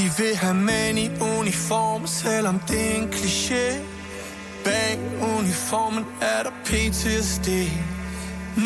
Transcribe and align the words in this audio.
De 0.00 0.10
vil 0.18 0.36
have 0.36 0.54
mænd 0.54 0.98
i 0.98 1.10
uniform, 1.38 2.06
selvom 2.06 2.58
det 2.68 2.80
er 2.90 2.94
en 2.96 3.08
kliché. 3.08 3.66
Bag 4.64 4.98
uniformen 5.38 6.04
er 6.20 6.42
der 6.42 6.54
PTSD. 6.64 7.48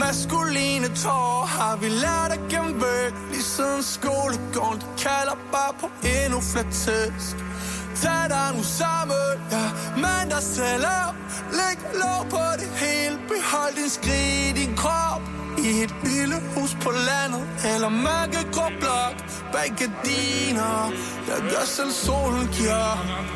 Maskuline 0.01 0.89
tårer 1.03 1.47
har 1.47 1.77
vi 1.77 1.89
lært 1.89 2.31
at 2.37 2.41
gemme 2.51 2.73
Lige 3.33 3.43
siden 3.43 3.83
skolegården, 3.83 4.81
de 4.81 4.87
kalder 5.05 5.37
bare 5.53 5.75
på 5.81 5.87
endnu 6.15 6.41
flere 6.41 6.71
tæsk. 6.83 7.37
Tag 8.03 8.25
dig 8.35 8.49
nu 8.57 8.63
sammen, 8.63 9.35
ja, 9.55 9.65
mand 10.03 10.31
dig 10.31 10.43
selv 10.43 10.85
op 11.07 11.15
Læg 11.59 11.79
lov 12.03 12.21
på 12.31 12.45
det 12.61 12.71
hele, 12.83 13.17
behold 13.29 13.75
din 13.79 13.91
skrig 13.97 14.49
i 14.49 14.53
din 14.61 14.77
krop. 14.77 15.23
I 15.59 15.71
et 15.85 15.95
lille 16.05 16.37
hus 16.55 16.77
på 16.85 16.91
landet, 17.09 17.45
eller 17.73 17.89
mørke 17.89 18.41
grå 18.53 18.67
blok. 18.81 19.17
Bag 19.55 19.71
gardiner, 19.79 20.93
Jeg 21.29 21.41
gør 21.51 21.65
selv 21.65 21.91
solen 21.91 22.49
giver 22.53 23.35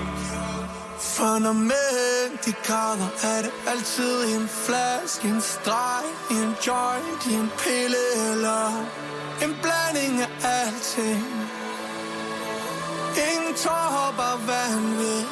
for 0.99 1.39
når 1.39 1.53
mænd 1.53 2.39
de 2.45 2.53
græder, 2.65 3.09
er 3.23 3.43
det 3.43 3.53
altid 3.69 4.35
en 4.35 4.49
flaske, 4.49 5.29
en 5.29 5.41
streg, 5.41 6.05
en 6.31 6.51
joint, 6.67 7.23
en 7.27 7.51
pille 7.59 8.05
eller 8.31 8.67
en 9.43 9.57
blanding 9.63 10.21
af 10.23 10.31
alting. 10.43 11.27
Ingen 13.31 13.55
tårer, 13.57 14.15
bare 14.17 14.39
vanvid. 14.47 15.25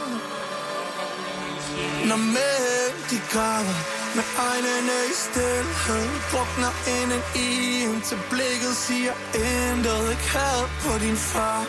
Når 2.08 2.16
mænd 2.16 2.96
de 3.10 3.18
græder, 3.32 3.95
med 4.16 4.28
øjnene 4.50 4.96
i 5.12 5.14
stillhed, 5.26 6.06
drukner 6.30 6.72
inden 6.96 7.22
i, 7.46 7.50
indtil 7.86 8.18
blikket 8.32 8.74
siger 8.86 9.14
intet, 9.46 10.02
ikke 10.14 10.28
had 10.36 10.60
på 10.84 10.92
din 11.04 11.18
far. 11.30 11.60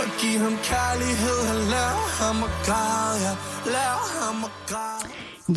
Og 0.00 0.08
giv 0.20 0.36
ham 0.44 0.56
kærlighed, 0.72 1.40
lær 1.72 1.94
ham 2.20 2.36
at 2.48 2.54
græde, 2.66 3.16
ja. 3.26 3.32
Lær 3.74 3.96
ham 4.16 4.36
at 4.48 4.54
græde. 4.70 5.04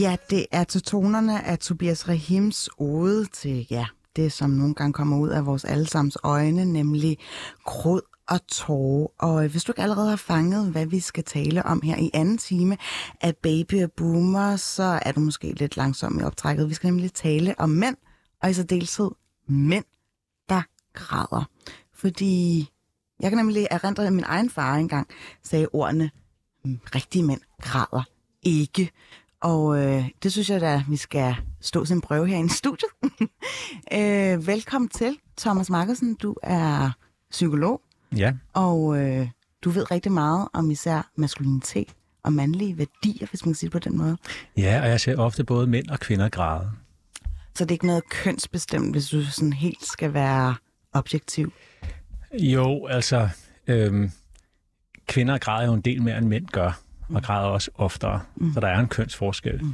Ja, 0.03 0.16
det 0.30 0.45
er 0.52 0.63
til 0.63 0.81
tonerne 0.81 1.45
af 1.45 1.59
Tobias 1.59 2.09
Rahims 2.09 2.69
ode 2.78 3.25
til, 3.25 3.67
ja, 3.69 3.85
det 4.16 4.31
som 4.31 4.50
nogle 4.50 4.73
gange 4.75 4.94
kommer 4.94 5.17
ud 5.17 5.30
af 5.30 5.45
vores 5.45 5.66
allesammens 5.66 6.17
øjne, 6.23 6.66
nemlig 6.66 7.17
gråd 7.66 8.02
og 8.29 8.47
tårer. 8.47 9.07
Og 9.19 9.43
øh, 9.45 9.52
hvis 9.52 9.63
du 9.63 9.71
ikke 9.71 9.81
allerede 9.81 10.09
har 10.09 10.16
fanget, 10.16 10.71
hvad 10.71 10.85
vi 10.85 10.99
skal 10.99 11.23
tale 11.23 11.66
om 11.66 11.81
her 11.81 11.97
i 11.97 12.09
anden 12.13 12.38
time 12.38 12.77
af 13.21 13.35
Baby 13.35 13.83
og 13.83 13.91
Boomer, 13.91 14.55
så 14.55 14.99
er 15.02 15.11
du 15.11 15.19
måske 15.19 15.53
lidt 15.53 15.77
langsom 15.77 16.19
i 16.19 16.23
optrækket. 16.23 16.69
Vi 16.69 16.73
skal 16.73 16.88
nemlig 16.88 17.13
tale 17.13 17.59
om 17.59 17.69
mænd, 17.69 17.95
og 18.44 18.49
i 18.49 18.53
særdeleshed 18.53 19.11
mænd, 19.47 19.85
der 20.49 20.61
græder. 20.94 21.49
Fordi 21.94 22.69
jeg 23.19 23.31
kan 23.31 23.38
nemlig 23.38 23.67
erindre, 23.71 24.07
at 24.07 24.13
min 24.13 24.25
egen 24.27 24.49
far 24.49 24.75
engang 24.75 25.07
sagde 25.44 25.67
ordene, 25.73 26.11
mm, 26.66 26.79
rigtige 26.95 27.23
mænd 27.23 27.41
græder 27.61 28.03
ikke. 28.44 28.91
Og 29.41 29.83
øh, 29.83 30.09
det 30.23 30.31
synes 30.31 30.49
jeg 30.49 30.61
da, 30.61 30.83
vi 30.89 30.97
skal 30.97 31.35
stå 31.61 31.85
sin 31.85 32.01
prøve 32.01 32.27
her 32.27 32.45
i 32.45 32.49
studiet. 32.49 32.91
øh, 33.97 34.47
velkommen 34.47 34.89
til, 34.89 35.17
Thomas 35.38 35.69
Markersen. 35.69 36.16
Du 36.16 36.35
er 36.44 36.91
psykolog, 37.31 37.81
Ja, 38.17 38.33
og 38.53 38.97
øh, 38.97 39.28
du 39.64 39.69
ved 39.69 39.92
rigtig 39.92 40.11
meget 40.11 40.47
om 40.53 40.72
især 40.72 41.11
maskulinitet 41.17 41.88
og 42.23 42.33
mandlige 42.33 42.78
værdier, 42.78 43.28
hvis 43.28 43.45
man 43.45 43.53
kan 43.53 43.56
sige 43.56 43.67
det 43.67 43.72
på 43.72 43.80
den 43.80 43.97
måde. 43.97 44.17
ja, 44.58 44.81
og 44.81 44.89
jeg 44.89 45.00
ser 45.02 45.17
ofte 45.17 45.44
både 45.44 45.67
mænd 45.67 45.89
og 45.89 46.00
kvinder 46.00 46.30
græde. 46.30 46.72
Så 47.56 47.64
det 47.66 47.72
er 47.72 47.75
ikke 47.75 47.88
noget 47.88 48.03
kønsbestemt, 48.09 48.91
hvis 48.95 49.08
du 49.09 49.23
sådan 49.25 49.53
helt 49.53 49.86
skal 49.86 50.14
være 50.14 50.56
objektiv. 50.94 51.53
Jo, 52.39 52.88
altså, 52.88 53.30
øhm, 53.67 54.12
kvinder 55.07 55.38
græder 55.38 55.66
jo 55.66 55.73
en 55.73 55.81
del 55.81 56.02
mere, 56.03 56.18
end 56.18 56.28
mænd 56.28 56.47
gør, 56.47 56.79
og 57.09 57.23
græder 57.23 57.47
også 57.47 57.72
oftere. 57.75 58.22
Mm. 58.35 58.53
Så 58.53 58.59
der 58.59 58.68
er 58.68 58.79
en 58.79 58.88
kønsforskel. 58.88 59.63
Mm. 59.63 59.73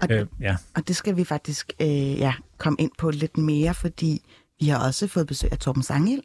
Og 0.00 0.08
Øh, 0.10 0.26
ja. 0.40 0.56
Og 0.74 0.88
det 0.88 0.96
skal 0.96 1.16
vi 1.16 1.24
faktisk 1.24 1.72
øh, 1.80 1.88
ja, 2.18 2.34
komme 2.58 2.76
ind 2.80 2.90
på 2.98 3.10
lidt 3.10 3.38
mere, 3.38 3.74
fordi 3.74 4.22
vi 4.60 4.68
har 4.68 4.86
også 4.86 5.06
fået 5.08 5.26
besøg 5.26 5.52
af 5.52 5.58
Torben 5.58 5.82
Sangil, 5.82 6.22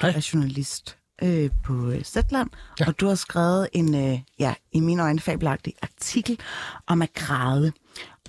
Hej. 0.00 0.10
der 0.10 0.16
er 0.16 0.28
journalist 0.34 0.98
øh, 1.22 1.50
på 1.64 1.92
Zetland, 2.02 2.50
ja. 2.80 2.86
og 2.86 3.00
du 3.00 3.06
har 3.06 3.14
skrevet 3.14 3.68
en, 3.72 3.94
øh, 3.94 4.18
ja, 4.38 4.54
i 4.72 4.80
mine 4.80 5.02
øjne, 5.02 5.20
fabelagtig 5.20 5.74
artikel 5.82 6.38
om 6.86 7.02
at 7.02 7.14
græde. 7.14 7.72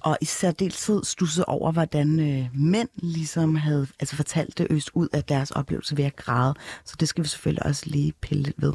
Og 0.01 0.17
i 0.21 0.25
særdeleshed 0.25 1.03
stusset 1.03 1.45
over, 1.45 1.71
hvordan 1.71 2.19
øh, 2.19 2.49
mænd 2.53 2.89
ligesom 2.95 3.55
havde 3.55 3.87
altså 3.99 4.15
fortalt 4.15 4.57
det 4.57 4.67
øst 4.69 4.89
ud 4.93 5.07
af 5.13 5.23
deres 5.23 5.51
oplevelse 5.51 5.97
ved 5.97 6.05
at 6.05 6.15
græde. 6.15 6.53
Så 6.85 6.95
det 6.99 7.07
skal 7.07 7.23
vi 7.23 7.29
selvfølgelig 7.29 7.65
også 7.65 7.83
lige 7.85 8.13
pille 8.21 8.43
lidt 8.43 8.61
ved. 8.61 8.73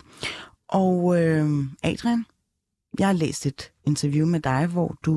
Og 0.69 1.23
øh, 1.23 1.65
Adrian, 1.83 2.27
jeg 2.99 3.07
har 3.07 3.13
læst 3.13 3.47
et 3.47 3.73
interview 3.85 4.27
med 4.27 4.41
dig, 4.41 4.67
hvor 4.67 4.97
du, 5.05 5.17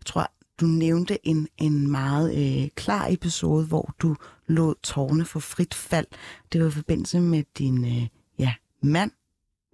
jeg 0.00 0.06
tror, 0.06 0.30
du 0.60 0.66
nævnte 0.66 1.26
en, 1.26 1.48
en 1.58 1.90
meget 1.90 2.34
øh, 2.62 2.68
klar 2.74 3.06
episode, 3.10 3.66
hvor 3.66 3.94
du 3.98 4.16
lod 4.46 4.74
tårne 4.82 5.24
for 5.24 5.40
frit 5.40 5.74
fald. 5.74 6.06
Det 6.52 6.60
var 6.60 6.68
i 6.68 6.70
forbindelse 6.70 7.20
med 7.20 7.44
din 7.58 7.84
øh, 7.84 8.06
mand, 8.84 9.10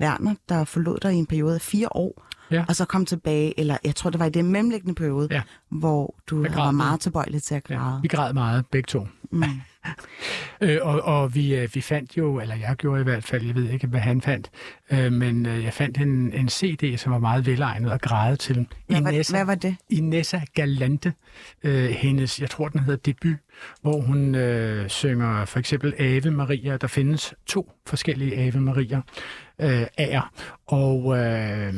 Werner, 0.01 0.35
der 0.49 0.65
forlod 0.65 0.99
dig 1.03 1.13
i 1.13 1.17
en 1.17 1.27
periode 1.27 1.55
af 1.55 1.61
fire 1.61 1.89
år, 1.91 2.27
Ja. 2.51 2.65
og 2.69 2.77
så 2.77 2.85
kom 2.85 3.07
tilbage, 3.07 3.61
eller 3.61 3.77
jeg 3.85 3.95
tror, 3.97 4.11
det 4.11 4.21
var 4.21 4.27
i 4.27 4.31
den 4.31 4.53
mellemliggende 4.53 4.95
periode, 4.95 5.29
Ja. 5.31 5.43
hvor 5.69 6.15
du 6.27 6.43
var 6.55 6.71
meget. 6.71 7.01
tilbøjelig 7.01 7.43
til 7.43 7.55
at 7.55 7.71
Ja, 7.71 7.75
græde. 7.77 7.99
vi 8.03 8.09
græd 8.09 8.33
meget, 8.33 8.67
begge 8.67 8.87
to. 8.87 9.07
Mm. 9.33 9.43
Øh, 10.61 10.79
og 10.83 11.03
og 11.03 11.35
vi, 11.35 11.55
øh, 11.55 11.69
vi 11.75 11.81
fandt 11.81 12.17
jo, 12.17 12.41
eller 12.41 12.55
jeg 12.55 12.77
gjorde 12.77 13.01
i 13.01 13.05
hvert 13.05 13.25
fald, 13.25 13.45
jeg 13.47 13.55
ved 13.55 13.71
ikke, 13.71 13.87
hvad 13.87 14.01
han 14.01 14.21
fandt, 14.21 14.51
øh, 14.91 15.13
men 15.13 15.47
øh, 15.47 15.65
jeg 15.65 15.75
fandt 15.75 15.99
en, 15.99 16.33
en 16.33 16.49
CD, 16.49 16.99
som 16.99 17.13
var 17.13 17.19
meget 17.19 17.47
velegnet 17.47 17.91
at 17.91 18.01
græde 18.03 18.37
til. 18.37 18.67
Hvad, 18.87 18.99
Inessa, 19.01 19.37
hvad 19.37 19.45
var 19.45 19.55
det? 19.55 19.77
Inessa 19.91 20.41
Galante, 20.55 21.13
øh, 21.65 21.85
hendes, 21.91 22.41
jeg 22.41 22.51
tror 22.51 22.69
den 22.69 22.81
hedder 22.81 22.99
debut, 23.13 23.37
hvor 23.83 24.01
hun 24.01 24.35
øh, 24.35 24.89
synger 24.89 25.45
for 25.45 25.59
eksempel 25.59 25.95
Ave 25.99 26.31
Maria. 26.31 26.77
Der 26.77 26.87
findes 26.87 27.35
to 27.47 27.73
forskellige 27.87 28.37
Ave 28.37 28.61
Maria 28.61 29.01
øh, 29.61 29.87
af 29.99 30.21
og 30.67 31.19
øh, 31.19 31.75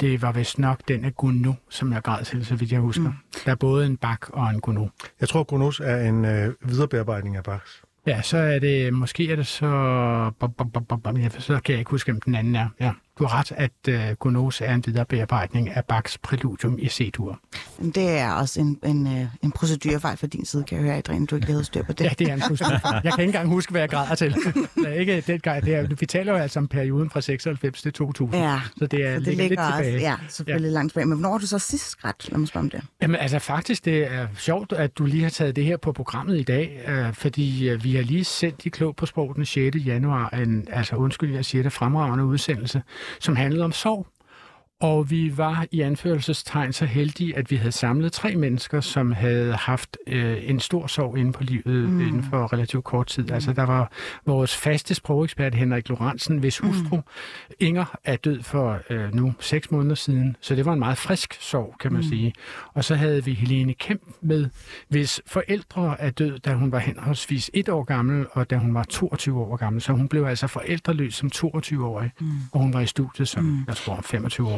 det 0.00 0.22
var 0.22 0.32
vist 0.32 0.58
nok 0.58 0.80
den 0.88 1.04
af 1.04 1.14
Gounod, 1.14 1.54
som 1.70 1.92
jeg 1.92 2.02
græd 2.02 2.24
til, 2.24 2.46
så 2.46 2.56
vidt 2.56 2.72
jeg 2.72 2.80
husker. 2.80 3.08
Mm. 3.08 3.14
Der 3.44 3.52
er 3.52 3.56
både 3.56 3.86
en 3.86 3.96
bak 3.96 4.30
og 4.30 4.50
en 4.50 4.60
Gounod. 4.60 4.88
Jeg 5.20 5.28
tror, 5.28 5.44
Gronus 5.44 5.80
er 5.80 6.08
en 6.08 6.24
øh, 6.24 6.52
viderebearbejdning 6.62 7.36
af 7.36 7.44
Bachs. 7.44 7.82
Ja, 8.06 8.22
så 8.22 8.38
er 8.38 8.58
det, 8.58 8.94
måske 8.94 9.32
er 9.32 9.36
det 9.36 9.46
så, 9.46 10.30
så 11.38 11.60
kan 11.64 11.72
jeg 11.72 11.78
ikke 11.78 11.90
huske, 11.90 12.12
hvem 12.12 12.20
den 12.20 12.34
anden 12.34 12.56
er. 12.56 12.68
Ja, 12.80 12.92
du 13.18 13.24
har 13.24 13.38
ret, 13.38 13.52
at 13.56 14.10
uh, 14.10 14.16
Gonose 14.18 14.64
er 14.64 14.74
en 14.74 14.82
viderebearbejdning 14.86 15.70
af 15.70 15.84
Bachs 15.84 16.18
præludium 16.18 16.78
i 16.78 16.88
C-dur. 16.88 17.40
Det 17.94 18.10
er 18.18 18.32
også 18.32 18.60
en, 18.60 18.78
en, 18.84 19.06
øh, 19.06 19.26
en 19.42 19.52
procedurefejl 19.52 20.16
fra 20.16 20.26
din 20.26 20.44
side, 20.44 20.64
kan 20.64 20.78
jeg 20.78 20.84
høre, 20.84 20.96
Adrian, 20.96 21.26
du 21.26 21.34
ikke 21.36 21.46
havde 21.46 21.64
styr 21.64 21.82
på 21.82 21.92
det. 21.92 22.04
Ja, 22.04 22.10
det 22.18 22.28
er 22.28 22.34
en 22.34 22.42
fuldstændig 22.48 22.80
fejl. 22.80 23.00
Jeg 23.04 23.12
kan 23.12 23.22
ikke 23.22 23.28
engang 23.30 23.48
huske, 23.48 23.70
hvad 23.70 23.80
jeg 23.80 23.88
græder 23.90 24.14
til. 24.14 24.34
Det 24.76 24.86
er 24.86 24.92
ikke 24.92 25.20
den 25.26 25.40
gang. 25.40 25.64
Det 25.64 25.74
er, 25.74 25.86
vi 26.00 26.06
taler 26.06 26.32
jo 26.32 26.38
altså 26.38 26.58
om 26.58 26.68
perioden 26.68 27.10
fra 27.10 27.20
96 27.20 27.82
til 27.82 27.92
2000. 27.92 28.42
Ja, 28.42 28.60
Så 28.78 28.86
det 28.86 29.06
er 29.06 29.14
så 29.14 29.18
det 29.20 29.26
ligger 29.26 29.42
lidt 29.42 29.48
ligger 29.50 29.64
også, 29.64 29.76
tilbage. 29.82 30.00
ja, 30.00 30.16
selvfølgelig 30.28 30.68
ja. 30.68 30.74
langt 30.74 30.90
tilbage. 30.92 31.06
Men 31.06 31.18
hvornår 31.18 31.32
har 31.32 31.38
du 31.38 31.46
så 31.46 31.58
sidst 31.58 31.90
skræt? 31.90 32.28
Lad 32.28 32.38
mig 32.38 32.48
spørge 32.48 32.64
om 32.64 32.70
det. 32.70 32.80
Jamen 33.02 33.16
altså 33.16 33.38
faktisk, 33.38 33.84
det 33.84 34.12
er 34.12 34.26
sjovt, 34.36 34.72
at 34.72 34.98
du 34.98 35.04
lige 35.04 35.22
har 35.22 35.30
taget 35.30 35.56
det 35.56 35.64
her 35.64 35.76
på 35.76 35.92
programmet 35.92 36.38
i 36.38 36.42
dag, 36.42 36.80
øh, 36.88 37.14
fordi 37.14 37.68
øh, 37.68 37.84
vi 37.84 37.94
har 37.96 38.02
lige 38.02 38.24
sendt 38.24 38.66
i 38.66 38.68
Klog 38.68 38.96
på 38.96 39.06
Sprog 39.06 39.32
den 39.36 39.44
6. 39.46 39.76
januar, 39.76 40.28
en, 40.28 40.66
altså 40.72 40.96
undskyld, 40.96 41.34
jeg 41.34 41.44
siger 41.44 41.62
det, 41.62 41.72
fremragende 41.72 42.24
udsendelse, 42.24 42.82
som 43.18 43.36
handlede 43.36 43.64
om 43.64 43.72
sorg. 43.72 44.06
Og 44.80 45.10
vi 45.10 45.38
var 45.38 45.66
i 45.70 45.80
anførselstegn 45.80 46.72
så 46.72 46.84
heldige, 46.84 47.36
at 47.36 47.50
vi 47.50 47.56
havde 47.56 47.72
samlet 47.72 48.12
tre 48.12 48.36
mennesker, 48.36 48.80
som 48.80 49.12
havde 49.12 49.52
haft 49.52 49.96
øh, 50.06 50.50
en 50.50 50.60
stor 50.60 50.86
sorg 50.86 51.18
inde 51.18 51.32
på 51.32 51.42
livet 51.42 51.88
mm. 51.88 52.00
inden 52.00 52.22
for 52.22 52.52
relativt 52.52 52.84
kort 52.84 53.06
tid. 53.06 53.30
Altså 53.30 53.52
der 53.52 53.62
var 53.62 53.92
vores 54.26 54.56
faste 54.56 54.94
sprogekspert 54.94 55.54
Henrik 55.54 55.88
Lorentzen, 55.88 56.38
hvis 56.38 56.58
hustru 56.58 57.00
Inger 57.60 57.96
er 58.04 58.16
død 58.16 58.42
for 58.42 58.80
øh, 58.90 59.14
nu 59.14 59.34
seks 59.40 59.70
måneder 59.70 59.94
siden. 59.94 60.36
Så 60.40 60.54
det 60.54 60.64
var 60.64 60.72
en 60.72 60.78
meget 60.78 60.98
frisk 60.98 61.36
sorg, 61.40 61.74
kan 61.80 61.92
man 61.92 62.02
mm. 62.02 62.08
sige. 62.08 62.32
Og 62.74 62.84
så 62.84 62.94
havde 62.94 63.24
vi 63.24 63.32
Helene 63.32 63.74
Kemp 63.74 64.02
med, 64.22 64.48
hvis 64.88 65.20
forældre 65.26 66.00
er 66.00 66.10
død, 66.10 66.38
da 66.38 66.54
hun 66.54 66.72
var 66.72 66.78
henholdsvis 66.78 67.50
et 67.54 67.68
år 67.68 67.84
gammel, 67.84 68.26
og 68.32 68.50
da 68.50 68.56
hun 68.56 68.74
var 68.74 68.82
22 68.82 69.40
år 69.40 69.56
gammel. 69.56 69.82
Så 69.82 69.92
hun 69.92 70.08
blev 70.08 70.24
altså 70.24 70.46
forældreløs 70.46 71.14
som 71.14 71.30
22-årig, 71.34 72.10
mm. 72.20 72.26
og 72.52 72.60
hun 72.60 72.72
var 72.72 72.80
i 72.80 72.86
studiet 72.86 73.28
som, 73.28 73.44
mm. 73.44 73.64
jeg 73.66 73.76
tror, 73.76 74.00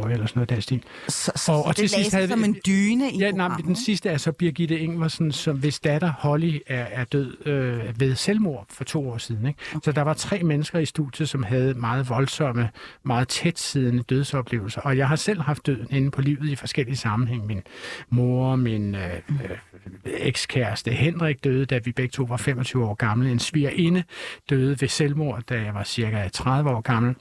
25-årig 0.06 0.12
eller 0.12 0.26
sådan 0.26 0.38
noget 0.38 0.50
den 0.50 0.62
stil. 0.62 0.82
Så, 1.08 1.32
så, 1.36 1.52
Og- 1.52 1.64
og 1.64 1.68
det 1.68 1.76
til 1.76 1.88
sidst 1.88 2.14
havde 2.14 2.28
som 2.28 2.44
en 2.44 2.56
dyne 2.66 3.10
i 3.12 3.18
Ja, 3.18 3.30
nej, 3.30 3.48
men 3.48 3.66
den 3.66 3.76
sidste 3.76 4.08
er 4.08 4.16
så 4.16 4.32
Birgitte 4.32 4.78
Ingvarsen, 4.78 5.32
som 5.32 5.56
hvis 5.58 5.80
datter 5.80 6.12
Holly 6.18 6.58
er, 6.66 6.82
er 6.84 7.04
død 7.04 7.46
øh, 7.46 8.00
ved 8.00 8.14
selvmord 8.14 8.66
for 8.70 8.84
to 8.84 9.08
år 9.10 9.18
siden. 9.18 9.46
Ikke? 9.46 9.58
Okay. 9.70 9.80
Så 9.84 9.92
der 9.92 10.02
var 10.02 10.14
tre 10.14 10.42
mennesker 10.42 10.78
i 10.78 10.84
studiet, 10.86 11.28
som 11.28 11.42
havde 11.42 11.74
meget 11.74 12.08
voldsomme, 12.08 12.68
meget 13.02 13.28
tætsiddende 13.28 14.02
dødsoplevelser. 14.02 14.80
Og 14.80 14.96
jeg 14.96 15.08
har 15.08 15.16
selv 15.16 15.40
haft 15.40 15.66
døden 15.66 15.86
inde 15.90 16.10
på 16.10 16.20
livet 16.20 16.48
i 16.48 16.56
forskellige 16.56 16.96
sammenhæng. 16.96 17.46
Min 17.46 17.62
mor, 18.10 18.56
min 18.56 18.94
øh, 18.94 19.00
øh, 19.28 19.56
ekskæreste 20.04 20.90
Henrik 20.90 21.44
døde, 21.44 21.64
da 21.66 21.78
vi 21.84 21.92
begge 21.92 22.12
to 22.12 22.22
var 22.22 22.36
25 22.36 22.84
år 22.84 22.94
gamle. 22.94 23.30
En 23.32 23.38
svigerinde 23.38 24.02
døde 24.50 24.80
ved 24.80 24.88
selvmord, 24.88 25.42
da 25.48 25.54
jeg 25.62 25.74
var 25.74 25.84
cirka 25.84 26.28
30 26.28 26.70
år 26.70 26.80
gammel. 26.80 27.14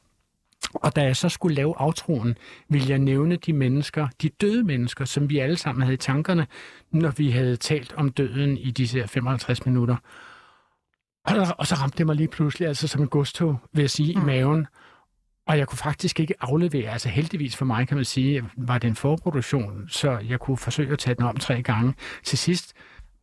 Og 0.74 0.96
da 0.96 1.04
jeg 1.04 1.16
så 1.16 1.30
skulle 1.30 1.56
lave 1.56 1.74
aftroen, 1.78 2.38
ville 2.70 2.90
jeg 2.90 3.00
nævne 3.00 3.36
de 3.36 3.54
mennesker, 3.54 4.08
de 4.22 4.30
døde 4.30 4.64
mennesker, 4.64 5.06
som 5.06 5.30
vi 5.30 5.40
alle 5.40 5.58
sammen 5.58 5.82
havde 5.82 5.94
i 5.94 5.98
tankerne, 5.98 6.48
når 6.92 7.10
vi 7.10 7.32
havde 7.32 7.58
talt 7.58 7.94
om 7.98 8.10
døden 8.10 8.58
i 8.58 8.72
disse 8.72 9.00
her 9.00 9.08
55 9.08 9.66
minutter. 9.66 9.96
Og, 11.26 11.36
der, 11.36 11.52
og 11.52 11.68
så 11.68 11.76
ramte 11.76 11.98
det 11.98 12.06
mig 12.06 12.16
lige 12.16 12.28
pludselig, 12.28 12.68
altså 12.68 12.88
som 12.88 13.02
en 13.02 13.08
godstog, 13.08 13.58
vil 13.74 13.82
jeg 13.82 13.90
sige, 13.90 14.16
mm. 14.16 14.22
i 14.22 14.26
maven. 14.26 14.68
Og 15.48 15.58
jeg 15.58 15.68
kunne 15.68 15.78
faktisk 15.78 16.20
ikke 16.20 16.34
aflevere, 16.42 16.92
altså 16.92 17.10
heldigvis 17.10 17.56
for 17.56 17.66
mig 17.66 17.88
kan 17.88 17.98
man 17.98 18.06
sige, 18.06 18.44
var 18.58 18.78
det 18.78 18.88
en 18.88 18.96
forproduktion, 18.96 19.86
så 19.90 20.20
jeg 20.30 20.40
kunne 20.40 20.58
forsøge 20.58 20.92
at 20.92 21.00
tage 21.00 21.16
den 21.16 21.26
om 21.26 21.38
tre 21.38 21.62
gange. 21.62 21.94
Til 22.24 22.38
sidst 22.38 22.74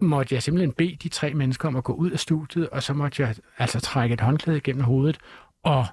måtte 0.01 0.35
jeg 0.35 0.43
simpelthen 0.43 0.73
bede 0.73 0.97
de 1.03 1.09
tre 1.09 1.35
mennesker 1.35 1.69
om 1.69 1.77
at 1.77 1.85
gå 1.85 1.93
ud 1.93 2.11
af 2.11 2.19
studiet, 2.19 2.69
og 2.69 2.83
så 2.83 2.95
måtte 2.95 3.23
jeg 3.23 3.35
altså 3.59 3.81
trække 3.81 4.13
et 4.13 4.21
håndklæde 4.21 4.61
gennem 4.61 4.85
hovedet 4.85 5.19
og 5.63 5.87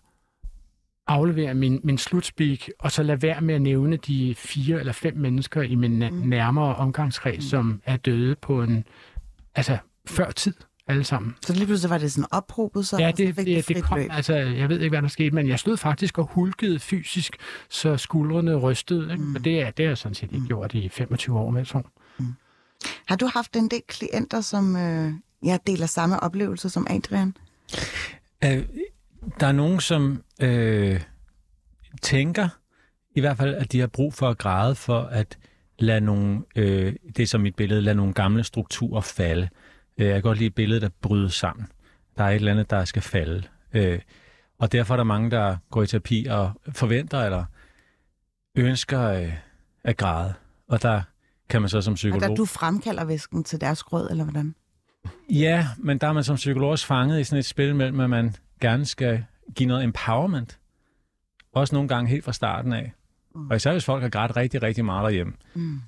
aflevere 1.10 1.54
min, 1.54 1.80
min 1.84 1.98
slutspeak, 1.98 2.60
og 2.80 2.92
så 2.92 3.04
lade 3.04 3.22
være 3.22 3.42
med 3.42 3.56
at 3.56 3.62
nævne 3.62 3.98
de 3.98 4.36
fire 4.38 4.80
eller 4.80 4.94
fem 4.94 5.18
mennesker 5.18 5.62
i 5.62 5.76
min 5.76 6.00
mm. 6.12 6.28
nærmere 6.28 6.76
omgangskreds, 6.76 7.38
mm. 7.38 7.42
som 7.42 7.82
er 7.86 7.98
døde 7.98 8.36
på 8.36 8.64
en, 8.64 8.84
altså 9.56 9.78
før 10.08 10.32
tid 10.32 10.54
alle 10.88 11.04
sammen. 11.04 11.36
Så 11.46 11.54
lige 11.54 11.66
pludselig 11.66 11.90
var 11.90 11.98
det 11.98 12.12
sådan 12.12 12.26
ophobet, 12.32 12.88
så 12.88 12.98
Ja, 13.00 13.08
og 13.08 13.14
så 13.18 13.24
det, 13.24 13.36
fik 13.36 13.46
det, 13.46 13.68
det 13.68 13.84
kom, 13.84 13.98
løb. 13.98 14.08
altså, 14.12 14.36
jeg 14.36 14.70
ved 14.70 14.80
ikke, 14.80 14.90
hvad 14.90 15.02
der 15.02 15.08
skete, 15.08 15.36
men 15.36 15.48
jeg 15.48 15.60
stod 15.60 15.78
faktisk 15.78 16.18
og 16.18 16.26
hulkede 16.26 16.80
fysisk, 16.80 17.38
så 17.70 17.98
skuldrene 17.98 18.56
rystede. 18.56 19.12
Ikke? 19.12 19.24
Mm. 19.24 19.36
Og 19.36 19.44
det 19.44 19.62
er, 19.62 19.72
det 19.72 19.86
er 19.86 19.90
jeg 19.90 19.98
sådan 19.98 20.16
set 20.16 20.32
ikke 20.34 20.48
gjort 20.48 20.74
i 20.74 20.90
25 20.90 21.40
år, 21.40 21.52
med 21.52 21.66
så. 21.66 21.82
Har 23.06 23.16
du 23.16 23.30
haft 23.34 23.56
en 23.56 23.68
del 23.68 23.82
klienter, 23.88 24.42
som 24.42 24.76
øh, 24.76 25.14
ja, 25.46 25.58
deler 25.68 25.86
samme 25.86 26.20
oplevelse 26.20 26.70
som 26.70 26.88
Adrian? 26.90 27.34
Øh, 28.44 28.64
der 29.39 29.48
er 29.48 29.51
nogen, 29.51 29.80
som 29.80 30.24
øh, 30.42 31.01
tænker 32.01 32.50
i 33.16 33.19
hvert 33.19 33.38
fald, 33.38 33.56
at 33.56 33.71
de 33.71 33.80
har 33.80 33.88
brug 33.88 34.13
for 34.13 34.30
at 34.30 34.38
græde 34.38 34.75
for 34.75 35.00
at 35.00 35.38
lade 35.80 36.01
nogle, 36.01 36.44
øh, 36.56 36.94
det 37.18 37.24
er 37.24 37.27
som 37.27 37.42
mit 37.42 37.56
billede, 37.56 37.81
lade 37.81 37.95
nogle 37.95 38.13
gamle 38.13 38.44
strukturer 38.44 39.01
falde. 39.01 39.50
Øh, 39.98 40.06
jeg 40.06 40.13
kan 40.13 40.21
godt 40.21 40.38
lide 40.38 40.48
et 40.48 40.56
billede, 40.56 40.81
der 40.81 40.89
bryder 41.01 41.27
sammen. 41.27 41.68
Der 42.18 42.24
er 42.24 42.30
et 42.30 42.36
eller 42.36 42.51
andet, 42.51 42.69
der 42.69 42.86
skal 42.86 43.01
falde. 43.01 43.44
Øh, 43.74 44.00
og 44.60 44.71
derfor 44.71 44.94
er 44.94 44.98
der 44.98 45.04
mange, 45.04 45.31
der 45.31 45.57
går 45.71 45.83
i 45.83 45.88
terapi 45.88 46.27
og 46.30 46.51
forventer 46.71 47.19
eller 47.19 47.45
ønsker 48.56 49.01
øh, 49.01 49.33
at 49.83 49.98
græde. 49.98 50.33
Og 50.68 50.81
der 50.81 51.01
kan 51.50 51.62
man 51.62 51.69
så 51.69 51.81
som 51.81 51.92
Og 51.92 51.95
psykolog... 51.95 52.21
der 52.21 52.36
du 52.36 52.45
fremkalder 52.45 53.06
væsken 53.06 53.44
til 53.44 53.62
deres 53.62 53.83
grød, 53.83 54.10
eller 54.10 54.24
hvordan? 54.24 54.56
Ja, 55.30 55.68
men 55.77 55.98
der 55.98 56.07
er 56.07 56.13
man 56.13 56.24
som 56.24 56.36
psykolog 56.36 56.69
også 56.69 56.86
fanget 56.86 57.19
i 57.19 57.24
sådan 57.24 57.39
et 57.39 57.45
spil 57.45 57.75
mellem, 57.75 58.00
at 58.00 58.10
man 58.10 58.36
gerne 58.62 58.86
skal 58.86 59.26
give 59.56 59.68
noget 59.68 59.84
empowerment. 59.84 60.60
Også 61.54 61.76
nogle 61.76 61.88
gange 61.90 62.10
helt 62.10 62.24
fra 62.26 62.34
starten 62.34 62.74
af. 62.74 62.94
Og 63.50 63.56
især 63.56 63.72
hvis 63.72 63.86
folk 63.86 64.02
har 64.02 64.10
grædt 64.10 64.38
rigtig, 64.38 64.64
rigtig 64.64 64.86
meget 64.86 65.04
derhjemme. 65.04 65.34
Mm. 65.56 65.80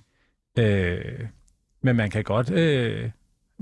Øh, 0.57 1.27
men 1.83 1.95
man 1.95 2.09
kan 2.09 2.23
godt 2.23 2.51
øh, 2.51 3.09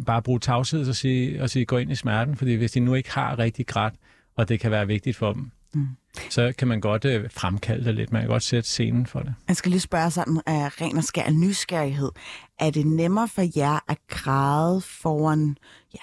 bare 0.06 0.22
bruge 0.22 0.40
tavshed 0.40 0.90
og 0.90 0.96
sige, 0.96 1.42
og 1.44 1.50
sige, 1.50 1.66
gå 1.66 1.78
ind 1.78 1.92
i 1.92 1.96
smerten, 1.96 2.36
fordi 2.36 2.56
hvis 2.56 2.72
de 2.72 2.80
nu 2.80 2.94
ikke 2.94 3.12
har 3.12 3.40
rigtig 3.40 3.68
grædt, 3.68 3.94
og 4.36 4.50
det 4.50 4.60
kan 4.60 4.72
være 4.72 4.88
vigtigt 4.88 5.18
for 5.18 5.34
dem, 5.34 5.52
Mm. 5.74 5.88
så 6.30 6.54
kan 6.58 6.68
man 6.68 6.82
godt 6.82 7.06
øh, 7.06 7.30
fremkalde 7.32 7.86
det 7.86 7.96
lidt. 7.96 8.12
Man 8.12 8.22
kan 8.22 8.30
godt 8.30 8.44
sætte 8.44 8.70
scenen 8.70 9.06
for 9.06 9.20
det. 9.20 9.34
Jeg 9.48 9.56
skal 9.56 9.70
lige 9.70 9.80
spørge 9.82 10.12
sådan 10.12 10.42
af 10.46 10.82
ren 10.82 10.98
og 10.98 11.04
skær 11.04 11.30
nysgerrighed. 11.32 12.12
Er 12.60 12.70
det 12.70 12.86
nemmere 12.88 13.28
for 13.28 13.60
jer 13.60 13.80
at 13.88 13.98
græde 14.08 14.82
foran 14.82 15.58
ja, 15.94 16.00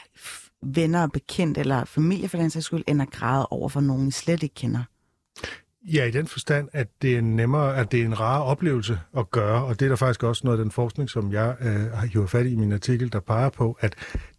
venner 0.74 1.02
og 1.02 1.12
bekendt 1.12 1.58
eller 1.58 1.84
familie 1.84 2.28
for 2.28 2.38
den 2.38 2.50
sags 2.50 2.66
skyld, 2.66 2.84
end 2.86 3.02
at 3.02 3.10
græde 3.10 3.46
over 3.46 3.68
for 3.68 3.80
nogen, 3.80 4.08
I 4.08 4.10
slet 4.10 4.42
ikke 4.42 4.54
kender? 4.54 4.82
Ja, 5.92 6.04
i 6.04 6.10
den 6.10 6.26
forstand, 6.26 6.68
at 6.72 6.88
det 7.02 7.16
er 7.16 7.20
nemmere, 7.20 7.76
at 7.76 7.92
det 7.92 8.00
er 8.00 8.04
en 8.04 8.20
rar 8.20 8.40
oplevelse 8.40 9.00
at 9.16 9.30
gøre, 9.30 9.64
og 9.64 9.80
det 9.80 9.86
er 9.86 9.88
der 9.88 9.96
faktisk 9.96 10.22
også 10.22 10.40
noget 10.44 10.58
af 10.58 10.64
den 10.64 10.70
forskning, 10.70 11.10
som 11.10 11.32
jeg 11.32 11.56
øh, 11.60 11.92
har 11.92 12.06
hivet 12.06 12.30
fat 12.30 12.46
i 12.46 12.52
i 12.52 12.56
min 12.56 12.72
artikel, 12.72 13.12
der 13.12 13.20
peger 13.20 13.50
på, 13.50 13.78
at 13.80 13.94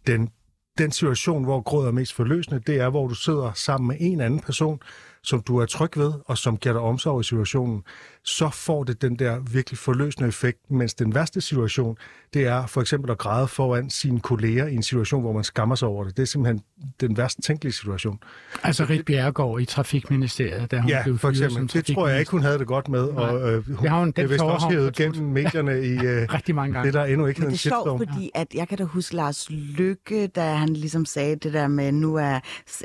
den, 0.06 0.30
den 0.78 0.92
situation, 0.92 1.44
hvor 1.44 1.60
gråd 1.60 1.86
er 1.86 1.92
mest 1.92 2.12
forløsende, 2.12 2.60
det 2.66 2.80
er, 2.80 2.90
hvor 2.90 3.08
du 3.08 3.14
sidder 3.14 3.52
sammen 3.54 3.88
med 3.88 3.96
en 4.00 4.20
anden 4.20 4.40
person, 4.40 4.80
som 5.22 5.40
du 5.40 5.58
er 5.58 5.66
tryg 5.66 5.98
ved, 5.98 6.12
og 6.24 6.38
som 6.38 6.56
giver 6.56 6.72
dig 6.72 6.82
omsorg 6.82 7.20
i 7.20 7.24
situationen, 7.24 7.82
så 8.24 8.50
får 8.50 8.84
det 8.84 9.02
den 9.02 9.16
der 9.18 9.40
virkelig 9.40 9.78
forløsende 9.78 10.28
effekt, 10.28 10.58
mens 10.70 10.94
den 10.94 11.14
værste 11.14 11.40
situation, 11.40 11.96
det 12.34 12.46
er 12.46 12.66
for 12.66 12.80
eksempel 12.80 13.10
at 13.10 13.18
græde 13.18 13.48
foran 13.48 13.90
sine 13.90 14.20
kolleger 14.20 14.66
i 14.66 14.74
en 14.74 14.82
situation, 14.82 15.20
hvor 15.22 15.32
man 15.32 15.44
skammer 15.44 15.74
sig 15.74 15.88
over 15.88 16.04
det. 16.04 16.16
Det 16.16 16.22
er 16.22 16.26
simpelthen 16.26 16.62
den 17.00 17.16
værst 17.16 17.38
tænkelige 17.42 17.72
situation. 17.72 18.18
Altså 18.62 18.84
Rit 18.84 19.04
Bjerregaard 19.04 19.60
i 19.60 19.64
Trafikministeriet, 19.64 20.70
der 20.70 20.80
hun 20.80 20.88
Ja, 20.90 21.02
blev 21.02 21.18
for 21.18 21.28
eksempel. 21.28 21.72
Det 21.72 21.94
tror 21.94 22.08
jeg 22.08 22.18
ikke, 22.20 22.30
hun 22.30 22.42
havde 22.42 22.58
det 22.58 22.66
godt 22.66 22.88
med. 22.88 23.12
Nej. 23.12 23.22
Og, 23.24 23.52
øh, 23.52 23.66
hun, 23.66 23.76
Det 23.82 23.90
har 23.90 23.98
hun- 23.98 24.08
det 24.08 24.18
er 24.18 24.22
den 24.22 24.30
vist 24.30 24.42
også 24.42 24.68
hævet 24.70 24.96
gennem 24.96 25.26
medierne 25.32 25.84
i 25.86 25.92
øh, 26.06 26.26
rigtig 26.34 26.54
mange 26.54 26.72
gange. 26.74 26.86
det, 26.86 26.94
der 26.94 27.04
endnu 27.04 27.26
ikke 27.26 27.40
Men 27.40 27.48
det 27.50 27.54
er 27.54 27.58
shitstorm. 27.58 27.98
fordi 27.98 28.30
at 28.34 28.46
jeg 28.54 28.68
kan 28.68 28.78
da 28.78 28.84
huske 28.84 29.16
Lars 29.16 29.46
Lykke, 29.50 30.26
da 30.26 30.54
han 30.54 30.68
ligesom 30.68 31.04
sagde 31.04 31.36
det 31.36 31.52
der 31.52 31.68
med, 31.68 31.92
nu 31.92 32.14
er 32.16 32.40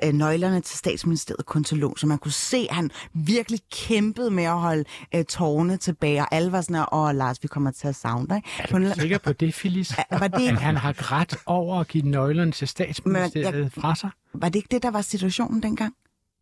øh, 0.05 0.13
nøglerne 0.13 0.61
til 0.61 0.77
statsministeriet 0.77 1.45
kun 1.45 1.63
til 1.63 1.77
lån, 1.77 1.97
så 1.97 2.07
man 2.07 2.17
kunne 2.17 2.31
se, 2.31 2.67
at 2.69 2.75
han 2.75 2.89
virkelig 3.13 3.59
kæmpede 3.73 4.31
med 4.31 4.43
at 4.43 4.59
holde 4.59 4.83
øh, 5.15 5.22
tårne 5.23 5.77
tilbage, 5.77 6.21
og 6.21 6.27
alle 6.35 6.51
var 6.51 6.61
sådan 6.61 6.75
her, 6.75 6.93
åh 6.93 7.15
Lars, 7.15 7.37
vi 7.43 7.47
kommer 7.47 7.71
til 7.71 7.87
at 7.87 7.95
savne 7.95 8.27
dig. 8.27 8.41
Er 8.59 8.77
du 8.79 8.91
sikker 9.01 9.17
på 9.17 9.33
det, 9.33 9.53
Phyllis? 9.53 9.95
Var 10.11 10.27
det 10.27 10.41
ikke- 10.41 10.55
han 10.55 10.75
har 10.77 10.93
grædt 10.93 11.35
over 11.45 11.79
at 11.79 11.87
give 11.87 12.03
nøglerne 12.09 12.51
til 12.51 12.67
statsministeriet 12.67 13.53
Men 13.53 13.63
jeg- 13.63 13.71
fra 13.71 13.95
sig? 13.95 14.09
Var 14.33 14.49
det 14.49 14.55
ikke 14.55 14.67
det, 14.71 14.83
der 14.83 14.91
var 14.91 15.01
situationen 15.01 15.63
dengang? 15.63 15.93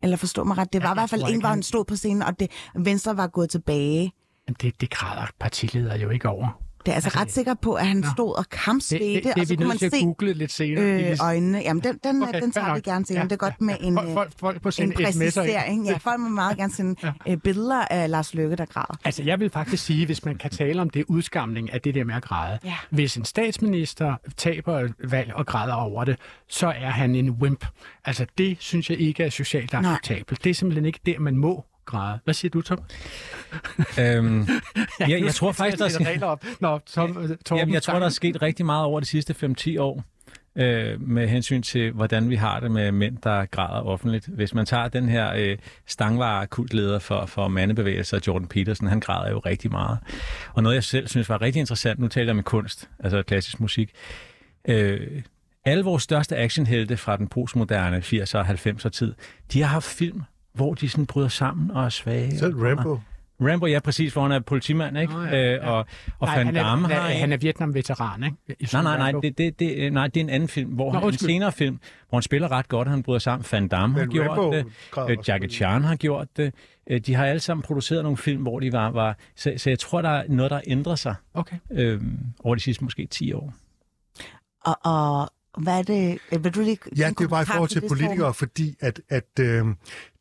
Eller 0.02 0.16
forstå 0.16 0.44
mig 0.44 0.58
ret, 0.58 0.72
det 0.72 0.82
var 0.82 0.88
Ja, 0.88 0.94
i 0.94 0.96
hvert 0.96 1.10
fald 1.10 1.22
en, 1.22 1.28
ikke, 1.28 1.40
hvor 1.40 1.48
han- 1.48 1.62
stod 1.62 1.84
på 1.84 1.96
scenen, 1.96 2.22
og 2.22 2.40
det, 2.40 2.50
Venstre 2.76 3.16
var 3.16 3.26
gået 3.26 3.50
tilbage. 3.50 4.12
Men 4.46 4.56
det, 4.62 4.80
det 4.80 4.90
græder 4.90 5.26
partiledere 5.40 5.98
jo 5.98 6.10
ikke 6.10 6.28
over. 6.28 6.48
Det 6.86 6.90
er 6.92 6.94
altså, 6.94 7.06
Altså, 7.08 7.20
ret 7.20 7.32
sikker 7.32 7.54
på, 7.54 7.74
at 7.74 7.86
han 7.86 7.96
Nå. 7.96 8.06
stod 8.16 8.34
og 8.38 8.44
Det, 8.44 8.50
kampsvedte, 8.50 9.04
det, 9.14 9.24
det 9.24 9.32
og 9.32 9.40
er 9.40 9.44
så 9.44 9.48
vi 9.52 9.56
kunne 9.56 9.66
man 9.66 9.72
nødt 9.74 9.78
til 9.78 9.86
at 9.86 9.92
se 9.92 10.00
google 10.04 10.32
lidt 10.32 10.52
senere. 10.52 11.10
øh, 11.10 11.16
øjnene. 11.20 11.58
Jamen, 11.58 11.82
den, 11.84 11.98
den, 12.04 12.22
Okay, 12.22 12.40
den 12.40 12.52
tager 12.52 12.74
vi 12.74 12.80
gerne 12.80 13.04
til. 13.04 13.14
Ja. 13.14 13.20
Ja. 13.20 13.24
Det 13.24 13.32
er 13.32 13.36
godt 13.36 13.60
med 13.60 13.74
en, 13.80 13.94
Folk, 13.94 14.08
øh, 14.08 14.14
folk, 14.14 14.32
folk 14.38 14.62
på 14.62 14.68
en 14.68 14.72
sms'er 14.72 14.82
ind. 14.82 14.94
præcisering. 14.94 15.86
Ja, 15.86 15.96
folk 15.96 16.20
må 16.20 16.28
meget 16.28 16.56
gerne 16.56 16.72
sende 16.72 17.12
øh, 17.28 17.36
billeder 17.36 17.84
af 17.90 18.10
Lars 18.10 18.34
Løkke, 18.34 18.56
der 18.56 18.64
græder. 18.64 18.98
Altså, 19.04 19.22
jeg 19.22 19.40
vil 19.40 19.50
faktisk 19.50 19.84
sige, 19.84 20.06
hvis 20.06 20.24
man 20.24 20.36
kan 20.38 20.50
tale 20.50 20.80
om 20.82 20.90
det 20.90 21.04
udskamning 21.08 21.72
af 21.72 21.80
det 21.80 21.94
der 21.94 22.04
med 22.04 22.14
at 22.14 22.22
græde. 22.22 22.58
Ja. 22.64 22.74
Hvis 22.90 23.16
en 23.16 23.24
statsminister 23.24 24.14
taber 24.36 24.78
et 24.78 24.94
valg 25.04 25.32
og 25.34 25.46
græder 25.46 25.74
over 25.74 26.04
det, 26.04 26.16
så 26.48 26.66
er 26.66 26.90
han 26.90 27.14
en 27.14 27.30
wimp. 27.30 27.66
Altså, 28.04 28.26
det 28.38 28.56
synes 28.60 28.90
jeg 28.90 28.98
ikke 29.00 29.24
er 29.24 29.30
socialt 29.30 29.74
acceptabelt. 29.74 30.44
Det 30.44 30.50
er 30.50 30.54
simpelthen 30.54 30.84
ikke 30.84 31.00
der, 31.06 31.18
man 31.18 31.36
må 31.36 31.64
græde. 31.84 32.18
Hvad 32.24 32.34
siger 32.34 32.50
du, 32.50 32.62
Tom? 32.62 32.78
Øhm, 34.00 34.38
jeg, 34.98 35.20
nu 35.20 35.26
jeg 35.26 35.34
tror 35.34 35.52
faktisk, 35.52 35.78
der 35.78 35.88
skal, 35.88 36.06
regler 36.06 36.26
op. 36.26 36.44
Nå, 36.60 36.78
Tom, 36.78 37.36
Tom, 37.44 37.58
Jamen, 37.58 37.74
jeg 37.74 37.82
tror, 37.82 37.98
der 37.98 38.06
er 38.06 38.10
sket 38.10 38.42
rigtig 38.42 38.66
meget 38.66 38.84
over 38.84 39.00
de 39.00 39.06
sidste 39.06 39.54
5-10 39.60 39.80
år 39.80 40.04
øh, 40.56 41.00
med 41.00 41.28
hensyn 41.28 41.62
til, 41.62 41.92
hvordan 41.92 42.30
vi 42.30 42.36
har 42.36 42.60
det 42.60 42.70
med 42.70 42.92
mænd, 42.92 43.18
der 43.18 43.46
græder 43.46 43.86
offentligt. 43.86 44.26
Hvis 44.26 44.54
man 44.54 44.66
tager 44.66 44.88
den 44.88 45.08
her 45.08 45.32
øh, 45.36 45.58
stangvare-kultleder 45.86 46.98
for, 46.98 47.26
for 47.26 47.48
mandebevægelser, 47.48 48.20
Jordan 48.26 48.48
Peterson, 48.48 48.88
han 48.88 49.00
græder 49.00 49.30
jo 49.30 49.38
rigtig 49.38 49.70
meget. 49.70 49.98
Og 50.54 50.62
noget, 50.62 50.74
jeg 50.74 50.84
selv 50.84 51.08
synes 51.08 51.28
var 51.28 51.42
rigtig 51.42 51.60
interessant, 51.60 51.98
nu 51.98 52.08
taler 52.08 52.28
jeg 52.28 52.36
med 52.36 52.44
kunst, 52.44 52.90
altså 52.98 53.22
klassisk 53.22 53.60
musik. 53.60 53.90
Øh, 54.68 55.22
alle 55.64 55.84
vores 55.84 56.02
største 56.02 56.36
actionhelte 56.36 56.96
fra 56.96 57.16
den 57.16 57.28
postmoderne 57.28 57.98
80'er 57.98 58.38
og 58.38 58.48
90'er 58.48 58.88
tid, 58.88 59.14
de 59.52 59.60
har 59.62 59.68
haft 59.68 59.86
film, 59.86 60.22
hvor 60.54 60.74
de 60.74 60.88
sådan 60.88 61.06
bryder 61.06 61.28
sammen 61.28 61.70
og 61.70 61.84
er 61.84 61.88
svage. 61.88 62.38
Selv 62.38 62.54
Rambo. 62.56 63.00
Rambo, 63.40 63.66
ja, 63.66 63.80
præcis, 63.80 64.12
hvor 64.12 64.22
han 64.22 64.32
er 64.32 64.40
politimand, 64.40 64.98
ikke? 64.98 65.12
Nå, 65.12 65.22
ja, 65.22 65.54
Øh, 65.56 65.68
og, 65.68 65.78
og 65.78 65.86
Nej, 66.26 66.36
Van 66.36 66.46
han 66.46 66.56
er, 66.56 66.62
Damme 66.62 66.88
han 66.88 66.96
har 66.96 67.08
er, 67.08 67.12
en- 67.12 67.20
han 67.20 67.32
er 67.32 67.36
Vietnam-veteran, 67.36 68.24
ikke? 68.24 68.36
I 68.60 68.66
Nej, 68.72 68.82
nej, 68.82 69.12
nej, 69.12 69.20
det, 69.20 69.38
det, 69.38 69.58
det, 69.58 69.92
nej, 69.92 70.06
det 70.06 70.16
er 70.20 70.24
en 70.24 70.30
anden 70.30 70.48
film, 70.48 70.70
hvor 70.70 70.84
Nå, 70.84 70.90
han, 70.92 71.02
en 71.02 71.06
undskyld. 71.06 71.28
senere 71.28 71.52
film, 71.52 71.80
hvor 72.08 72.18
han 72.18 72.22
spiller 72.22 72.50
ret 72.52 72.68
godt, 72.68 72.88
og 72.88 72.92
han 72.94 73.02
bryder 73.02 73.18
sammen. 73.18 73.46
Van 73.52 73.68
Damme 73.68 73.94
har 73.98 74.02
Men 74.04 74.10
gjort 74.12 74.28
Rambo 74.28 74.52
det, 74.52 74.66
græder 74.90 75.10
øh, 75.10 75.16
Jackie. 75.28 75.48
Chan 75.50 75.84
har 75.84 75.96
gjort 75.96 76.28
det. 76.36 76.54
Øh, 76.90 77.00
De 77.00 77.14
har 77.14 77.24
alle 77.26 77.40
sammen 77.40 77.62
produceret 77.62 78.02
nogle 78.02 78.16
film, 78.16 78.42
hvor 78.42 78.60
de 78.60 78.72
var... 78.72 78.90
var 78.90 79.16
så, 79.36 79.52
så 79.56 79.70
jeg 79.70 79.78
tror, 79.78 80.02
der 80.02 80.08
er 80.10 80.24
noget, 80.28 80.50
der 80.50 80.60
ændrer 80.66 80.94
sig 80.94 81.14
Okay. 81.34 81.56
øh, 81.70 82.00
over 82.44 82.54
de 82.54 82.60
sidste 82.60 82.84
måske 82.84 83.06
10 83.06 83.32
år. 83.32 83.52
Og, 84.64 84.78
og 84.84 85.30
hvad 85.58 85.78
er 85.78 85.82
det? 85.82 86.18
øh, 86.32 86.44
Vil 86.44 86.54
du 86.54 86.60
lige 86.60 86.78
Ja, 86.96 87.08
det 87.18 87.24
er 87.24 87.28
bare 87.28 87.42
i 87.42 87.46
forhold 87.46 87.68
til 87.68 87.82
politikere, 87.88 88.34
fordi 88.34 88.76
at, 88.80 89.00
at 89.08 89.28
øh, 89.40 89.64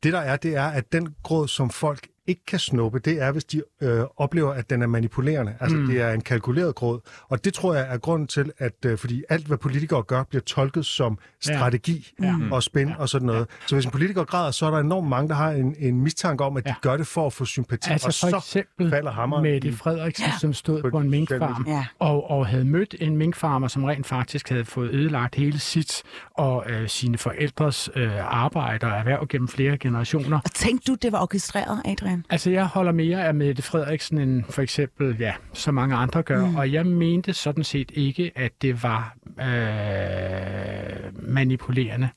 det 0.03 0.13
der 0.13 0.19
er, 0.19 0.35
det 0.35 0.55
er, 0.55 0.67
at 0.67 0.91
den 0.91 1.15
gråd, 1.23 1.47
som 1.47 1.69
folk 1.69 2.07
ikke 2.31 2.45
kan 2.45 2.59
snuppe, 2.59 2.99
det 2.99 3.21
er, 3.21 3.31
hvis 3.31 3.43
de 3.43 3.61
øh, 3.81 4.03
oplever, 4.17 4.53
at 4.53 4.69
den 4.69 4.81
er 4.81 4.87
manipulerende. 4.87 5.53
Altså, 5.59 5.77
mm. 5.77 5.87
det 5.87 6.01
er 6.01 6.11
en 6.11 6.21
kalkuleret 6.21 6.75
gråd. 6.75 6.99
Og 7.29 7.45
det 7.45 7.53
tror 7.53 7.73
jeg 7.73 7.87
er 7.89 7.97
grunden 7.97 8.27
til, 8.27 8.51
at 8.57 8.85
øh, 8.85 8.97
fordi 8.97 9.23
alt, 9.29 9.47
hvad 9.47 9.57
politikere 9.57 10.03
gør, 10.03 10.23
bliver 10.23 10.41
tolket 10.41 10.85
som 10.85 11.17
strategi 11.41 12.13
ja. 12.21 12.35
Og 12.51 12.63
spænd 12.63 12.89
ja. 12.89 12.95
og 12.97 13.09
sådan 13.09 13.25
noget. 13.25 13.39
Ja. 13.39 13.67
Så 13.67 13.75
hvis 13.75 13.85
en 13.85 13.91
politiker 13.91 14.23
græder, 14.23 14.51
så 14.51 14.65
er 14.65 14.71
der 14.71 14.77
enormt 14.77 15.09
mange, 15.09 15.29
der 15.29 15.35
har 15.35 15.51
en, 15.51 15.75
en 15.79 16.01
mistanke 16.01 16.43
om, 16.43 16.57
at 16.57 16.63
de 16.63 16.69
ja. 16.69 16.75
gør 16.81 16.97
det 16.97 17.07
for 17.07 17.25
at 17.25 17.33
få 17.33 17.45
sympati. 17.45 17.91
Altså 17.91 18.07
og 18.07 18.13
for 18.13 18.29
så 18.29 18.37
eksempel 18.37 18.89
falder 18.89 19.11
hammeren 19.11 19.43
Mette 19.43 19.73
Frederiksen, 19.73 20.25
ja. 20.25 20.33
som 20.39 20.53
stod 20.53 20.81
På 20.81 20.89
på, 20.89 20.99
en 20.99 21.09
minkfarm 21.09 21.65
Ja. 21.67 21.85
og, 21.99 22.29
og 22.29 22.47
havde 22.47 22.65
mødt 22.65 22.95
en 22.99 23.17
minkfarmer, 23.17 23.67
som 23.67 23.83
rent 23.83 24.07
faktisk 24.07 24.49
havde 24.49 24.65
fået 24.65 24.89
ødelagt 24.91 25.35
hele 25.35 25.59
sit 25.59 26.03
og 26.31 26.65
øh, 26.69 26.89
sine 26.89 27.17
forældres 27.17 27.89
øh, 27.95 28.11
arbejde 28.41 28.87
og 28.87 28.93
erhverv 28.93 29.27
gennem 29.27 29.47
flere 29.47 29.77
generationer. 29.77 30.39
Og 30.43 30.51
tænkte 30.51 30.91
du, 30.91 30.95
det 30.95 31.11
var 31.11 31.21
orkestreret, 31.21 31.81
Adrian? 31.85 32.20
Altså, 32.29 32.51
jeg 32.51 32.65
holder 32.65 32.91
mere 32.91 33.27
af 33.27 33.35
Mette 33.35 33.61
Frederiksen 33.61 34.17
end 34.17 34.43
for 34.49 34.61
eksempel, 34.61 35.15
ja, 35.19 35.33
så 35.53 35.71
mange 35.71 35.95
andre 35.95 36.23
gør, 36.23 36.45
mm. 36.45 36.55
og 36.55 36.71
jeg 36.71 36.85
mente 36.85 37.33
sådan 37.33 37.63
set 37.63 37.91
ikke, 37.93 38.31
at 38.35 38.51
det 38.61 38.83
var 38.83 39.15
øh, 39.39 41.27
manipulerende. 41.33 42.09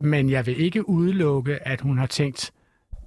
Men 0.00 0.30
jeg 0.30 0.46
vil 0.46 0.60
ikke 0.60 0.88
udelukke, 0.88 1.68
at 1.68 1.80
hun 1.80 1.98
har 1.98 2.06
tænkt, 2.06 2.52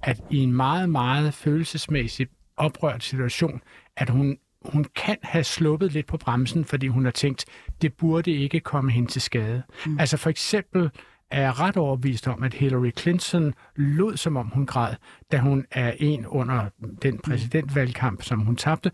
at 0.02 0.20
i 0.30 0.36
en 0.36 0.52
meget, 0.52 0.88
meget 0.90 1.34
følelsesmæssig 1.34 2.26
oprørt 2.56 3.04
situation, 3.04 3.60
at 3.96 4.10
hun, 4.10 4.38
hun 4.64 4.86
kan 4.96 5.16
have 5.22 5.44
sluppet 5.44 5.92
lidt 5.92 6.06
på 6.06 6.16
bremsen, 6.16 6.64
fordi 6.64 6.86
hun 6.86 7.04
har 7.04 7.12
tænkt, 7.12 7.44
det 7.82 7.92
burde 7.92 8.30
ikke 8.30 8.60
komme 8.60 8.92
hende 8.92 9.10
til 9.10 9.22
skade. 9.22 9.62
Mm. 9.86 9.98
Altså 9.98 10.16
for 10.16 10.30
eksempel 10.30 10.90
er 11.30 11.40
jeg 11.40 11.60
ret 11.60 11.76
overbevist 11.76 12.28
om, 12.28 12.42
at 12.42 12.54
Hillary 12.54 12.90
Clinton 12.98 13.54
lød, 13.76 14.16
som 14.16 14.36
om 14.36 14.46
hun 14.54 14.66
græd, 14.66 14.94
da 15.32 15.38
hun 15.38 15.64
er 15.70 15.92
en 15.98 16.26
under 16.26 16.64
den 17.02 17.18
præsidentvalgkamp, 17.18 18.22
som 18.22 18.40
hun 18.40 18.56
tabte, 18.56 18.90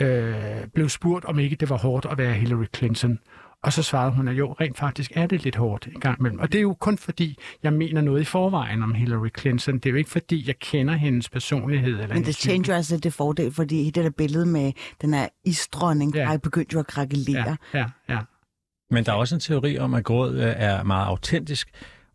øh, 0.00 0.34
blev 0.74 0.88
spurgt, 0.88 1.24
om 1.24 1.38
ikke 1.38 1.56
det 1.56 1.70
var 1.70 1.78
hårdt 1.78 2.06
at 2.10 2.18
være 2.18 2.32
Hillary 2.34 2.64
Clinton. 2.76 3.18
Og 3.62 3.72
så 3.72 3.82
svarede 3.82 4.12
hun, 4.12 4.28
at 4.28 4.34
jo, 4.34 4.52
rent 4.52 4.78
faktisk 4.78 5.12
er 5.14 5.26
det 5.26 5.44
lidt 5.44 5.56
hårdt 5.56 5.86
en 5.86 6.00
gang 6.00 6.18
imellem. 6.18 6.38
Og 6.40 6.52
det 6.52 6.58
er 6.58 6.62
jo 6.62 6.74
kun 6.74 6.98
fordi, 6.98 7.38
jeg 7.62 7.72
mener 7.72 8.00
noget 8.00 8.20
i 8.20 8.24
forvejen 8.24 8.82
om 8.82 8.94
Hillary 8.94 9.28
Clinton. 9.38 9.74
Det 9.74 9.86
er 9.86 9.90
jo 9.90 9.96
ikke 9.96 10.10
fordi, 10.10 10.44
jeg 10.46 10.58
kender 10.58 10.94
hendes 10.94 11.28
personlighed. 11.28 12.00
Eller 12.00 12.14
Men 12.14 12.24
det 12.24 12.36
tjener 12.36 12.64
jo 12.68 12.74
altså 12.74 12.96
det 12.96 13.12
fordel, 13.12 13.52
fordi 13.52 13.90
det 13.90 14.04
der 14.04 14.10
billede 14.10 14.46
med 14.46 14.72
den 15.02 15.14
her 15.14 15.28
isdronning, 15.44 16.14
Ja. 16.14 16.20
ja. 16.20 16.26
har 16.26 16.36
begyndt 16.38 16.72
jo 16.74 16.78
at 16.78 16.86
krakelere. 16.86 17.56
Ja, 17.74 17.78
ja, 17.78 17.86
ja. 18.08 18.18
Men 18.94 19.04
der 19.04 19.12
er 19.12 19.16
også 19.16 19.34
en 19.34 19.40
teori 19.40 19.78
om, 19.78 19.94
at 19.94 20.04
gråd 20.04 20.34
øh, 20.34 20.54
er 20.56 20.82
meget 20.82 21.06
autentisk, 21.06 21.68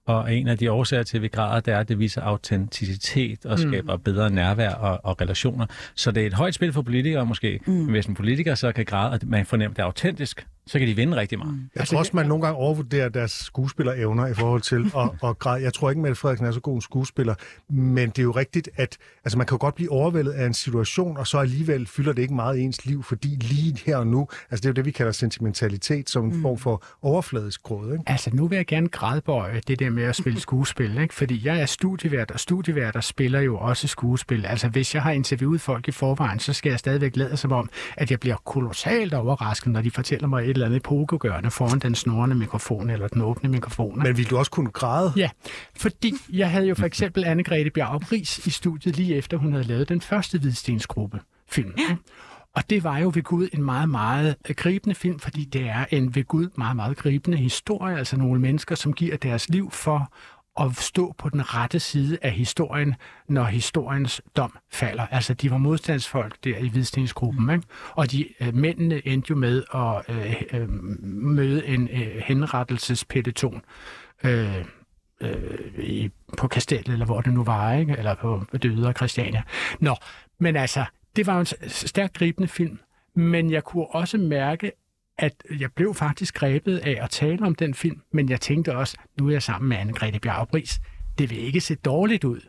og 0.05 0.33
en 0.35 0.47
af 0.47 0.57
de 0.57 0.71
årsager 0.71 1.03
til, 1.03 1.17
at 1.17 1.23
vi 1.23 1.27
græder, 1.27 1.59
det 1.59 1.73
er, 1.73 1.77
at 1.77 1.89
det 1.89 1.99
viser 1.99 2.21
autenticitet 2.21 3.45
og 3.45 3.59
skaber 3.59 3.95
mm. 3.95 4.01
bedre 4.03 4.29
nærvær 4.29 4.71
og, 4.71 4.99
og 5.03 5.21
relationer. 5.21 5.65
Så 5.95 6.11
det 6.11 6.23
er 6.23 6.27
et 6.27 6.33
højt 6.33 6.53
spil 6.53 6.73
for 6.73 6.81
politikere 6.81 7.25
måske. 7.25 7.59
Mm. 7.65 7.85
Hvis 7.89 8.05
en 8.05 8.15
politiker 8.15 8.55
så 8.55 8.71
kan 8.71 8.85
græde, 8.85 9.11
og 9.11 9.19
man 9.23 9.45
fornemmer, 9.45 9.71
at 9.73 9.77
det 9.77 9.81
er 9.81 9.85
autentisk, 9.85 10.47
så 10.69 10.79
kan 10.79 10.87
de 10.87 10.95
vinde 10.95 11.17
rigtig 11.17 11.37
meget. 11.37 11.53
Mm. 11.53 11.69
Jeg 11.75 11.87
tror 11.87 11.99
også, 11.99 12.11
man 12.13 12.25
nogle 12.25 12.43
gange 12.43 12.57
overvurderer 12.57 13.09
deres 13.09 13.31
skuespillerevner 13.31 14.27
i 14.27 14.33
forhold 14.33 14.61
til 14.61 14.91
at, 15.01 15.29
at 15.29 15.39
græde. 15.39 15.63
Jeg 15.63 15.73
tror 15.73 15.89
ikke, 15.89 16.01
Mette 16.01 16.15
Frederiksen 16.15 16.47
er 16.47 16.51
så 16.51 16.59
god 16.59 16.75
en 16.75 16.81
skuespiller, 16.81 17.35
men 17.69 18.09
det 18.09 18.19
er 18.19 18.23
jo 18.23 18.31
rigtigt, 18.31 18.69
at 18.75 18.97
altså, 19.25 19.37
man 19.37 19.47
kan 19.47 19.55
jo 19.55 19.61
godt 19.61 19.75
blive 19.75 19.91
overvældet 19.91 20.31
af 20.31 20.45
en 20.45 20.53
situation, 20.53 21.17
og 21.17 21.27
så 21.27 21.37
alligevel 21.37 21.87
fylder 21.87 22.13
det 22.13 22.21
ikke 22.21 22.33
meget 22.33 22.57
i 22.57 22.61
ens 22.61 22.85
liv, 22.85 23.03
fordi 23.03 23.27
lige 23.27 23.77
her 23.85 23.97
og 23.97 24.07
nu, 24.07 24.27
altså 24.51 24.61
det 24.61 24.65
er 24.65 24.69
jo 24.69 24.73
det, 24.73 24.85
vi 24.85 24.91
kalder 24.91 25.11
sentimentalitet, 25.11 26.09
som 26.09 26.25
en 26.25 26.41
form 26.41 26.57
for 26.57 26.83
overfladisk 27.01 27.63
gråd. 27.63 27.91
Ikke? 27.91 28.03
Altså, 28.07 28.29
nu 28.33 28.47
vil 28.47 28.55
jeg 28.55 28.65
gerne 28.65 28.87
grædbøje 28.87 29.61
det 29.67 29.79
der 29.79 29.89
med 29.89 30.03
at 30.03 30.15
spille 30.15 30.39
skuespil, 30.39 30.97
ikke? 30.97 31.13
fordi 31.13 31.41
jeg 31.47 31.61
er 31.61 31.65
studievært, 31.65 32.31
og 32.31 32.39
studieværter 32.39 33.01
spiller 33.01 33.39
jo 33.39 33.57
også 33.57 33.87
skuespil. 33.87 34.45
Altså, 34.45 34.67
hvis 34.67 34.95
jeg 34.95 35.03
har 35.03 35.11
interviewet 35.11 35.61
folk 35.61 35.87
i 35.87 35.91
forvejen, 35.91 36.39
så 36.39 36.53
skal 36.53 36.69
jeg 36.69 36.79
stadigvæk 36.79 37.15
lade 37.15 37.37
som 37.37 37.51
om, 37.51 37.69
at 37.97 38.11
jeg 38.11 38.19
bliver 38.19 38.35
kolossalt 38.45 39.13
overrasket, 39.13 39.71
når 39.71 39.81
de 39.81 39.91
fortæller 39.91 40.27
mig 40.27 40.49
et 40.49 40.57
eller 40.59 40.65
andet 40.65 40.77
epokegørende 40.77 41.51
foran 41.51 41.79
den 41.79 41.95
snorende 41.95 42.35
mikrofon 42.35 42.89
eller 42.89 43.07
den 43.07 43.21
åbne 43.21 43.49
mikrofon. 43.49 43.99
Men 44.03 44.17
vil 44.17 44.29
du 44.29 44.37
også 44.37 44.51
kunne 44.51 44.71
græde? 44.71 45.13
Ja, 45.15 45.29
fordi 45.75 46.13
jeg 46.33 46.51
havde 46.51 46.67
jo 46.67 46.75
for 46.75 46.85
eksempel 46.85 47.25
Anne-Grethe 47.25 47.69
Bjarup 47.69 48.11
Ries 48.11 48.47
i 48.47 48.49
studiet 48.49 48.97
lige 48.97 49.15
efter, 49.15 49.37
hun 49.37 49.51
havde 49.51 49.67
lavet 49.67 49.89
den 49.89 50.01
første 50.01 50.39
Hvidstensgruppe 50.39 51.19
film. 51.49 51.73
Ja. 51.77 51.95
Og 52.55 52.69
det 52.69 52.83
var 52.83 52.97
jo 52.97 53.11
ved 53.15 53.23
Gud 53.23 53.47
en 53.53 53.63
meget, 53.63 53.89
meget 53.89 54.35
øh, 54.49 54.55
gribende 54.55 54.95
film, 54.95 55.19
fordi 55.19 55.45
det 55.45 55.69
er 55.69 55.85
en 55.91 56.15
ved 56.15 56.23
Gud 56.23 56.47
meget, 56.57 56.75
meget 56.75 56.97
gribende 56.97 57.37
historie, 57.37 57.97
altså 57.97 58.17
nogle 58.17 58.41
mennesker, 58.41 58.75
som 58.75 58.93
giver 58.93 59.17
deres 59.17 59.49
liv 59.49 59.71
for 59.71 60.13
at 60.61 60.75
stå 60.75 61.15
på 61.17 61.29
den 61.29 61.55
rette 61.55 61.79
side 61.79 62.17
af 62.21 62.31
historien, 62.31 62.95
når 63.27 63.43
historiens 63.43 64.21
dom 64.37 64.57
falder. 64.71 65.07
Altså, 65.11 65.33
de 65.33 65.51
var 65.51 65.57
modstandsfolk 65.57 66.43
der 66.43 66.57
i 66.57 66.67
Hvidstensgruppen, 66.67 67.49
ikke? 67.49 67.63
og 67.91 68.11
de 68.11 68.25
øh, 68.41 68.55
mændene 68.55 69.07
endte 69.07 69.29
jo 69.29 69.35
med 69.35 69.63
at 69.75 70.15
øh, 70.15 70.61
øh, 70.61 70.69
møde 71.03 71.67
en 71.67 71.89
øh, 71.89 72.21
henrettelsespeloton 72.25 73.61
øh, 74.23 74.65
øh, 75.21 75.59
i, 75.79 76.11
på 76.37 76.47
Kastellet, 76.47 76.93
eller 76.93 77.05
hvor 77.05 77.21
det 77.21 77.33
nu 77.33 77.43
var, 77.43 77.73
ikke? 77.73 77.95
eller 77.97 78.15
på, 78.15 78.45
det 78.53 78.65
ydre 78.65 78.93
Christiania. 78.93 79.43
Nå, 79.79 79.95
men 80.39 80.55
altså, 80.55 80.85
det 81.15 81.27
var 81.27 81.39
en 81.39 81.45
stærkt 81.69 82.13
gribende 82.13 82.47
film, 82.47 82.79
men 83.15 83.51
jeg 83.51 83.63
kunne 83.63 83.87
også 83.87 84.17
mærke, 84.17 84.71
at 85.19 85.33
jeg 85.59 85.69
blev 85.75 85.93
faktisk 85.93 86.33
grebet 86.35 86.77
af 86.77 86.97
at 87.01 87.09
tale 87.09 87.45
om 87.45 87.55
den 87.55 87.73
film, 87.73 88.01
men 88.13 88.29
jeg 88.29 88.41
tænkte 88.41 88.75
også, 88.75 88.97
nu 89.19 89.27
er 89.27 89.31
jeg 89.31 89.43
sammen 89.43 89.69
med 89.69 89.77
Anne-Grethe 89.77 90.19
Bjarup 90.19 90.53
Riis. 90.53 90.79
Det 91.17 91.29
vil 91.29 91.39
ikke 91.39 91.61
se 91.61 91.75
dårligt 91.75 92.23
ud, 92.23 92.39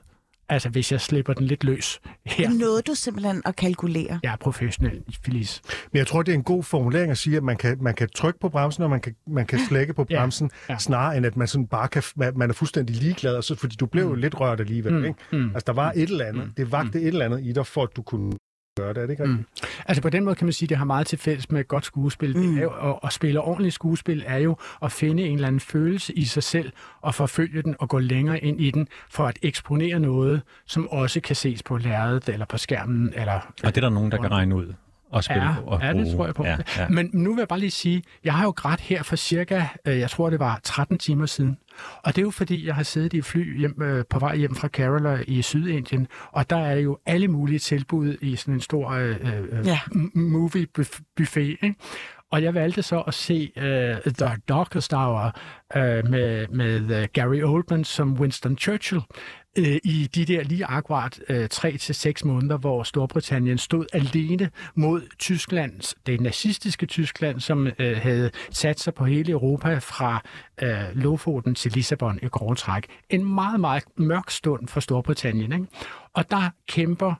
altså 0.48 0.68
hvis 0.68 0.92
jeg 0.92 1.00
slipper 1.00 1.32
den 1.32 1.46
lidt 1.46 1.64
løs 1.64 2.00
her. 2.26 2.48
Det 2.48 2.58
nåede 2.58 2.82
du 2.82 2.94
simpelthen 2.94 3.42
at 3.44 3.56
kalkulere. 3.56 4.20
Jeg 4.22 4.32
er 4.32 4.36
professionel, 4.36 5.02
Felice. 5.24 5.62
Men 5.92 5.98
jeg 5.98 6.06
tror, 6.06 6.22
det 6.22 6.32
er 6.32 6.36
en 6.36 6.42
god 6.42 6.62
formulering 6.62 7.10
at 7.10 7.18
sige, 7.18 7.36
at 7.36 7.42
man 7.42 7.56
kan, 7.56 7.78
man 7.80 7.94
kan 7.94 8.08
trykke 8.14 8.40
på 8.40 8.48
bremsen, 8.48 8.82
og 8.84 8.90
man 8.90 9.00
kan, 9.00 9.14
man 9.26 9.46
kan 9.46 9.58
slække 9.68 9.94
på 9.94 10.06
Ja, 10.10 10.16
bremsen, 10.18 10.50
ja. 10.68 10.78
snarere 10.78 11.16
end 11.16 11.26
at 11.26 11.36
man 11.36 11.48
sådan 11.48 11.66
bare 11.66 11.88
kan, 11.88 12.02
man, 12.16 12.32
man 12.38 12.50
er 12.50 12.54
fuldstændig 12.54 12.96
ligeglad, 12.96 13.34
og 13.36 13.44
så, 13.44 13.54
fordi 13.54 13.76
du 13.76 13.86
blev 13.86 14.04
jo 14.04 14.14
lidt 14.14 14.40
rørt 14.40 14.60
alligevel. 14.60 14.92
Mm, 14.94 15.04
Ikke? 15.04 15.18
mm, 15.32 15.50
Altså, 15.54 15.64
der 15.66 15.72
var 15.72 15.92
et 15.96 16.02
eller 16.10 16.24
andet. 16.26 16.52
Det 16.56 16.72
vagte 16.72 17.00
et 17.00 17.06
eller 17.06 17.24
andet 17.24 17.40
i 17.44 17.52
dig, 17.52 17.66
for 17.66 17.82
at 17.82 17.88
du 17.96 18.02
kunne 18.02 18.32
gøre 18.80 18.94
det, 18.94 19.02
er 19.02 19.06
det 19.06 19.10
ikke 19.10 19.22
rigtigt? 19.22 19.48
Altså 19.86 20.02
på 20.02 20.10
den 20.10 20.24
måde 20.24 20.34
kan 20.34 20.46
man 20.46 20.52
sige, 20.52 20.66
at 20.66 20.70
det 20.70 20.78
har 20.78 20.84
meget 20.84 21.06
til 21.06 21.18
fælles 21.18 21.50
med 21.50 21.60
et 21.60 21.68
godt 21.68 21.84
skuespil. 21.84 22.36
Mm. 22.36 22.42
Det 22.42 22.58
er 22.58 22.62
jo, 22.62 22.72
og, 22.78 23.04
og 23.04 23.12
spille 23.12 23.40
ordentligt 23.40 23.74
skuespil 23.74 24.24
er 24.26 24.38
jo 24.38 24.56
at 24.82 24.92
finde 24.92 25.22
en 25.22 25.34
eller 25.34 25.46
anden 25.46 25.60
følelse 25.60 26.12
i 26.12 26.24
sig 26.24 26.42
selv 26.42 26.72
og 27.00 27.14
forfølge 27.14 27.62
den 27.62 27.76
og 27.78 27.88
gå 27.88 27.98
længere 27.98 28.38
ind 28.44 28.60
i 28.60 28.70
den 28.70 28.88
for 29.10 29.26
at 29.26 29.38
eksponere 29.42 30.00
noget, 30.00 30.42
som 30.66 30.88
også 30.88 31.20
kan 31.20 31.36
ses 31.36 31.62
på 31.62 31.76
lærredet 31.76 32.28
eller 32.28 32.46
på 32.46 32.58
skærmen. 32.58 33.12
Eller, 33.16 33.52
Og 33.64 33.74
det 33.74 33.76
er 33.76 33.80
der 33.80 33.90
nogen, 33.90 34.12
der 34.12 34.18
kan 34.18 34.30
regne 34.30 34.54
ud 34.54 34.74
og 35.10 35.24
spille 35.24 35.42
Ja, 35.44 35.54
på. 35.54 35.60
Og 35.60 35.80
ja, 35.82 35.92
det 35.92 36.14
tror 36.16 36.24
jeg 36.26 36.34
på. 36.34 36.44
Ja, 36.44 36.56
ja. 36.78 36.88
Men 36.88 37.10
nu 37.12 37.34
vil 37.34 37.40
jeg 37.40 37.48
bare 37.48 37.58
lige 37.58 37.70
sige, 37.70 38.02
jeg 38.24 38.34
har 38.34 38.44
jo 38.44 38.50
grædt 38.50 38.80
her 38.80 39.02
for 39.02 39.16
cirka, 39.16 39.62
øh, 39.86 39.98
jeg 39.98 40.10
tror 40.10 40.30
det 40.30 40.38
var 40.40 40.60
13 40.64 40.98
timer 40.98 41.26
siden. 41.26 41.56
Og 42.02 42.16
det 42.16 42.18
er 42.18 42.26
jo 42.26 42.30
fordi, 42.30 42.66
jeg 42.66 42.74
har 42.74 42.82
siddet 42.82 43.12
i 43.12 43.18
et 43.18 43.24
fly 43.24 43.58
hjem, 43.58 43.82
øh, 43.82 44.04
på 44.10 44.18
vej 44.18 44.36
hjem 44.36 44.54
fra 44.54 44.68
Kerala 44.68 45.22
i 45.26 45.42
Sydindien, 45.42 46.06
og 46.32 46.50
der 46.50 46.56
er 46.56 46.74
jo 46.76 46.98
alle 47.06 47.28
mulige 47.28 47.58
tilbud 47.58 48.16
i 48.20 48.36
sådan 48.36 48.54
en 48.54 48.60
stor 48.60 48.90
øh, 48.90 49.16
øh, 49.50 49.66
Ja. 49.66 49.78
movie 50.14 50.66
buff- 50.78 51.00
buffet. 51.16 51.56
Ikke? 51.62 51.74
Og 52.30 52.42
jeg 52.42 52.54
valgte 52.54 52.82
så 52.82 53.00
at 53.00 53.14
se 53.14 53.52
uh, 53.56 54.12
The 54.12 54.36
Darkest 54.48 54.92
Hour 54.92 55.36
uh, 55.76 55.82
øh, 55.82 56.08
med, 56.08 56.48
med 56.48 57.02
øh, 57.02 57.08
Gary 57.12 57.42
Oldman 57.42 57.84
som 57.84 58.12
Winston 58.12 58.58
Churchill 58.58 59.02
uh, 59.58 59.64
i 59.64 60.08
de 60.14 60.24
der 60.24 60.42
lige 60.42 60.64
akkurat 60.64 61.20
uh, 61.30 61.46
3 61.50 61.76
til 61.76 61.94
seks 61.94 62.24
måneder, 62.24 62.56
hvor 62.56 62.82
Storbritannien 62.82 63.58
stod 63.58 63.86
alene 63.92 64.50
mod 64.74 65.02
Tysklands, 65.18 65.94
det 66.06 66.20
nazistiske 66.20 66.86
Tyskland, 66.86 67.40
som 67.40 67.66
uh, 67.66 67.86
havde 67.96 68.30
sat 68.50 68.80
sig 68.80 68.94
på 68.94 69.04
hele 69.04 69.32
Europa 69.32 69.78
fra 69.78 70.22
uh, 70.62 70.68
Lofoten 70.94 71.54
til 71.54 71.72
Lissabon 71.72 72.18
i 72.22 72.26
grove 72.26 72.54
træk. 72.54 72.86
En 73.08 73.34
meget, 73.34 73.60
meget 73.60 73.84
mørk 73.96 74.30
stund 74.30 74.68
for 74.68 74.80
Storbritannien. 74.80 75.52
Ikke? 75.52 75.66
Og 76.12 76.30
der 76.30 76.50
kæmper 76.68 77.14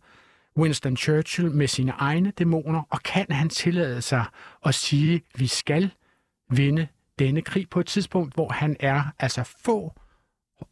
Winston 0.61 0.97
Churchill 0.97 1.51
med 1.51 1.67
sine 1.67 1.93
egne 1.93 2.33
dæmoner, 2.39 2.83
og 2.91 3.03
kan 3.03 3.27
han 3.31 3.49
tillade 3.49 4.03
sig 4.03 4.25
at 4.67 4.75
sige, 4.75 5.15
at 5.15 5.41
vi 5.41 5.47
skal 5.47 5.91
vinde 6.51 6.87
denne 7.19 7.43
krig 7.43 7.69
på 7.69 7.81
et 7.81 7.87
tidspunkt, 7.87 8.35
hvor 8.35 8.49
han 8.49 8.77
er 8.81 9.03
altså 9.19 9.43
få 9.65 9.95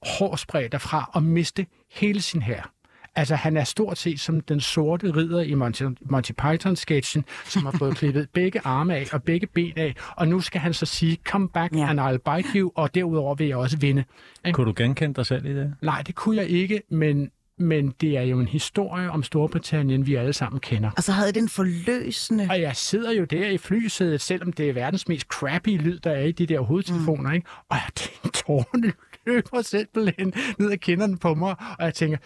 hårspredte 0.02 0.68
derfra 0.68 1.10
at 1.14 1.22
miste 1.22 1.66
hele 1.90 2.22
sin 2.22 2.42
hær. 2.42 2.72
Altså, 3.14 3.34
han 3.34 3.56
er 3.56 3.64
stort 3.64 3.98
set 3.98 4.20
som 4.20 4.40
den 4.40 4.60
sorte 4.60 5.16
ridder 5.16 5.40
i 5.40 5.54
Monty, 5.54 5.82
Monty 6.00 6.32
Python-sketchen, 6.32 7.24
som 7.44 7.64
har 7.64 7.70
fået 7.78 7.96
klippet 7.98 8.28
begge 8.30 8.60
arme 8.64 8.96
af 8.96 9.06
og 9.12 9.22
begge 9.22 9.46
ben 9.46 9.72
af, 9.76 9.94
og 10.16 10.28
nu 10.28 10.40
skal 10.40 10.60
han 10.60 10.74
så 10.74 10.86
sige, 10.86 11.18
come 11.24 11.48
back 11.48 11.74
ja. 11.74 11.90
and 11.90 12.00
I'll 12.00 12.36
bite 12.36 12.58
you, 12.58 12.72
og 12.74 12.94
derudover 12.94 13.34
vil 13.34 13.46
jeg 13.46 13.56
også 13.56 13.76
vinde. 13.76 14.04
Kunne 14.52 14.66
du 14.66 14.72
genkende 14.76 15.14
dig 15.14 15.26
selv 15.26 15.46
i 15.46 15.54
det? 15.54 15.74
Nej, 15.82 16.02
det 16.02 16.14
kunne 16.14 16.36
jeg 16.36 16.46
ikke, 16.46 16.82
men, 16.90 17.30
men 17.58 17.94
det 18.00 18.16
er 18.16 18.22
jo 18.22 18.40
en 18.40 18.48
historie 18.48 19.10
om 19.10 19.22
Storbritannien, 19.22 20.06
vi 20.06 20.14
alle 20.14 20.32
sammen 20.32 20.60
kender. 20.60 20.90
Og 20.96 21.02
så 21.02 21.12
havde 21.12 21.32
det 21.32 21.42
en 21.42 21.48
forløsende... 21.48 22.46
Og 22.50 22.60
jeg 22.60 22.76
sidder 22.76 23.12
jo 23.12 23.24
der 23.24 23.48
i 23.48 23.58
flysædet, 23.58 24.20
selvom 24.20 24.52
det 24.52 24.68
er 24.68 24.72
verdens 24.72 25.08
mest 25.08 25.26
crappy 25.26 25.68
lyd, 25.68 25.98
der 25.98 26.10
er 26.10 26.24
i 26.24 26.32
de 26.32 26.46
der 26.46 26.60
hovedtelefoner, 26.60 27.28
mm. 27.30 27.34
ikke? 27.34 27.48
Og 27.68 27.76
jeg 27.76 27.90
tænkte, 27.94 28.28
tårerne 28.46 28.92
løber 29.26 29.62
simpelthen 29.62 30.32
ned 30.58 30.70
ad 30.72 30.76
kinderne 30.76 31.16
på 31.16 31.34
mig, 31.34 31.54
og 31.78 31.84
jeg 31.84 31.94
tænker, 31.94 32.18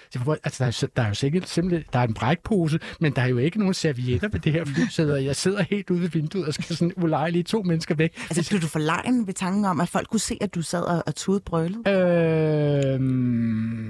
altså, 0.44 0.64
der, 0.64 0.66
er, 0.66 0.88
der 0.96 1.02
er 1.02 1.08
jo 1.08 1.14
sikkert 1.14 1.48
simpelthen, 1.48 1.84
der 1.92 1.98
er 1.98 2.04
en 2.04 2.14
brækpose, 2.14 2.80
men 3.00 3.12
der 3.12 3.22
er 3.22 3.26
jo 3.26 3.38
ikke 3.38 3.58
nogen 3.58 3.74
servietter 3.74 4.28
ved 4.28 4.40
det 4.40 4.52
her 4.52 4.64
flysæde, 4.64 5.14
og 5.14 5.24
jeg 5.24 5.36
sidder 5.36 5.62
helt 5.62 5.90
ude 5.90 6.00
ved 6.00 6.08
vinduet 6.08 6.46
og 6.46 6.54
skal 6.54 6.76
sådan 6.76 6.92
ulejlige 6.96 7.42
to 7.42 7.62
mennesker 7.62 7.94
væk. 7.94 8.26
Altså, 8.30 8.50
blev 8.50 8.60
du 8.60 8.66
for 8.66 8.78
lejen 8.78 9.26
ved 9.26 9.34
tanken 9.34 9.64
om, 9.64 9.80
at 9.80 9.88
folk 9.88 10.08
kunne 10.08 10.20
se, 10.20 10.38
at 10.40 10.54
du 10.54 10.62
sad 10.62 10.82
og, 10.82 11.02
og 11.06 11.14
tudede 11.14 11.42
brølet? 11.44 11.88
Øhm... 12.94 13.82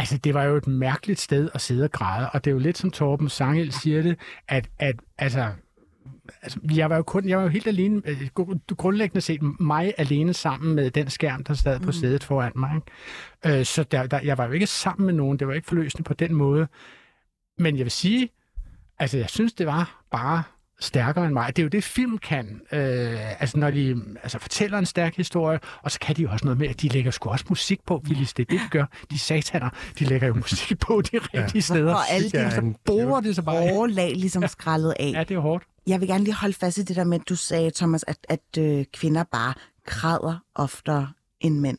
Altså, 0.00 0.18
det 0.18 0.34
var 0.34 0.44
jo 0.44 0.56
et 0.56 0.66
mærkeligt 0.66 1.20
sted 1.20 1.48
at 1.54 1.60
sidde 1.60 1.84
og 1.84 1.92
græde, 1.92 2.30
og 2.30 2.44
det 2.44 2.50
er 2.50 2.52
jo 2.52 2.58
lidt 2.58 2.78
som 2.78 2.90
Torben 2.90 3.28
Sangel 3.28 3.72
siger 3.72 4.02
det, 4.02 4.18
at, 4.48 4.68
at 4.78 4.96
altså, 5.18 5.52
altså, 6.42 6.60
jeg 6.76 6.90
var 6.90 6.96
jo 6.96 7.02
kun, 7.02 7.28
jeg 7.28 7.38
var 7.38 7.42
jo 7.42 7.48
helt 7.48 7.66
alene, 7.66 8.02
øh, 8.04 8.28
grundlæggende 8.76 9.20
set 9.20 9.60
mig 9.60 9.94
alene 9.98 10.34
sammen 10.34 10.74
med 10.74 10.90
den 10.90 11.10
skærm, 11.10 11.44
der 11.44 11.54
sad 11.54 11.80
på 11.80 11.86
mm. 11.86 11.92
sædet 11.92 12.24
foran 12.24 12.52
mig. 12.54 12.80
Ikke? 13.44 13.58
Øh, 13.58 13.64
så 13.64 13.82
der, 13.82 14.06
der, 14.06 14.20
jeg 14.20 14.38
var 14.38 14.46
jo 14.46 14.52
ikke 14.52 14.66
sammen 14.66 15.06
med 15.06 15.14
nogen, 15.14 15.38
det 15.38 15.48
var 15.48 15.54
ikke 15.54 15.68
forløsende 15.68 16.02
på 16.04 16.14
den 16.14 16.34
måde. 16.34 16.68
Men 17.58 17.76
jeg 17.76 17.84
vil 17.84 17.92
sige, 17.92 18.28
altså 18.98 19.18
jeg 19.18 19.30
synes, 19.30 19.52
det 19.52 19.66
var 19.66 20.04
bare 20.10 20.42
stærkere 20.80 21.24
end 21.24 21.32
mig. 21.32 21.56
Det 21.56 21.62
er 21.62 21.64
jo 21.64 21.68
det, 21.68 21.84
film 21.84 22.18
kan. 22.18 22.60
Øh, 22.72 23.40
altså, 23.40 23.58
når 23.58 23.70
de 23.70 24.02
altså, 24.22 24.38
fortæller 24.38 24.78
en 24.78 24.86
stærk 24.86 25.16
historie, 25.16 25.60
og 25.82 25.90
så 25.90 25.98
kan 25.98 26.16
de 26.16 26.22
jo 26.22 26.30
også 26.30 26.44
noget 26.44 26.58
med, 26.58 26.68
at 26.68 26.82
de 26.82 26.88
lægger 26.88 27.10
sgu 27.10 27.30
også 27.30 27.44
musik 27.48 27.80
på, 27.86 28.02
Willis. 28.08 28.32
Det 28.32 28.42
er 28.42 28.46
det, 28.50 28.60
de 28.60 28.68
gør. 28.70 28.84
De 29.10 29.18
sataner, 29.18 29.70
de 29.98 30.04
lægger 30.04 30.28
jo 30.28 30.34
musik 30.34 30.78
på 30.78 31.00
de 31.00 31.18
rigtige 31.18 31.50
ja. 31.54 31.60
steder. 31.60 31.94
Og 31.94 32.10
alle 32.10 32.30
de 32.30 32.50
så 32.50 32.72
bruger 32.84 33.20
det 33.20 33.36
så 33.36 33.42
bare 33.42 33.56
overlag 33.56 34.12
ligesom 34.16 34.48
skrællet 34.48 34.94
af. 35.00 35.12
Ja, 35.14 35.24
det 35.24 35.34
er 35.34 35.40
hårdt. 35.40 35.64
Jeg 35.86 36.00
vil 36.00 36.08
gerne 36.08 36.24
lige 36.24 36.34
holde 36.34 36.54
fast 36.54 36.78
i 36.78 36.82
det 36.82 36.96
der 36.96 37.04
med, 37.04 37.20
at 37.20 37.28
du 37.28 37.36
sagde, 37.36 37.70
Thomas, 37.70 38.04
at, 38.08 38.16
at 38.28 38.58
øh, 38.58 38.84
kvinder 38.92 39.24
bare 39.24 39.54
græder 39.86 40.38
oftere 40.54 41.08
end 41.40 41.58
mænd. 41.58 41.78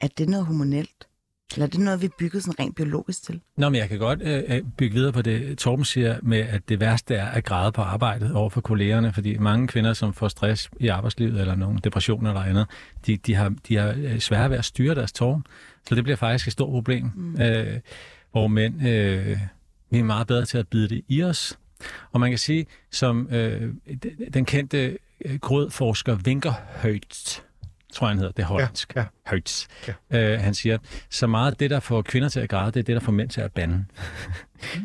Er 0.00 0.08
det 0.18 0.28
noget 0.28 0.46
hormonelt? 0.46 1.07
Eller 1.54 1.66
er 1.66 1.70
det 1.70 1.80
noget, 1.80 2.00
vi 2.00 2.06
er 2.06 2.10
bygget 2.18 2.42
sådan 2.42 2.60
rent 2.60 2.76
biologisk 2.76 3.22
til? 3.22 3.40
Nå, 3.56 3.68
men 3.68 3.80
jeg 3.80 3.88
kan 3.88 3.98
godt 3.98 4.22
øh, 4.22 4.42
øh, 4.48 4.62
bygge 4.76 4.94
videre 4.94 5.12
på 5.12 5.22
det, 5.22 5.58
Torben 5.58 5.84
siger, 5.84 6.18
med 6.22 6.38
at 6.38 6.68
det 6.68 6.80
værste 6.80 7.14
er 7.14 7.26
at 7.26 7.44
græde 7.44 7.72
på 7.72 7.82
arbejdet 7.82 8.34
over 8.34 8.50
for 8.50 8.60
kollegerne, 8.60 9.12
fordi 9.12 9.38
mange 9.38 9.68
kvinder, 9.68 9.92
som 9.92 10.12
får 10.12 10.28
stress 10.28 10.70
i 10.80 10.88
arbejdslivet 10.88 11.40
eller 11.40 11.54
nogle 11.54 11.78
depressioner 11.84 12.30
eller 12.30 12.42
andet, 12.42 12.66
de, 13.06 13.16
de, 13.16 13.34
har, 13.34 13.54
de 13.68 13.76
har 13.76 13.94
øh, 13.96 14.18
svære 14.18 14.50
ved 14.50 14.58
at 14.58 14.64
styre 14.64 14.94
deres 14.94 15.12
tårer. 15.12 15.40
Så 15.88 15.94
det 15.94 16.04
bliver 16.04 16.16
faktisk 16.16 16.46
et 16.46 16.52
stort 16.52 16.70
problem, 16.70 17.10
mm. 17.14 17.40
øh, 17.40 17.80
hvor 18.32 18.46
mænd, 18.46 18.88
øh, 18.88 19.38
vi 19.90 19.98
er 19.98 20.04
meget 20.04 20.26
bedre 20.26 20.44
til 20.44 20.58
at 20.58 20.68
bide 20.68 20.88
det 20.88 21.02
i 21.08 21.22
os. 21.22 21.58
Og 22.12 22.20
man 22.20 22.30
kan 22.30 22.38
sige, 22.38 22.66
som 22.90 23.28
øh, 23.30 23.74
den 24.34 24.44
kendte 24.44 24.98
øh, 25.24 25.38
grødforsker 25.38 26.18
Winker 26.26 26.52
Højt, 26.82 27.42
tror 27.98 28.06
jeg 28.06 28.10
han 28.10 28.18
hedder, 28.18 28.32
det 28.32 28.42
er 28.42 28.46
hollandsk. 28.46 28.96
Ja, 28.96 29.00
ja. 29.00 29.06
Hertz. 29.30 29.66
Ja. 30.10 30.34
Øh, 30.34 30.40
han 30.40 30.54
siger, 30.54 30.78
så 31.10 31.26
meget 31.26 31.50
af 31.50 31.56
det, 31.56 31.70
der 31.70 31.80
får 31.80 32.02
kvinder 32.02 32.28
til 32.28 32.40
at 32.40 32.48
græde, 32.48 32.72
det 32.72 32.80
er 32.80 32.84
det, 32.84 32.94
der 32.94 33.00
får 33.00 33.12
mænd 33.12 33.28
til 33.28 33.40
at 33.40 33.52
bande. 33.52 33.84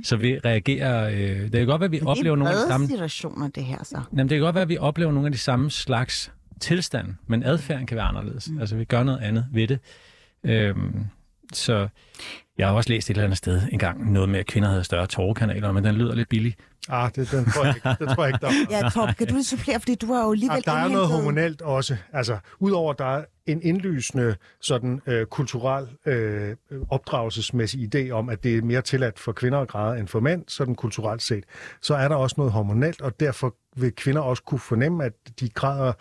så 0.03 0.15
vi 0.15 0.39
reagerer... 0.39 1.09
Øh, 1.09 1.41
det 1.41 1.51
kan 1.51 1.65
godt 1.65 1.79
være, 1.79 1.85
at 1.85 1.91
vi 1.91 1.99
det 1.99 2.07
oplever 2.07 2.35
nogle 2.35 2.53
af 2.53 2.63
de 2.63 2.67
samme... 2.67 2.87
situationer, 2.87 3.47
det 3.47 3.63
her 3.63 3.83
så. 3.83 4.01
Jamen, 4.11 4.29
det 4.29 4.35
kan 4.35 4.41
godt 4.43 4.55
være, 4.55 4.61
at 4.61 4.69
vi 4.69 4.77
oplever 4.77 5.11
nogle 5.11 5.27
af 5.27 5.31
de 5.31 5.37
samme 5.37 5.71
slags 5.71 6.31
tilstand, 6.59 7.15
men 7.27 7.43
adfærden 7.43 7.85
kan 7.85 7.97
være 7.97 8.05
anderledes. 8.05 8.49
Mm. 8.49 8.59
Altså, 8.59 8.75
vi 8.75 8.85
gør 8.85 9.03
noget 9.03 9.19
andet 9.19 9.45
ved 9.51 9.67
det. 9.67 9.79
Øhm, 10.43 11.05
så 11.53 11.87
jeg 12.57 12.67
har 12.67 12.73
også 12.75 12.89
læst 12.89 13.09
et 13.09 13.13
eller 13.13 13.23
andet 13.23 13.37
sted 13.37 13.61
engang 13.71 14.11
noget 14.11 14.29
med, 14.29 14.39
at 14.39 14.45
kvinder 14.45 14.69
havde 14.69 14.83
større 14.83 15.07
tårkanaler, 15.07 15.71
men 15.71 15.83
den 15.83 15.95
lyder 15.95 16.15
lidt 16.15 16.29
billig. 16.29 16.55
Ah, 16.89 17.11
det, 17.15 17.31
den 17.31 17.45
tror 17.45 17.65
jeg 17.65 17.75
ikke, 17.75 17.89
det 17.99 18.15
tror 18.15 18.25
jeg 18.25 18.33
ikke, 18.33 18.45
der 18.45 18.81
Ja, 18.81 18.89
Torb, 18.89 19.15
kan 19.15 19.27
du 19.27 19.43
supplere, 19.43 19.79
fordi 19.79 19.95
du 19.95 20.13
har 20.13 20.23
jo 20.23 20.31
alligevel 20.31 20.63
ja, 20.67 20.71
Der 20.71 20.77
er 20.77 20.87
noget 20.87 21.07
hormonelt 21.07 21.61
også. 21.61 21.97
Altså, 22.13 22.37
udover 22.59 22.91
at 22.93 22.99
der 22.99 23.05
er 23.05 23.25
en 23.45 23.61
indlysende 23.61 24.35
sådan 24.61 25.01
øh, 25.07 25.25
kulturel 25.25 25.87
øh, 26.05 26.55
opdragelsesmæssig 26.89 27.95
idé 27.95 28.09
om, 28.09 28.29
at 28.29 28.43
det 28.43 28.57
er 28.57 28.61
mere 28.61 28.81
tilladt 28.81 29.19
for 29.19 29.31
kvinder 29.31 29.59
at 29.59 29.67
græde 29.67 29.99
end 29.99 30.07
for 30.07 30.19
mænd, 30.19 30.43
sådan 30.47 30.75
kulturelt 30.75 31.21
set, 31.21 31.43
så 31.81 31.95
er 31.95 32.07
der 32.07 32.15
også 32.15 32.35
noget 32.37 32.51
hormonelt, 32.51 33.01
og 33.01 33.19
derfor 33.19 33.55
vil 33.75 33.95
kvinder 33.95 34.21
også 34.21 34.43
kunne 34.43 34.59
fornemme, 34.59 35.03
at 35.03 35.13
de 35.39 35.49
græder 35.49 35.93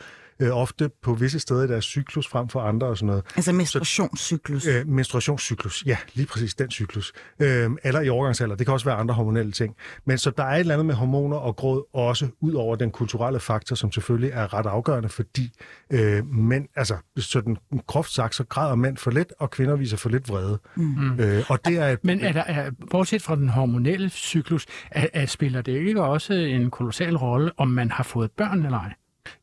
øh, 0.42 0.56
ofte 0.56 0.90
på 1.02 1.14
visse 1.14 1.40
steder 1.40 1.64
i 1.64 1.66
deres 1.66 1.84
cyklus 1.84 2.28
frem 2.28 2.49
for 2.49 2.61
andre 2.61 2.87
og 2.87 2.99
sådan 2.99 3.06
noget. 3.06 3.25
Altså 3.37 3.52
menstruationscyklus? 3.52 4.62
Så, 4.62 4.70
øh, 4.70 4.88
menstruationscyklus, 4.88 5.82
ja, 5.87 5.96
lige 6.14 6.26
præcis 6.26 6.54
den 6.54 6.70
cyklus. 6.70 7.12
Øh, 7.40 7.70
eller 7.84 8.00
i 8.00 8.08
overgangsalder, 8.08 8.56
det 8.56 8.66
kan 8.66 8.72
også 8.72 8.87
være 8.87 8.96
andre 8.96 9.14
hormonelle 9.14 9.52
ting. 9.52 9.76
Men 10.04 10.18
så 10.18 10.30
der 10.30 10.44
er 10.44 10.54
et 10.54 10.61
eller 10.61 10.75
andet 10.75 10.87
med 10.87 10.94
hormoner 10.94 11.37
og 11.37 11.56
gråd 11.56 11.82
også 11.94 12.28
ud 12.40 12.52
over 12.52 12.76
den 12.76 12.90
kulturelle 12.90 13.40
faktor, 13.40 13.76
som 13.76 13.92
selvfølgelig 13.92 14.30
er 14.30 14.54
ret 14.54 14.66
afgørende, 14.66 15.08
fordi 15.08 15.52
øh, 15.90 16.26
mænd, 16.26 16.68
altså 16.76 16.96
sådan 17.16 17.56
groft 17.87 18.11
sagt, 18.11 18.34
så 18.34 18.44
græder 18.44 18.74
mænd 18.74 18.96
for 18.96 19.11
lidt, 19.11 19.33
og 19.38 19.50
kvinder 19.50 19.76
viser 19.76 19.96
for 19.96 20.09
lidt 20.09 20.28
vrede. 20.28 20.59
Mm. 20.76 21.20
Øh, 21.20 21.44
og 21.48 21.64
det 21.64 21.78
er 21.78 21.88
et, 21.88 22.05
Men 22.05 22.20
er 22.20 22.33
der, 22.33 22.42
er, 22.42 22.70
bortset 22.90 23.22
fra 23.22 23.37
den 23.37 23.48
hormonelle 23.48 24.11
cyklus, 24.11 24.66
er, 24.90 25.07
er, 25.12 25.26
spiller 25.26 25.62
det 25.62 25.72
ikke 25.72 26.02
også 26.02 26.33
en 26.33 26.70
kolossal 26.70 27.16
rolle, 27.16 27.50
om 27.57 27.68
man 27.68 27.90
har 27.90 28.05
fået 28.05 28.31
børn 28.31 28.64
eller 28.64 28.78
ej? 28.78 28.92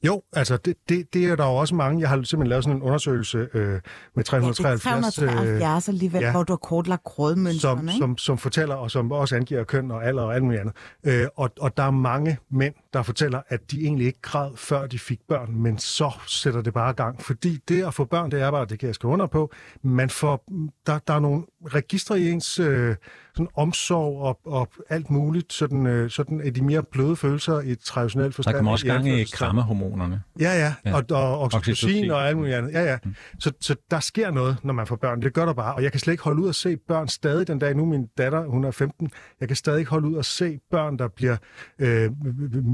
Jo, 0.04 0.22
altså 0.34 0.58
det, 0.58 0.76
det, 0.90 1.14
det 1.14 1.26
er 1.26 1.36
der 1.36 1.46
jo 1.46 1.56
også 1.56 1.76
mange. 1.76 2.02
Jeg 2.02 2.10
har 2.10 2.16
simpelthen 2.16 2.48
lavet 2.48 2.64
sådan 2.64 2.78
en 2.78 2.84
undersøgelse 2.84 3.48
øh, 3.54 3.80
med 4.16 4.24
373... 4.24 4.86
Ja, 4.86 4.92
373 4.92 5.88
øh, 5.88 5.94
alligevel, 5.94 6.22
ja, 6.22 6.32
hvor 6.32 6.44
du 6.44 6.54
har 6.54 6.58
kortlagt 6.58 7.04
grådmønstrene, 7.04 7.92
som, 7.92 8.00
som, 8.00 8.18
som 8.18 8.38
fortæller, 8.38 8.76
og 8.76 8.92
som 8.92 9.12
også 9.12 9.36
angiver 9.36 9.64
køn 9.64 9.92
og 9.92 10.06
alder 10.06 10.24
og 10.24 10.36
alt 10.36 10.44
muligt 10.44 10.62
andet. 10.62 10.76
Øh, 11.04 11.28
og, 11.36 11.52
og 11.60 11.78
der 11.78 11.84
er 11.84 11.92
mange 11.92 12.38
mænd, 12.50 12.74
der 12.94 13.04
fortæller, 13.04 13.42
at 13.48 13.72
de 13.72 13.82
egentlig 13.82 14.08
ikke 14.08 14.22
græd, 14.22 14.52
før 14.56 14.88
de 14.88 15.00
fik 15.00 15.20
børn, 15.28 15.56
men 15.56 15.78
så 15.78 16.12
sætter 16.28 16.62
det 16.62 16.74
bare 16.74 16.94
gang. 16.94 17.22
Fordi 17.22 17.60
det 17.68 17.86
at 17.86 17.94
få 17.94 18.06
børn, 18.06 18.32
det 18.32 18.42
er 18.42 18.52
bare, 18.52 18.66
det 18.66 18.80
kan 18.80 18.88
jeg 18.88 18.96
skrive 18.96 19.14
under 19.14 19.28
på, 19.28 19.52
man 19.82 20.10
får, 20.10 20.44
der, 20.88 21.00
der 21.08 21.14
er 21.14 21.20
nogle 21.20 21.44
registre 21.66 22.20
i 22.20 22.30
ens 22.30 22.60
øh, 22.60 22.96
sådan 23.40 23.48
omsorg 23.56 24.22
og, 24.22 24.40
og 24.46 24.70
alt 24.90 25.10
muligt, 25.10 25.54
sådan, 25.54 25.88
øh, 25.88 26.10
sådan 26.10 26.42
er 26.42 26.52
de 26.52 26.62
mere 26.62 26.84
bløde 26.84 27.16
følelser 27.16 27.60
i 27.60 27.72
et 27.72 27.80
traditionelt 27.80 28.36
forstand. 28.36 28.54
Der 28.54 28.58
kommer 28.58 28.72
også 28.72 28.86
gang 28.86 29.08
i 29.08 29.24
krammehormonerne. 29.24 30.22
Ja, 30.40 30.54
ja, 30.54 30.74
ja. 30.86 30.96
og, 30.96 31.04
og 31.12 31.40
oxytocin 31.42 32.12
og 32.12 32.28
alt 32.28 32.38
muligt 32.38 32.56
andet. 32.56 32.72
Ja, 32.74 32.84
ja. 32.84 32.98
Mm. 33.06 33.16
Så, 33.40 33.52
så 33.62 33.76
der 33.92 34.00
sker 34.00 34.32
noget, 34.32 34.58
når 34.64 34.74
man 34.74 34.88
får 34.88 34.96
børn. 34.96 35.22
Det 35.22 35.34
gør 35.34 35.46
der 35.46 35.54
bare, 35.54 35.76
og 35.76 35.84
jeg 35.84 35.92
kan 35.92 36.00
slet 36.00 36.14
ikke 36.14 36.24
holde 36.24 36.42
ud 36.42 36.50
at 36.50 36.56
se 36.56 36.78
børn 36.78 37.08
stadig 37.08 37.48
den 37.48 37.60
dag. 37.60 37.76
Nu 37.76 37.86
min 37.86 38.08
datter, 38.18 38.46
hun 38.46 38.64
er 38.64 38.72
15, 38.72 39.12
jeg 39.40 39.48
kan 39.48 39.58
stadig 39.58 39.80
ikke 39.80 39.92
holde 39.92 40.08
ud 40.08 40.18
at 40.18 40.26
se 40.26 40.60
børn, 40.72 41.00
der 41.00 41.08
bliver 41.08 41.38
øh, 41.80 42.12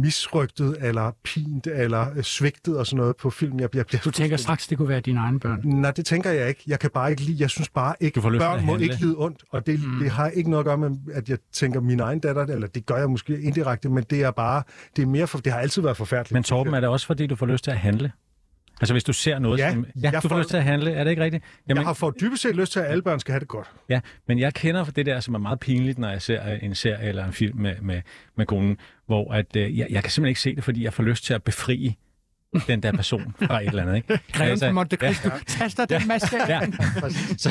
misrygtet, 0.05 0.77
eller 0.81 1.11
pint, 1.23 1.67
eller 1.67 2.05
øh, 2.15 2.23
svigtet 2.23 2.77
og 2.77 2.85
sådan 2.85 2.97
noget 2.97 3.15
på 3.15 3.29
film. 3.29 3.59
Jeg, 3.59 3.75
jeg 3.75 3.85
bliver 3.85 4.01
du 4.01 4.11
tænker 4.11 4.37
straks, 4.37 4.67
det 4.67 4.77
kunne 4.77 4.89
være 4.89 4.99
dine 4.99 5.19
egne 5.19 5.39
børn? 5.39 5.61
Nej, 5.63 5.91
det 5.91 6.05
tænker 6.05 6.31
jeg 6.31 6.49
ikke. 6.49 6.63
Jeg 6.67 6.79
kan 6.79 6.89
bare 6.93 7.11
ikke 7.11 7.21
lide, 7.21 7.37
jeg 7.39 7.49
synes 7.49 7.69
bare 7.69 7.95
ikke, 7.99 8.21
børn 8.21 8.65
må 8.65 8.77
ikke 8.77 8.95
lide 8.95 9.15
ondt, 9.17 9.43
og 9.51 9.65
det, 9.65 9.79
mm. 9.83 9.99
det 9.99 10.11
har 10.11 10.27
ikke 10.27 10.49
noget 10.49 10.63
at 10.63 10.65
gøre 10.65 10.77
med, 10.77 10.91
at 11.13 11.29
jeg 11.29 11.37
tænker 11.53 11.81
min 11.81 11.99
egen 11.99 12.19
datter, 12.19 12.43
eller 12.43 12.67
det 12.67 12.85
gør 12.85 12.97
jeg 12.97 13.09
måske 13.09 13.41
indirekte, 13.41 13.89
men 13.89 14.03
det 14.09 14.23
er 14.23 14.31
bare, 14.31 14.63
det 14.95 15.01
er 15.01 15.05
mere, 15.05 15.27
for, 15.27 15.37
det 15.37 15.51
har 15.53 15.59
altid 15.59 15.81
været 15.81 15.97
forfærdeligt. 15.97 16.33
Men 16.33 16.43
Torben, 16.43 16.73
er 16.73 16.79
det 16.79 16.89
også 16.89 17.05
fordi, 17.05 17.27
du 17.27 17.35
får 17.35 17.45
lyst 17.45 17.63
til 17.63 17.71
at 17.71 17.77
handle? 17.77 18.11
Altså 18.81 18.93
hvis 18.93 19.03
du 19.03 19.13
ser 19.13 19.39
noget, 19.39 19.59
ja, 19.59 19.71
som, 19.71 19.85
ja, 20.03 20.11
du 20.23 20.27
får, 20.27 20.37
lyst 20.37 20.49
til 20.49 20.57
at 20.57 20.63
handle, 20.63 20.91
er 20.91 21.03
det 21.03 21.11
ikke 21.11 21.23
rigtigt? 21.23 21.43
Jamen, 21.69 21.81
jeg 21.81 21.87
har 21.87 21.93
for 21.93 22.11
dybest 22.21 22.41
set 22.41 22.55
lyst 22.55 22.71
til, 22.71 22.79
at 22.79 22.85
alle 22.85 23.01
børn 23.01 23.19
skal 23.19 23.31
have 23.31 23.39
det 23.39 23.47
godt. 23.47 23.67
Ja, 23.89 23.99
men 24.27 24.39
jeg 24.39 24.53
kender 24.53 24.83
for 24.83 24.91
det 24.91 25.05
der, 25.05 25.19
som 25.19 25.33
er 25.33 25.39
meget 25.39 25.59
pinligt, 25.59 25.99
når 25.99 26.09
jeg 26.09 26.21
ser 26.21 26.41
en 26.43 26.75
serie 26.75 27.07
eller 27.07 27.25
en 27.25 27.33
film 27.33 27.59
med, 27.59 27.75
med, 27.81 28.01
med 28.35 28.45
konen, 28.45 28.77
hvor 29.05 29.33
at, 29.33 29.55
øh, 29.55 29.77
jeg, 29.77 29.87
jeg 29.89 30.03
kan 30.03 30.11
simpelthen 30.11 30.29
ikke 30.29 30.41
se 30.41 30.55
det, 30.55 30.63
fordi 30.63 30.83
jeg 30.83 30.93
får 30.93 31.03
lyst 31.03 31.25
til 31.25 31.33
at 31.33 31.43
befri 31.43 31.97
den 32.67 32.83
der 32.83 32.91
person 32.91 33.35
fra 33.41 33.61
et 33.61 33.67
eller 33.67 33.81
andet. 33.81 33.95
Ikke? 33.95 34.19
Greven 34.33 34.51
altså, 34.51 34.71
Monte 34.71 34.95
Cristo 34.95 35.29
ja, 35.29 35.39
taster 35.47 35.85
den 35.85 36.07
masse. 36.07 36.37
Ja, 36.47 36.59
så, 37.37 37.49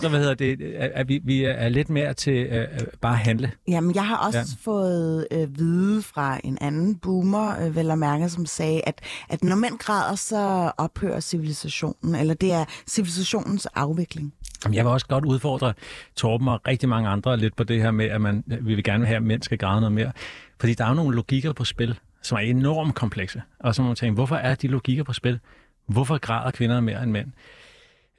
så 0.00 0.08
hvad 0.08 0.20
hedder 0.20 0.34
det, 0.34 0.62
at 0.74 1.08
vi, 1.08 1.20
vi 1.24 1.44
er 1.44 1.68
lidt 1.68 1.90
mere 1.90 2.14
til 2.14 2.46
uh, 2.46 2.86
bare 3.00 3.12
at 3.12 3.18
handle. 3.18 3.50
Jamen, 3.68 3.94
jeg 3.94 4.06
har 4.06 4.16
også 4.16 4.38
ja. 4.38 4.44
fået 4.64 5.26
uh, 5.34 5.58
vide 5.58 6.02
fra 6.02 6.40
en 6.44 6.58
anden 6.60 6.94
boomer, 6.94 7.66
uh, 7.66 7.76
vel 7.76 7.90
at 7.90 7.98
mærke, 7.98 8.28
som 8.28 8.46
sagde, 8.46 8.80
at, 8.86 9.00
at 9.28 9.44
når 9.44 9.56
mænd 9.56 9.78
græder, 9.78 10.14
så 10.14 10.72
ophører 10.78 11.20
civilisationen, 11.20 12.14
eller 12.14 12.34
det 12.34 12.52
er 12.52 12.64
civilisationens 12.88 13.66
afvikling. 13.66 14.34
Jeg 14.72 14.84
vil 14.84 14.92
også 14.92 15.06
godt 15.06 15.24
udfordre 15.24 15.74
Torben 16.16 16.48
og 16.48 16.60
rigtig 16.66 16.88
mange 16.88 17.08
andre 17.08 17.36
lidt 17.36 17.56
på 17.56 17.64
det 17.64 17.82
her 17.82 17.90
med, 17.90 18.06
at 18.06 18.20
man, 18.20 18.44
vi 18.46 18.74
vil 18.74 18.84
gerne 18.84 19.06
have, 19.06 19.16
at 19.16 19.22
mænd 19.22 19.42
skal 19.42 19.58
græde 19.58 19.80
noget 19.80 19.92
mere. 19.92 20.12
Fordi 20.60 20.74
der 20.74 20.84
er 20.84 20.88
jo 20.88 20.94
nogle 20.94 21.16
logikker 21.16 21.52
på 21.52 21.64
spil 21.64 21.98
som 22.22 22.36
er 22.36 22.40
enormt 22.40 22.94
komplekse. 22.94 23.42
Og 23.58 23.74
så 23.74 23.82
må 23.82 23.88
man 23.88 23.96
tænke, 23.96 24.14
hvorfor 24.14 24.36
er 24.36 24.54
de 24.54 24.68
logikker 24.68 25.04
på 25.04 25.12
spil? 25.12 25.40
Hvorfor 25.86 26.18
græder 26.18 26.50
kvinder 26.50 26.80
mere 26.80 27.02
end 27.02 27.10
mænd? 27.10 27.32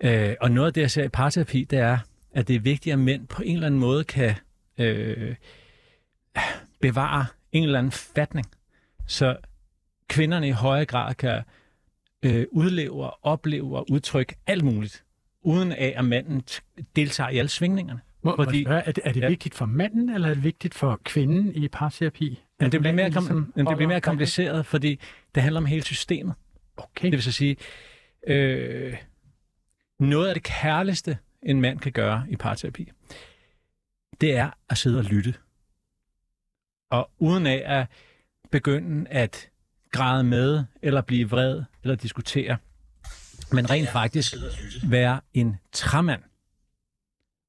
Øh, 0.03 0.35
og 0.41 0.51
noget 0.51 0.67
af 0.67 0.73
det, 0.73 0.81
jeg 0.81 0.91
ser 0.91 1.03
i 1.03 1.09
parterapi, 1.09 1.63
det 1.63 1.79
er, 1.79 1.97
at 2.33 2.47
det 2.47 2.55
er 2.55 2.59
vigtigt, 2.59 2.93
at 2.93 2.99
mænd 2.99 3.27
på 3.27 3.43
en 3.43 3.53
eller 3.53 3.67
anden 3.67 3.79
måde 3.79 4.03
kan 4.03 4.35
øh, 4.77 5.35
bevare 6.81 7.25
en 7.51 7.63
eller 7.63 7.79
anden 7.79 7.91
fatning, 7.91 8.45
så 9.07 9.37
kvinderne 10.07 10.47
i 10.47 10.51
højere 10.51 10.85
grad 10.85 11.15
kan 11.15 11.41
øh, 12.23 12.45
udleve 12.51 13.03
og 13.03 13.19
opleve 13.21 13.77
og 13.77 13.91
udtrykke 13.91 14.35
alt 14.47 14.63
muligt, 14.63 15.03
uden 15.41 15.71
af 15.71 15.93
at 15.97 16.05
manden 16.05 16.43
deltager 16.95 17.29
i 17.29 17.37
alle 17.37 17.49
svingningerne. 17.49 18.01
Må, 18.23 18.35
Fordi, 18.35 18.63
er 18.63 18.91
det, 18.91 18.99
er 19.03 19.11
det 19.11 19.21
ja. 19.21 19.27
vigtigt 19.27 19.55
for 19.55 19.65
manden, 19.65 20.09
eller 20.09 20.29
er 20.29 20.33
det 20.33 20.43
vigtigt 20.43 20.73
for 20.73 20.99
kvinden 21.03 21.55
i 21.55 21.67
parterapi? 21.67 22.41
Men 22.63 22.71
det 22.71 22.79
bliver 22.81 22.93
mere, 22.93 23.11
kom, 23.11 23.23
ligesom 23.23 23.51
det 23.55 23.77
bliver 23.77 23.87
mere 23.87 24.01
kompliceret, 24.01 24.65
fordi 24.65 24.99
det 25.35 25.43
handler 25.43 25.61
om 25.61 25.65
hele 25.65 25.83
systemet. 25.83 26.35
Okay. 26.77 27.05
Det 27.05 27.11
vil 27.11 27.23
så 27.23 27.31
sige, 27.31 27.57
øh, 28.27 28.97
noget 29.99 30.27
af 30.27 30.33
det 30.33 30.43
kærligste, 30.43 31.17
en 31.43 31.61
mand 31.61 31.79
kan 31.79 31.91
gøre 31.91 32.25
i 32.29 32.35
parterapi, 32.35 32.91
det 34.21 34.35
er 34.35 34.49
at 34.69 34.77
sidde 34.77 34.97
og 34.97 35.03
lytte. 35.03 35.35
Og 36.89 37.09
uden 37.19 37.47
af 37.47 37.63
at 37.65 37.87
begynde 38.51 39.09
at 39.09 39.49
græde 39.91 40.23
med, 40.23 40.63
eller 40.81 41.01
blive 41.01 41.29
vred, 41.29 41.63
eller 41.83 41.95
diskutere, 41.95 42.57
men 43.51 43.69
rent 43.69 43.89
faktisk 43.89 44.35
være 44.83 45.21
en 45.33 45.57
træmand. 45.71 46.21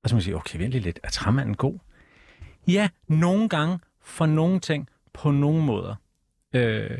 Og 0.03 0.11
så 0.11 0.15
må 0.15 0.17
man 0.17 0.23
sige, 0.23 0.37
okay, 0.37 0.59
vent 0.59 0.73
lige 0.73 0.83
lidt, 0.83 1.01
er 1.03 1.11
træmanden 1.11 1.55
god? 1.55 1.79
Ja, 2.67 2.89
nogle 3.09 3.49
gange 3.49 3.79
for 4.01 4.27
nogle 4.27 4.61
ting, 4.61 4.89
på 5.15 5.31
nogle 5.31 5.65
måder. 5.65 5.95
Øh, 6.55 6.99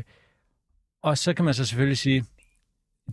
og 1.03 1.17
så 1.17 1.33
kan 1.33 1.45
man 1.45 1.53
så 1.53 1.65
selvfølgelig 1.65 1.97
sige, 1.97 2.25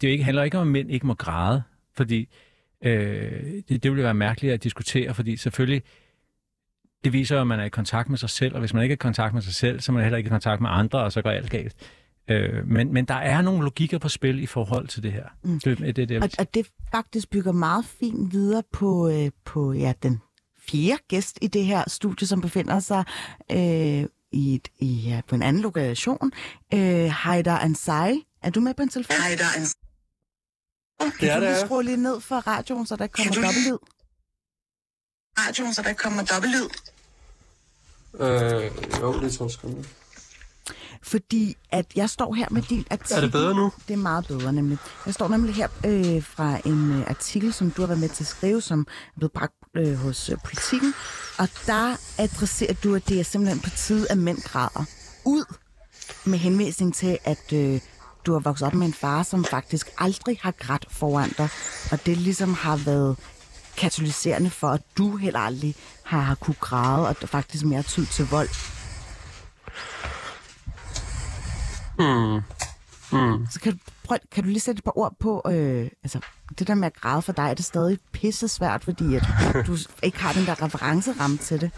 det 0.00 0.08
ikke, 0.08 0.24
handler 0.24 0.42
ikke 0.42 0.58
om, 0.58 0.68
at 0.68 0.72
mænd 0.72 0.90
ikke 0.90 1.06
må 1.06 1.14
græde, 1.14 1.62
fordi 1.94 2.28
øh, 2.84 3.62
det, 3.68 3.82
det 3.82 3.90
ville 3.90 4.04
være 4.04 4.14
mærkeligt 4.14 4.54
at 4.54 4.62
diskutere, 4.62 5.14
fordi 5.14 5.36
selvfølgelig, 5.36 5.82
det 7.04 7.12
viser 7.12 7.40
at 7.40 7.46
man 7.46 7.60
er 7.60 7.64
i 7.64 7.68
kontakt 7.68 8.08
med 8.08 8.18
sig 8.18 8.30
selv, 8.30 8.54
og 8.54 8.60
hvis 8.60 8.74
man 8.74 8.82
ikke 8.82 8.92
er 8.92 8.96
i 8.96 9.06
kontakt 9.06 9.34
med 9.34 9.42
sig 9.42 9.54
selv, 9.54 9.80
så 9.80 9.92
er 9.92 9.94
man 9.94 10.02
heller 10.02 10.18
ikke 10.18 10.28
i 10.28 10.30
kontakt 10.30 10.60
med 10.60 10.70
andre, 10.72 10.98
og 10.98 11.12
så 11.12 11.22
går 11.22 11.30
alt 11.30 11.50
galt. 11.50 11.74
Øh, 12.28 12.68
men, 12.68 12.92
men 12.92 13.04
der 13.04 13.14
er 13.14 13.42
nogle 13.42 13.62
logikker 13.62 13.98
på 13.98 14.08
spil 14.08 14.42
i 14.42 14.46
forhold 14.46 14.88
til 14.88 15.02
det 15.02 15.12
her. 15.12 15.24
Mm. 15.44 15.60
Det, 15.60 15.78
det, 15.78 15.96
det, 15.96 16.08
det, 16.08 16.22
og, 16.22 16.30
og 16.38 16.54
det 16.54 16.66
faktisk 16.90 17.30
bygger 17.30 17.52
meget 17.52 17.84
fint 17.84 18.32
videre 18.32 18.62
på, 18.72 19.08
øh, 19.08 19.30
på 19.44 19.72
ja, 19.72 19.92
den 20.02 20.20
fjerde 20.68 21.02
gæst 21.08 21.38
i 21.42 21.46
det 21.46 21.64
her 21.64 21.84
studie, 21.86 22.26
som 22.26 22.40
befinder 22.40 22.78
sig 22.78 23.04
øh, 23.52 24.04
i, 24.32 24.54
et, 24.54 24.68
i, 24.78 24.86
ja, 24.86 25.20
på 25.28 25.34
en 25.34 25.42
anden 25.42 25.62
lokation. 25.62 26.32
Øh, 26.74 27.12
Heider 27.24 27.58
Ansai, 27.58 28.26
er 28.42 28.50
du 28.50 28.60
med 28.60 28.74
på 28.74 28.82
en 28.82 28.88
telefon? 28.88 29.16
Heider 29.22 29.44
Ansai. 29.56 29.78
Kan 31.18 31.28
ja, 31.28 31.36
du 31.36 31.40
lige 31.40 31.60
skrue 31.66 31.84
lidt 31.84 32.00
ned 32.00 32.20
for 32.20 32.36
radioen, 32.36 32.86
så 32.86 32.96
der 32.96 33.06
kommer 33.06 33.32
dobbeltlyd? 33.34 33.78
Radioen, 35.38 35.74
så 35.74 35.82
der 35.82 35.92
kommer 35.92 36.22
dobbeltlyd? 36.22 36.68
Øh, 38.14 39.00
jo, 39.00 39.20
det 39.20 39.32
tror 39.32 39.68
jeg 39.68 39.84
fordi 41.02 41.56
at 41.70 41.86
jeg 41.96 42.10
står 42.10 42.34
her 42.34 42.46
med 42.50 42.62
din 42.62 42.84
artikel. 42.90 43.16
Er 43.16 43.20
det 43.20 43.32
bedre 43.32 43.54
nu? 43.54 43.72
Det 43.88 43.94
er 43.94 43.98
meget 43.98 44.26
bedre 44.26 44.52
nemlig. 44.52 44.78
Jeg 45.06 45.14
står 45.14 45.28
nemlig 45.28 45.54
her 45.54 45.68
øh, 45.86 46.22
fra 46.22 46.58
en 46.64 46.90
øh, 46.90 47.10
artikel, 47.10 47.52
som 47.52 47.70
du 47.70 47.82
har 47.82 47.86
været 47.86 48.00
med 48.00 48.08
til 48.08 48.24
at 48.24 48.28
skrive, 48.28 48.60
som 48.60 48.80
er 48.80 49.18
blevet 49.18 49.32
bragt 49.32 49.54
øh, 49.76 49.94
hos 49.94 50.30
øh, 50.30 50.36
politikken. 50.44 50.94
Og 51.38 51.48
der 51.66 51.96
adresserer 52.18 52.74
du, 52.84 52.94
at 52.94 53.08
det 53.08 53.20
er 53.20 53.24
simpelthen 53.24 53.60
på 53.60 53.70
tide, 53.70 54.10
at 54.10 54.18
mænd 54.18 54.42
græder 54.42 54.84
ud 55.24 55.44
med 56.24 56.38
henvisning 56.38 56.94
til, 56.94 57.18
at 57.24 57.52
øh, 57.52 57.80
du 58.26 58.32
har 58.32 58.40
vokset 58.40 58.66
op 58.66 58.74
med 58.74 58.86
en 58.86 58.94
far, 58.94 59.22
som 59.22 59.44
faktisk 59.44 59.90
aldrig 59.98 60.38
har 60.42 60.50
grædt 60.50 60.86
foran 60.90 61.32
dig. 61.38 61.48
Og 61.90 62.06
det 62.06 62.16
ligesom 62.16 62.54
har 62.54 62.76
været 62.76 63.16
katalyserende 63.76 64.50
for, 64.50 64.68
at 64.68 64.82
du 64.98 65.16
heller 65.16 65.40
aldrig 65.40 65.74
har, 66.02 66.20
har 66.20 66.34
kunne 66.34 66.56
græde, 66.60 67.08
og 67.08 67.16
faktisk 67.16 67.64
mere 67.64 67.82
tid 67.82 68.06
til 68.06 68.26
vold. 68.26 68.48
Mm. 71.98 72.42
Mm. 73.12 73.46
Så 73.50 73.60
kan 73.62 73.72
du, 73.72 73.78
prøv, 74.12 74.18
kan 74.32 74.42
du 74.42 74.48
lige 74.48 74.60
sætte 74.60 74.78
et 74.78 74.84
par 74.84 74.98
ord 74.98 75.16
på, 75.20 75.42
øh, 75.46 75.90
altså 76.02 76.20
det 76.58 76.68
der 76.68 76.74
med 76.74 76.86
at 76.86 76.94
græde 76.94 77.22
for 77.22 77.32
dig, 77.32 77.42
er 77.42 77.54
det 77.54 77.64
stadig 77.64 77.98
pisse 78.12 78.48
svært, 78.48 78.84
fordi 78.84 79.14
at 79.14 79.22
du 79.66 79.76
ikke 80.02 80.18
har 80.18 80.32
den 80.32 80.46
der 80.46 80.62
referenceramme 80.62 81.36
til 81.36 81.60
det? 81.60 81.70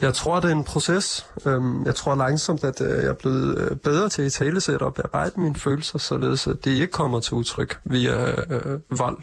Jeg 0.00 0.14
tror, 0.14 0.40
det 0.40 0.50
er 0.50 0.54
en 0.54 0.64
proces. 0.64 1.26
Øhm, 1.46 1.84
jeg 1.84 1.94
tror 1.94 2.14
langsomt, 2.14 2.64
at 2.64 2.80
øh, 2.80 3.02
jeg 3.02 3.10
er 3.10 3.14
blevet 3.14 3.58
øh, 3.58 3.76
bedre 3.76 4.08
til 4.08 4.22
at 4.22 4.32
talesætte 4.32 4.82
og 4.82 4.94
bearbejde 4.94 5.40
mine 5.40 5.54
følelser, 5.54 5.98
således 5.98 6.46
at 6.46 6.64
det 6.64 6.70
ikke 6.70 6.86
kommer 6.86 7.20
til 7.20 7.34
udtryk 7.34 7.80
via 7.84 8.30
øh, 8.30 8.36
øh 8.50 8.80
vold. 8.90 9.18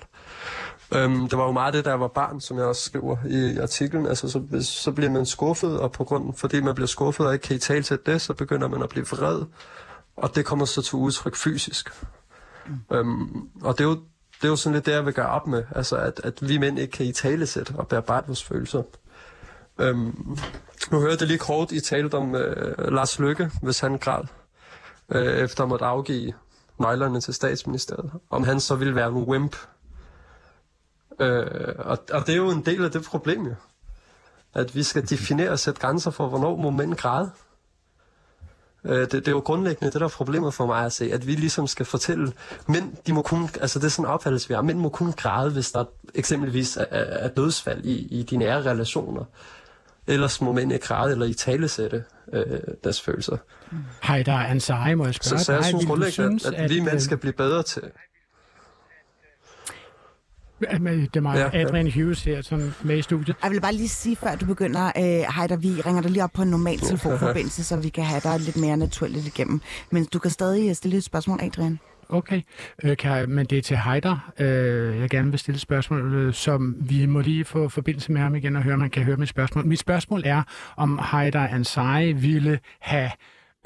Øhm, 0.91 1.29
det 1.29 1.37
var 1.37 1.45
jo 1.45 1.51
meget 1.51 1.73
det, 1.73 1.85
der 1.85 1.93
var 1.93 2.07
barn, 2.07 2.41
som 2.41 2.57
jeg 2.57 2.65
også 2.65 2.81
skriver 2.83 3.17
i, 3.25 3.53
i 3.53 3.57
artiklen. 3.57 4.05
Altså, 4.05 4.29
så, 4.29 4.41
så 4.61 4.91
bliver 4.91 5.11
man 5.11 5.25
skuffet, 5.25 5.79
og 5.79 5.91
på 5.91 6.03
grund, 6.03 6.33
fordi 6.33 6.61
man 6.61 6.75
bliver 6.75 6.87
skuffet 6.87 7.27
og 7.27 7.33
ikke 7.33 7.43
kan 7.43 7.55
i 7.55 7.59
tale 7.59 7.83
til 7.83 7.99
det, 8.05 8.21
så 8.21 8.33
begynder 8.33 8.67
man 8.67 8.83
at 8.83 8.89
blive 8.89 9.05
vred. 9.07 9.41
Og 10.17 10.35
det 10.35 10.45
kommer 10.45 10.65
så 10.65 10.81
til 10.81 10.95
udtryk 10.95 11.35
fysisk. 11.35 12.05
Mm. 12.67 12.95
Øhm, 12.97 13.49
og 13.61 13.77
det 13.77 13.83
er, 13.83 13.87
jo, 13.87 13.95
det 14.41 14.43
er 14.43 14.47
jo 14.47 14.55
sådan 14.55 14.73
lidt 14.73 14.85
det, 14.85 14.91
jeg 14.91 15.05
vil 15.05 15.13
gøre 15.13 15.29
op 15.29 15.47
med. 15.47 15.63
Altså, 15.75 15.97
at, 15.97 16.21
at 16.23 16.49
vi 16.49 16.57
mænd 16.57 16.79
ikke 16.79 16.91
kan 16.91 17.05
i 17.05 17.11
tale 17.11 17.47
sætte 17.47 17.73
og 17.77 17.87
bearbejde 17.87 18.27
vores 18.27 18.43
følelser. 18.43 18.83
Øhm, 19.79 20.37
nu 20.91 20.99
hørte 20.99 21.17
jeg 21.19 21.27
lige 21.27 21.37
kort, 21.37 21.71
I 21.71 21.79
talte 21.79 22.15
om 22.15 22.35
øh, 22.35 22.93
Lars 22.93 23.19
Lykke, 23.19 23.51
hvis 23.61 23.79
han 23.79 23.97
græd, 23.97 24.23
øh, 25.09 25.37
efter 25.37 25.63
at 25.63 25.69
måtte 25.69 25.85
afgive 25.85 26.33
nøglerne 26.79 27.21
til 27.21 27.33
statsministeriet. 27.33 28.11
Om 28.29 28.43
han 28.43 28.59
så 28.59 28.75
ville 28.75 28.95
være 28.95 29.07
en 29.07 29.13
wimp, 29.13 29.55
Øh, 31.19 31.75
og, 31.77 31.97
og 32.11 32.27
det 32.27 32.29
er 32.29 32.37
jo 32.37 32.49
en 32.49 32.65
del 32.65 32.85
af 32.85 32.91
det 32.91 33.03
problem 33.03 33.45
jo. 33.45 33.53
At 34.53 34.75
vi 34.75 34.83
skal 34.83 35.09
definere 35.09 35.49
og 35.49 35.59
sætte 35.59 35.81
grænser 35.81 36.11
for, 36.11 36.27
hvornår 36.27 36.55
må 36.55 36.69
mænd 36.69 36.95
græde. 36.95 37.31
Øh, 38.85 38.99
det, 38.99 39.11
det 39.11 39.27
er 39.27 39.31
jo 39.31 39.39
grundlæggende 39.39 39.91
det, 39.91 39.99
der 39.99 40.05
er 40.05 40.09
problemet 40.09 40.53
for 40.53 40.65
mig 40.65 40.85
at 40.85 40.93
se, 40.93 41.13
at 41.13 41.27
vi 41.27 41.31
ligesom 41.31 41.67
skal 41.67 41.85
fortælle, 41.85 42.33
mænd, 42.67 42.93
de 43.07 43.13
må 43.13 43.21
kun, 43.21 43.49
altså 43.61 43.79
det 43.79 43.85
er 43.85 43.89
sådan 43.89 44.05
en 44.05 44.11
opfattelse, 44.11 44.47
vi 44.47 44.53
har, 44.53 44.61
mænd 44.61 44.79
må 44.79 44.89
kun 44.89 45.11
græde, 45.11 45.51
hvis 45.51 45.71
der 45.71 45.85
eksempelvis 46.15 46.77
er, 46.77 46.85
er 46.91 47.27
dødsfald 47.27 47.85
i, 47.85 48.19
i 48.19 48.23
de 48.23 48.37
nære 48.37 48.61
relationer. 48.61 49.23
Ellers 50.07 50.41
må 50.41 50.51
mænd 50.51 50.71
ikke 50.71 50.85
græde 50.85 51.11
eller 51.11 51.25
i 51.25 51.33
talesætte 51.33 52.03
øh, 52.33 52.59
deres 52.83 53.01
følelser. 53.01 53.37
Hej, 54.03 54.23
der 54.23 54.33
er 54.33 54.47
Ansari, 54.47 54.93
må 54.93 55.05
jeg 55.05 55.13
spørge 55.13 55.39
så, 55.39 55.45
så 55.45 55.51
jeg 55.51 55.59
dig, 55.61 55.67
synes 55.67 55.85
grundlæggende, 55.85 56.47
at, 56.47 56.53
at 56.53 56.69
vi 56.69 56.79
mænd 56.79 56.99
skal 56.99 57.17
blive 57.17 57.33
bedre 57.33 57.63
til, 57.63 57.83
det 60.59 61.15
er 61.15 61.21
mig, 61.21 61.49
ja, 61.53 61.61
Adrian 61.61 61.91
Hughes 61.91 62.23
her, 62.23 62.41
som 62.41 62.73
med 62.83 62.97
i 62.97 63.01
studiet. 63.01 63.35
Jeg 63.43 63.51
vil 63.51 63.61
bare 63.61 63.73
lige 63.73 63.89
sige, 63.89 64.15
før 64.15 64.35
du 64.35 64.45
begynder, 64.45 64.85
øh, 64.85 65.35
Heider, 65.35 65.57
vi 65.57 65.81
ringer 65.85 66.01
dig 66.01 66.11
lige 66.11 66.23
op 66.23 66.31
på 66.33 66.41
en 66.41 66.47
normal 66.47 66.79
telefonforbindelse, 66.79 67.63
så 67.63 67.77
vi 67.77 67.89
kan 67.89 68.03
have 68.03 68.21
dig 68.23 68.39
lidt 68.39 68.57
mere 68.57 68.77
naturligt 68.77 69.27
igennem. 69.27 69.61
Men 69.91 70.05
du 70.05 70.19
kan 70.19 70.31
stadig 70.31 70.75
stille 70.75 70.97
et 70.97 71.03
spørgsmål, 71.03 71.39
Adrian. 71.41 71.79
Okay, 72.09 72.41
øh, 72.83 72.97
kan 72.97 73.11
jeg, 73.11 73.29
men 73.29 73.45
det 73.45 73.57
er 73.57 73.61
til 73.61 73.77
Heider, 73.77 74.31
øh, 74.39 74.99
jeg 74.99 75.09
gerne 75.09 75.29
vil 75.29 75.39
stille 75.39 75.55
et 75.55 75.61
spørgsmål, 75.61 76.13
øh, 76.13 76.33
som 76.33 76.75
vi 76.79 77.05
må 77.05 77.19
lige 77.19 77.45
få 77.45 77.69
forbindelse 77.69 78.11
med 78.11 78.21
ham 78.21 78.35
igen 78.35 78.55
og 78.55 78.63
høre, 78.63 78.73
om 78.73 78.81
han 78.81 78.89
kan 78.89 79.03
høre 79.03 79.17
mit 79.17 79.29
spørgsmål. 79.29 79.65
Mit 79.65 79.79
spørgsmål 79.79 80.21
er, 80.25 80.43
om 80.77 80.99
Heider 81.11 81.47
Ansari 81.47 82.11
ville 82.11 82.59
have 82.81 83.11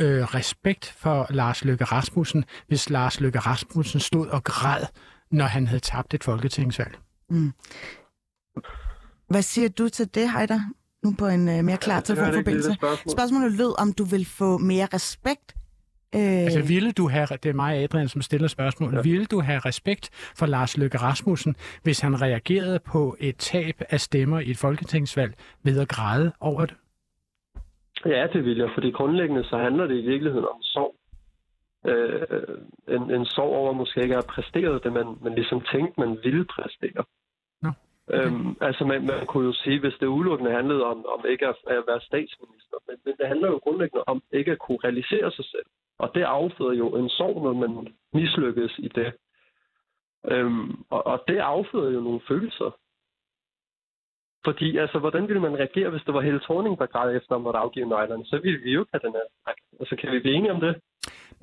øh, 0.02 0.24
respekt 0.24 0.94
for 0.98 1.28
Lars 1.30 1.66
Løkke 1.66 1.84
Rasmussen, 1.84 2.46
hvis 2.68 2.90
Lars 2.90 3.20
Løkke 3.20 3.40
Rasmussen 3.40 4.00
stod 4.00 4.28
og 4.28 4.44
græd 4.44 4.86
når 5.34 5.46
han 5.46 5.68
havde 5.68 5.80
tabt 5.80 6.14
et 6.14 6.24
folketingsvalg. 6.24 6.98
Mm. 7.30 7.52
Hvad 9.30 9.42
siger 9.42 9.70
du 9.70 9.90
til 9.90 10.16
det, 10.16 10.32
Heider? 10.32 10.60
Nu 11.04 11.16
på 11.20 11.28
en 11.28 11.48
uh, 11.48 11.66
mere 11.66 11.78
klar 11.78 12.00
telefonforbindelse. 12.00 12.74
Spørgsmål. 12.74 13.12
Spørgsmålet 13.12 13.52
lød, 13.52 13.82
om 13.82 13.94
du 13.94 14.04
vil 14.04 14.26
få 14.26 14.58
mere 14.58 14.88
respekt 14.94 15.56
Øh... 16.16 16.44
Altså, 16.48 16.62
ville 16.62 16.92
du 16.92 17.10
have, 17.10 17.28
det 17.44 17.50
er 17.50 17.54
mig, 17.54 17.84
Adrian, 17.84 18.08
som 18.08 18.22
stiller 18.22 18.48
spørgsmål, 18.48 18.94
ja. 18.94 19.02
ville 19.02 19.26
du 19.26 19.42
have 19.42 19.60
respekt 19.60 20.10
for 20.40 20.46
Lars 20.46 20.78
Løkke 20.78 20.98
Rasmussen, 20.98 21.56
hvis 21.84 22.00
han 22.00 22.22
reagerede 22.22 22.80
på 22.80 23.16
et 23.20 23.36
tab 23.38 23.82
af 23.90 24.00
stemmer 24.00 24.40
i 24.40 24.50
et 24.50 24.58
folketingsvalg 24.58 25.34
ved 25.64 25.80
at 25.80 25.88
græde 25.88 26.32
over 26.40 26.66
det? 26.66 26.76
Ja, 28.06 28.28
det 28.34 28.46
vil 28.46 28.58
jeg, 28.58 28.70
fordi 28.76 28.92
grundlæggende 28.92 29.44
så 29.44 29.58
handler 29.58 29.88
det 29.88 29.96
i 29.96 30.06
virkeligheden 30.12 30.46
om 30.46 30.62
sorg 30.62 30.96
øh, 31.86 32.58
en, 32.88 33.12
en 33.12 33.26
sorg 33.26 33.54
over 33.62 33.74
måske 33.74 34.02
ikke 34.02 34.16
at 34.16 34.24
have 34.24 34.34
præsteret 34.36 34.84
det, 34.84 34.94
man, 34.94 35.18
man 35.22 35.36
ligesom 35.36 35.62
tænkte, 35.62 36.00
man 36.00 36.20
ville 36.24 36.46
præstere. 36.46 37.04
Okay. 38.08 38.28
Øhm, 38.28 38.58
altså 38.62 38.86
man, 38.86 39.06
man 39.06 39.26
kunne 39.26 39.46
jo 39.46 39.54
sige, 39.54 39.80
hvis 39.80 39.94
det 40.00 40.06
udelukkende 40.06 40.52
handlede 40.52 40.84
om, 40.84 41.06
om 41.06 41.26
ikke 41.30 41.48
at, 41.48 41.56
at 41.68 41.84
være 41.88 42.02
statsminister, 42.02 42.78
men, 42.88 42.98
men 43.06 43.14
det 43.18 43.28
handler 43.28 43.48
jo 43.48 43.58
grundlæggende 43.58 44.04
om 44.08 44.24
ikke 44.32 44.52
at 44.52 44.60
kunne 44.60 44.84
realisere 44.84 45.32
sig 45.32 45.46
selv. 45.46 45.66
Og 46.00 46.12
det 46.16 46.24
afføder 46.24 46.74
jo 46.74 46.96
en 46.96 47.10
sorg, 47.10 47.44
når 47.44 47.54
man 47.54 47.96
mislykkes 48.14 48.74
i 48.78 48.88
det. 48.88 49.14
Øhm, 50.32 50.84
og, 50.90 51.08
og 51.08 51.24
det 51.28 51.38
afføder 51.38 51.92
jo 51.92 52.02
nogle 52.02 52.22
følelser. 52.28 52.78
Fordi, 54.46 54.78
altså, 54.78 55.00
hvordan 55.00 55.28
ville 55.28 55.42
man 55.42 55.58
reagere, 55.58 55.90
hvis 55.90 56.04
det 56.06 56.14
var 56.14 56.22
hele 56.22 56.40
Thorning, 56.40 56.80
der 56.80 56.86
græd 56.86 57.16
efter 57.16 57.50
at 57.50 57.56
afgive 57.56 57.90
nøglerne? 57.90 58.26
Så 58.26 58.40
ville 58.44 58.60
vi 58.60 58.72
jo 58.72 58.82
ikke 58.82 58.92
have 58.94 59.08
den 59.08 59.14
her. 59.14 59.54
Altså, 59.80 59.96
kan 59.96 60.12
vi 60.12 60.20
blive 60.20 60.36
enige 60.36 60.52
om 60.52 60.60
det? 60.60 60.82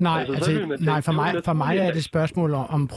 Nej, 0.01 0.25
altså, 0.29 0.51
altså, 0.51 0.77
nej 0.79 1.01
for, 1.01 1.11
mig, 1.11 1.41
for 1.45 1.53
mig 1.53 1.77
er 1.77 1.87
det 1.87 1.97
et 1.97 2.03
spørgsmål 2.03 2.53
om, 2.53 2.89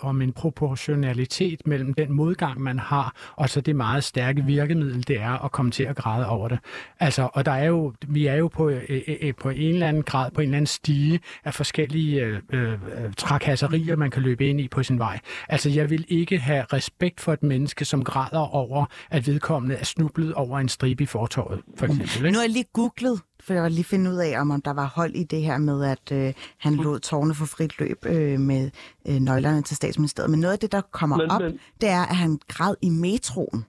om 0.00 0.22
en 0.22 0.32
proportionalitet 0.32 1.66
mellem 1.66 1.94
den 1.94 2.12
modgang, 2.12 2.60
man 2.60 2.78
har, 2.78 3.14
og 3.36 3.50
så 3.50 3.60
det 3.60 3.76
meget 3.76 4.04
stærke 4.04 4.44
virkemiddel, 4.44 5.08
det 5.08 5.20
er 5.20 5.44
at 5.44 5.52
komme 5.52 5.70
til 5.70 5.84
at 5.84 5.96
græde 5.96 6.28
over 6.28 6.48
det. 6.48 6.58
Altså, 7.00 7.28
og 7.32 7.44
der 7.44 7.52
er 7.52 7.64
jo, 7.64 7.92
vi 8.08 8.26
er 8.26 8.34
jo 8.34 8.48
på, 8.48 8.68
øh, 8.68 8.82
øh, 8.88 9.16
øh 9.22 9.34
på 9.34 9.48
en 9.48 9.74
eller 9.74 9.88
anden 9.88 10.02
grad, 10.02 10.30
på 10.30 10.40
en 10.40 10.48
eller 10.48 10.56
anden 10.56 10.66
stige 10.66 11.20
af 11.44 11.54
forskellige 11.54 12.22
øh, 12.22 12.40
øh, 12.52 12.78
trakasserier, 13.16 13.96
man 13.96 14.10
kan 14.10 14.22
løbe 14.22 14.48
ind 14.48 14.60
i 14.60 14.68
på 14.68 14.82
sin 14.82 14.98
vej. 14.98 15.18
Altså, 15.48 15.70
jeg 15.70 15.90
vil 15.90 16.04
ikke 16.08 16.38
have 16.38 16.64
respekt 16.72 17.20
for 17.20 17.32
et 17.32 17.42
menneske, 17.42 17.84
som 17.84 18.04
græder 18.04 18.54
over, 18.54 18.84
at 19.10 19.26
vedkommende 19.26 19.76
er 19.76 19.84
snublet 19.84 20.34
over 20.34 20.58
en 20.58 20.68
stribe 20.68 21.02
i 21.02 21.06
fortorvet, 21.06 21.60
for 21.76 21.86
eksempel. 21.86 22.16
Ikke? 22.16 22.30
Nu 22.30 22.38
har 22.38 22.42
jeg 22.42 22.50
lige 22.50 22.64
googlet 22.72 23.20
for 23.46 23.54
jeg 23.54 23.62
var 23.62 23.68
lige 23.68 23.84
finde 23.84 24.10
ud 24.10 24.16
af, 24.16 24.40
om 24.40 24.62
der 24.62 24.70
var 24.72 24.86
hold 24.86 25.14
i 25.14 25.24
det 25.24 25.42
her 25.42 25.58
med, 25.58 25.84
at 25.84 26.12
øh, 26.12 26.32
han 26.58 26.74
lod 26.74 26.98
tårne 27.00 27.34
for 27.34 27.46
frit 27.46 27.78
løb 27.78 28.06
øh, 28.06 28.40
med 28.40 28.70
øh, 29.08 29.14
nøglerne 29.14 29.62
til 29.62 29.76
statsministeriet. 29.76 30.30
Men 30.30 30.40
noget 30.40 30.52
af 30.52 30.58
det, 30.58 30.72
der 30.72 30.80
kommer 30.80 31.16
Men- 31.16 31.30
op, 31.30 31.40
men- 31.42 31.58
det 31.80 31.88
er, 31.88 32.02
at 32.02 32.16
han 32.16 32.38
græd 32.48 32.74
i 32.82 32.88
metroen. 32.88 33.64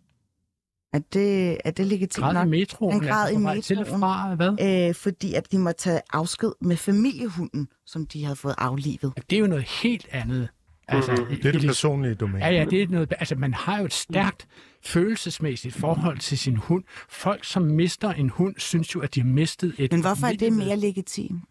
Er 0.93 0.99
det, 1.13 1.57
er 1.65 1.71
det 1.71 1.88
legitimt 1.88 2.23
Græd 2.23 2.33
nok? 2.33 2.47
i 2.47 2.49
metroen. 2.49 2.93
Han 2.93 3.01
græd 3.12 3.27
altså, 3.27 3.39
i 3.39 3.43
vej 3.43 3.62
Til 3.62 3.77
og 3.77 3.81
metroen. 3.83 3.99
fra, 4.01 4.36
hvad? 4.36 4.88
Øh, 4.89 4.95
fordi 4.95 5.33
at 5.33 5.51
de 5.51 5.57
må 5.59 5.71
tage 5.71 6.01
afsked 6.13 6.51
med 6.62 6.77
familiehunden, 6.77 7.67
som 7.86 8.05
de 8.05 8.23
havde 8.23 8.36
fået 8.36 8.55
aflivet. 8.57 9.13
Det 9.29 9.36
er 9.36 9.39
jo 9.39 9.47
noget 9.47 9.63
helt 9.83 10.07
andet. 10.12 10.49
Altså. 10.88 11.25
Det 11.29 11.45
er 11.45 11.51
det 11.51 11.62
personlige 11.62 12.15
domæne. 12.15 12.45
Ja, 12.45 12.51
ja, 12.51 12.65
det 12.65 12.81
er 12.81 12.88
noget, 12.88 13.13
altså 13.19 13.36
man 13.36 13.53
har 13.53 13.79
jo 13.79 13.86
et 13.86 13.93
stærkt 13.93 14.47
følelsesmæssigt 14.86 15.76
forhold 15.76 16.17
til 16.17 16.38
sin 16.38 16.56
hund. 16.56 16.84
Folk, 17.10 17.43
som 17.43 17.63
mister 17.63 18.10
en 18.10 18.30
hund, 18.30 18.56
synes 18.58 18.96
jo, 18.96 19.02
at 19.02 19.15
de 19.15 19.19
har 19.22 19.28
mistet 19.28 19.76
et 19.80 19.91
Men 19.91 20.02
hvorfor 20.02 20.28
er 20.28 20.34
det 20.34 20.54
mere 20.54 20.78
legitimt? 20.78 21.43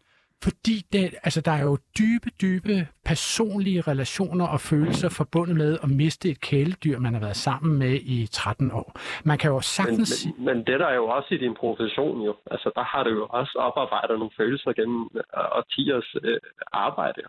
Fordi 0.44 0.76
det, 0.92 1.14
altså, 1.22 1.40
der 1.40 1.52
er 1.52 1.62
jo 1.62 1.76
dybe, 1.98 2.28
dybe 2.42 2.88
personlige 3.04 3.80
relationer 3.80 4.46
og 4.46 4.60
følelser 4.60 5.08
forbundet 5.08 5.56
med 5.56 5.78
at 5.82 5.90
miste 5.90 6.28
et 6.30 6.40
kæledyr, 6.40 6.98
man 6.98 7.12
har 7.14 7.20
været 7.20 7.36
sammen 7.36 7.78
med 7.78 7.94
i 7.94 8.26
13 8.26 8.70
år. 8.72 8.88
Man 9.24 9.38
kan 9.38 9.48
jo 9.50 9.54
Men, 9.54 9.62
sagtens 9.62 10.08
sige... 10.08 10.34
men, 10.36 10.44
men 10.44 10.56
det 10.66 10.80
der 10.80 10.86
er 10.86 10.94
jo 10.94 11.06
også 11.06 11.34
i 11.34 11.38
din 11.38 11.54
profession 11.54 12.22
jo. 12.22 12.34
Altså, 12.50 12.70
der 12.74 12.84
har 12.84 13.02
du 13.04 13.10
jo 13.10 13.26
også 13.30 13.54
oparbejdet 13.58 14.18
nogle 14.18 14.34
følelser 14.36 14.72
gennem 14.72 15.08
øh, 15.16 15.58
årtiers 15.58 16.08
øh, 16.22 16.40
arbejde. 16.72 17.22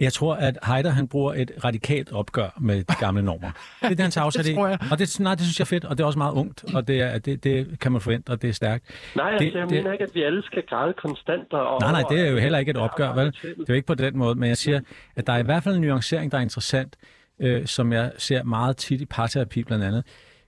Jeg 0.00 0.12
tror, 0.12 0.34
at 0.34 0.58
Heider 0.66 0.90
han 0.90 1.08
bruger 1.08 1.34
et 1.34 1.50
radikalt 1.64 2.12
opgør 2.12 2.48
med 2.60 2.84
de 2.84 2.94
gamle 3.00 3.22
normer. 3.22 3.50
Det 3.82 3.84
er 3.84 3.88
det, 3.88 4.00
han 4.00 4.10
tager 4.10 4.24
afsæt 4.24 4.44
Det 4.44 4.50
i. 4.50 4.54
tror 4.54 4.68
jeg. 4.68 4.78
Og 4.90 4.98
det, 4.98 5.20
nej, 5.20 5.34
det 5.34 5.44
synes 5.44 5.58
jeg 5.58 5.64
er 5.64 5.66
fedt, 5.66 5.84
og 5.84 5.98
det 5.98 6.02
er 6.02 6.06
også 6.06 6.18
meget 6.18 6.32
ungt, 6.32 6.64
og 6.74 6.88
det, 6.88 7.00
er, 7.00 7.18
det, 7.18 7.44
det 7.44 7.80
kan 7.80 7.92
man 7.92 8.00
forvente, 8.00 8.30
og 8.30 8.42
det 8.42 8.50
er 8.50 8.54
stærkt. 8.54 8.84
Nej, 9.16 9.30
altså, 9.32 9.58
jeg 9.58 9.68
det- 9.68 9.76
mener 9.76 9.92
ikke, 9.92 10.04
at 10.04 10.10
vi 10.14 10.22
alle 10.22 10.42
skal 10.42 10.62
græde 10.68 10.94
konstant. 11.02 11.52
Og, 11.52 11.78
Nej, 11.80 11.92
nej, 11.92 12.02
det 12.10 12.20
er 12.26 12.30
jo 12.30 12.38
heller 12.38 12.58
ikke 12.58 12.70
et 12.70 12.76
opgør, 12.76 13.12
vel? 13.14 13.26
Det 13.26 13.44
er 13.44 13.64
jo 13.68 13.74
ikke 13.74 13.86
på 13.86 13.94
den 13.94 14.18
måde, 14.18 14.34
men 14.34 14.48
jeg 14.48 14.56
siger, 14.56 14.80
at 15.16 15.26
der 15.26 15.32
er 15.32 15.38
i 15.38 15.42
hvert 15.42 15.62
fald 15.62 15.74
en 15.76 15.80
nuancering, 15.80 16.32
der 16.32 16.38
er 16.38 16.42
interessant, 16.42 16.96
øh, 17.40 17.66
som 17.66 17.92
jeg 17.92 18.12
ser 18.18 18.42
meget 18.42 18.76
tit 18.76 19.00
i 19.00 19.06
parterapi 19.06 19.62
blandt 19.64 19.84
andet, 19.84 20.04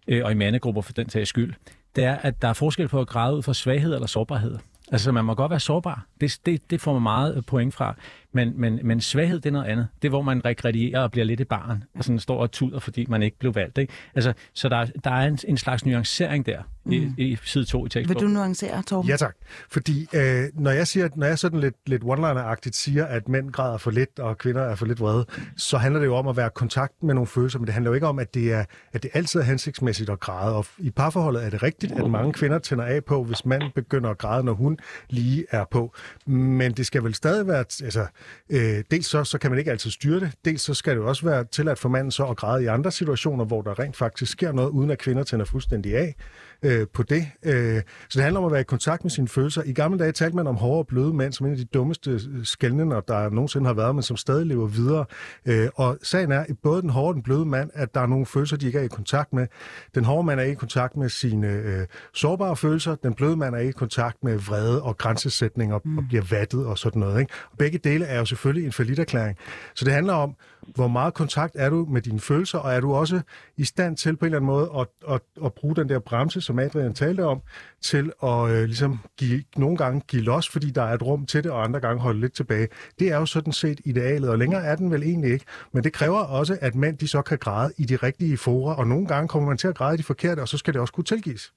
øh, 0.09 0.25
og 0.25 0.33
i 0.33 0.35
mandegrupper 0.35 0.83
for 0.83 0.93
den 0.93 1.09
sags 1.09 1.29
skyld. 1.29 1.55
Det 1.97 2.05
er, 2.05 2.17
at 2.17 2.43
der 2.43 2.49
er 2.49 2.53
forskel 2.53 2.89
på 2.89 3.01
at 3.01 3.07
græde 3.09 3.37
ud 3.37 3.43
fra 3.43 3.55
svaghed 3.55 3.95
eller 3.95 4.07
sårbarhed. 4.07 4.59
Altså, 4.93 5.13
man 5.13 5.25
må 5.25 5.35
godt 5.35 5.51
være 5.51 5.61
sårbar. 5.61 6.07
Det, 6.21 6.39
det, 6.47 6.71
det 6.71 6.81
får 6.81 6.93
man 6.93 7.03
meget 7.03 7.47
point 7.47 7.75
fra. 7.75 7.95
Men, 8.33 8.53
men, 8.61 8.81
men 8.85 9.01
svaghed, 9.01 9.41
det 9.41 9.47
er 9.47 9.53
noget 9.53 9.67
andet. 9.67 9.89
Det 10.03 10.09
er, 10.09 10.11
hvor 10.11 10.23
man 10.23 10.45
rekredierer 10.45 11.01
og 11.01 11.11
bliver 11.11 11.25
lidt 11.25 11.41
et 11.41 11.49
barn. 11.49 11.85
Og 11.99 12.05
sådan 12.05 12.19
står 12.19 12.39
og 12.43 12.51
tuder, 12.53 12.79
fordi 12.79 13.07
man 13.09 13.23
ikke 13.23 13.39
blev 13.39 13.55
valgt. 13.55 13.79
Ikke? 13.79 13.93
Altså, 14.15 14.33
så 14.55 14.69
der, 14.69 14.77
er- 14.77 14.87
der 15.05 15.11
er 15.11 15.27
en, 15.27 15.39
en 15.49 15.57
slags 15.57 15.87
nuancering 15.87 16.47
der 16.47 16.63
i, 16.91 16.99
Mm. 16.99 17.15
i 17.19 17.39
side 17.45 17.65
2 17.65 17.79
i 17.79 17.83
Vil 17.83 17.91
tekstbogen. 17.91 18.29
du 18.29 18.35
nuancere, 18.35 18.83
Torben? 18.83 19.11
Ja 19.11 19.17
tak. 19.17 19.35
Fordi 19.71 20.07
øh, 20.15 20.45
når 20.55 20.71
jeg 20.71 20.87
siger, 20.87 21.09
når 21.17 21.27
jeg 21.27 21.39
sådan 21.39 21.61
lidt, 21.61 21.75
lidt 21.87 22.03
one-liner-agtigt 22.05 22.77
siger, 22.77 23.05
at 23.07 23.29
mænd 23.29 23.51
græder 23.51 23.79
for 23.79 23.91
lidt, 23.91 24.19
og 24.19 24.39
kvinder 24.39 24.63
er 24.63 24.75
for 24.75 24.87
lidt 24.87 25.01
vrede, 25.01 25.27
så 25.57 25.79
handler 25.79 26.01
det 26.01 26.07
jo 26.07 26.17
om 26.17 26.29
at 26.29 26.37
være 26.37 26.47
i 26.47 26.51
kontakt 26.55 27.03
med 27.03 27.15
nogle 27.15 27.27
følelser, 27.27 27.59
men 27.59 27.67
det 27.67 27.73
handler 27.75 27.91
jo 27.91 27.95
ikke 27.95 28.07
om, 28.07 28.19
at 28.19 28.35
det, 28.35 28.53
er, 28.53 28.65
at 28.93 29.03
det 29.03 29.11
altid 29.15 29.41
er 29.41 29.45
hensigtsmæssigt 29.45 30.11
at 30.11 30.21
græde. 30.21 30.57
Og 30.57 30.67
i 30.79 30.91
parforholdet 30.91 31.45
er 31.45 31.51
det 31.51 31.63
rigtigt, 31.63 31.93
at 31.93 32.11
mange 32.11 32.33
kvinder 32.33 32.59
tænder 32.59 32.85
af 32.85 33.05
på, 33.05 33.25
hvis 33.25 33.45
manden 33.47 33.71
begynder 33.75 34.11
at 34.11 34.19
græde, 34.19 34.45
når 34.45 34.53
hun 34.53 34.79
lige 35.11 35.45
er 35.51 35.65
på. 35.71 35.95
Men 36.27 36.73
det 36.73 36.87
skal 36.87 37.05
vel 37.05 37.15
stadig 37.15 37.47
være, 37.47 37.59
altså, 37.59 38.07
øh, 38.51 38.85
dels 38.91 39.07
så, 39.07 39.25
så 39.25 39.39
kan 39.39 39.51
man 39.51 39.59
ikke 39.59 39.71
altid 39.71 39.91
styre 39.91 40.21
det, 40.21 40.33
dels 40.45 40.63
så 40.63 40.75
skal 40.75 40.93
det 40.93 41.01
jo 41.01 41.09
også 41.09 41.27
være 41.27 41.45
tilladt 41.45 41.79
for 41.79 41.89
manden 41.89 42.11
så 42.11 42.25
at 42.25 42.37
græde 42.37 42.65
i 42.65 42.67
andre 42.67 42.91
situationer, 42.93 43.45
hvor 43.45 43.63
der 43.63 43.79
rent 43.79 43.97
faktisk 43.97 44.33
sker 44.33 44.53
noget, 44.53 44.71
uden 44.71 44.91
at 44.91 44.99
kvinder 44.99 45.23
tænder 45.23 45.45
fuldstændig 45.45 45.97
af 45.97 46.15
øh, 46.63 46.87
på 46.93 47.03
det. 47.03 47.27
Øh, 47.43 47.83
så 48.09 48.17
det 48.19 48.23
handler 48.23 48.41
om 48.41 48.47
at 48.47 48.53
være 48.53 48.61
i 48.61 48.65
kontakt 48.65 49.05
med 49.05 49.11
sine 49.11 49.29
følelser. 49.29 49.63
I 49.63 49.73
gamle 49.73 49.99
dage 49.99 50.13
talte 50.13 50.37
man 50.37 50.47
om 50.47 50.57
hårde 50.57 50.79
og 50.79 50.87
bløde 50.87 51.15
mænd 51.15 51.33
som 51.33 51.47
en 51.47 51.53
af 51.53 51.59
de 51.59 51.65
dummeste 51.65 52.21
skældninger, 52.45 53.01
der 53.01 53.31
nogensinde 53.31 53.67
har 53.67 53.75
været, 53.75 53.95
men 53.95 54.03
som 54.03 54.17
stadig 54.17 54.47
lever 54.47 54.67
videre. 54.67 55.05
Øh, 55.47 55.69
og 55.75 55.99
sagen 56.03 56.33
er, 56.33 56.41
at 56.41 56.59
både 56.63 56.83
den 56.83 56.91
hårde 56.91 57.09
og 57.09 57.15
den 57.15 57.23
bløde 57.23 57.45
mand, 57.45 57.71
at 57.75 57.95
der 57.95 58.01
er 58.01 58.07
nogle 58.07 58.27
følelser, 58.27 58.57
de 58.57 58.67
ikke 58.67 58.79
er 58.79 58.83
i 58.83 58.89
kontakt 58.89 59.33
med. 59.33 59.47
Den 59.95 60.05
hårde 60.05 60.27
mand 60.27 60.41
er 60.41 60.45
ikke 60.45 60.53
i 60.53 60.57
kontakt 60.57 60.97
med 60.97 61.09
sine 61.09 61.47
øh, 61.47 61.87
sårbare 62.15 62.57
følelser. 62.57 62.95
Den 62.95 63.15
bløde 63.15 63.37
mand 63.37 63.55
er 63.55 63.59
ikke 63.59 63.71
i 63.71 63.73
kontakt 63.73 64.25
med 64.25 64.39
vrede 64.39 64.83
og 64.83 64.99
grænsesætning 64.99 65.75
og, 65.75 65.83
mm. 65.85 65.99
og 65.99 66.05
bliver 66.09 66.25
vattet 66.31 66.67
og 66.67 66.79
sådan 66.79 67.01
noget. 67.01 67.21
Ikke? 67.21 67.33
Og 67.51 67.59
begge 67.59 67.79
dele 67.79 68.05
er 68.05 68.19
jo 68.19 68.25
selvfølgelig 68.25 68.67
en 68.67 68.73
forlitterklæring. 68.73 69.37
Så 69.75 69.85
det 69.85 69.93
handler 69.93 70.13
om, 70.13 70.37
hvor 70.75 70.89
meget 70.89 71.15
kontakt 71.15 71.57
er 71.59 71.71
du 71.71 71.87
med 71.91 72.03
dine 72.03 72.21
følelser, 72.21 72.59
og 72.59 72.75
er 72.75 72.81
du 72.81 72.95
også 72.95 73.21
i 73.57 73.65
stand 73.65 73.97
til 73.97 74.17
på 74.17 74.25
en 74.25 74.27
eller 74.27 74.39
anden 74.39 74.47
måde 74.47 74.71
at, 74.79 75.15
at, 75.15 75.21
at 75.45 75.53
bruge 75.53 75.77
den 75.77 75.89
der 75.89 75.99
bremse, 75.99 76.41
som 76.41 76.59
Adrian 76.59 76.95
talte 76.95 77.25
om, 77.25 77.41
til 77.81 78.13
at 78.23 78.51
øh, 78.51 78.65
ligesom 78.65 78.99
give, 79.17 79.43
nogle 79.57 79.77
gange 79.77 80.03
give 80.09 80.23
los, 80.23 80.49
fordi 80.49 80.71
der 80.71 80.83
er 80.83 80.95
et 80.95 81.03
rum 81.03 81.27
til 81.27 81.45
det, 81.45 81.51
og 81.51 81.65
andre 81.65 81.81
gange 81.81 82.03
holde 82.03 82.21
lidt 82.21 82.33
tilbage. 82.33 82.69
Det 82.99 83.09
er 83.13 83.17
jo 83.17 83.27
sådan 83.27 83.53
set 83.53 83.81
idealet, 83.85 84.31
og 84.31 84.39
længere 84.39 84.65
er 84.65 84.77
den 84.77 84.91
vel 84.91 85.03
egentlig 85.03 85.33
ikke. 85.33 85.45
Men 85.73 85.85
det 85.85 85.93
kræver 85.93 86.19
også, 86.19 86.59
at 86.61 86.75
mænd 86.75 86.99
de 86.99 87.09
så 87.09 87.23
kan 87.23 87.39
græde 87.39 87.73
i 87.79 87.85
de 87.85 87.97
rigtige 87.97 88.37
fora, 88.37 88.79
og 88.79 88.87
nogle 88.87 89.07
gange 89.07 89.29
kommer 89.29 89.49
man 89.49 89.59
til 89.59 89.69
at 89.69 89.75
græde 89.75 89.95
i 89.95 89.99
de 89.99 90.03
forkerte, 90.03 90.41
og 90.41 90.49
så 90.49 90.59
skal 90.59 90.75
det 90.75 90.81
også 90.81 90.93
kunne 90.93 91.05
tilgives. 91.05 91.53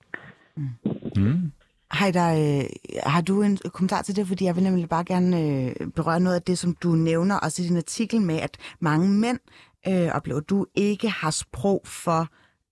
Mm. 1.15 1.51
Hej 1.93 2.11
der, 2.11 2.59
øh, 2.59 2.65
har 3.03 3.21
du 3.21 3.41
en 3.41 3.57
kommentar 3.73 4.01
til 4.01 4.15
det? 4.15 4.27
Fordi 4.27 4.45
jeg 4.45 4.55
vil 4.55 4.63
nemlig 4.63 4.89
bare 4.89 5.03
gerne 5.03 5.41
øh, 5.41 5.75
berøre 5.95 6.19
noget 6.19 6.35
af 6.35 6.41
det, 6.41 6.57
som 6.57 6.75
du 6.75 6.89
nævner, 6.89 7.35
også 7.35 7.61
i 7.61 7.65
din 7.65 7.77
artikel 7.77 8.21
med, 8.21 8.35
at 8.35 8.57
mange 8.79 9.09
mænd 9.09 9.39
øh, 9.87 10.07
oplever, 10.07 10.39
at 10.39 10.49
du 10.49 10.65
ikke 10.75 11.09
har 11.09 11.31
sprog 11.31 11.81
for 11.85 12.27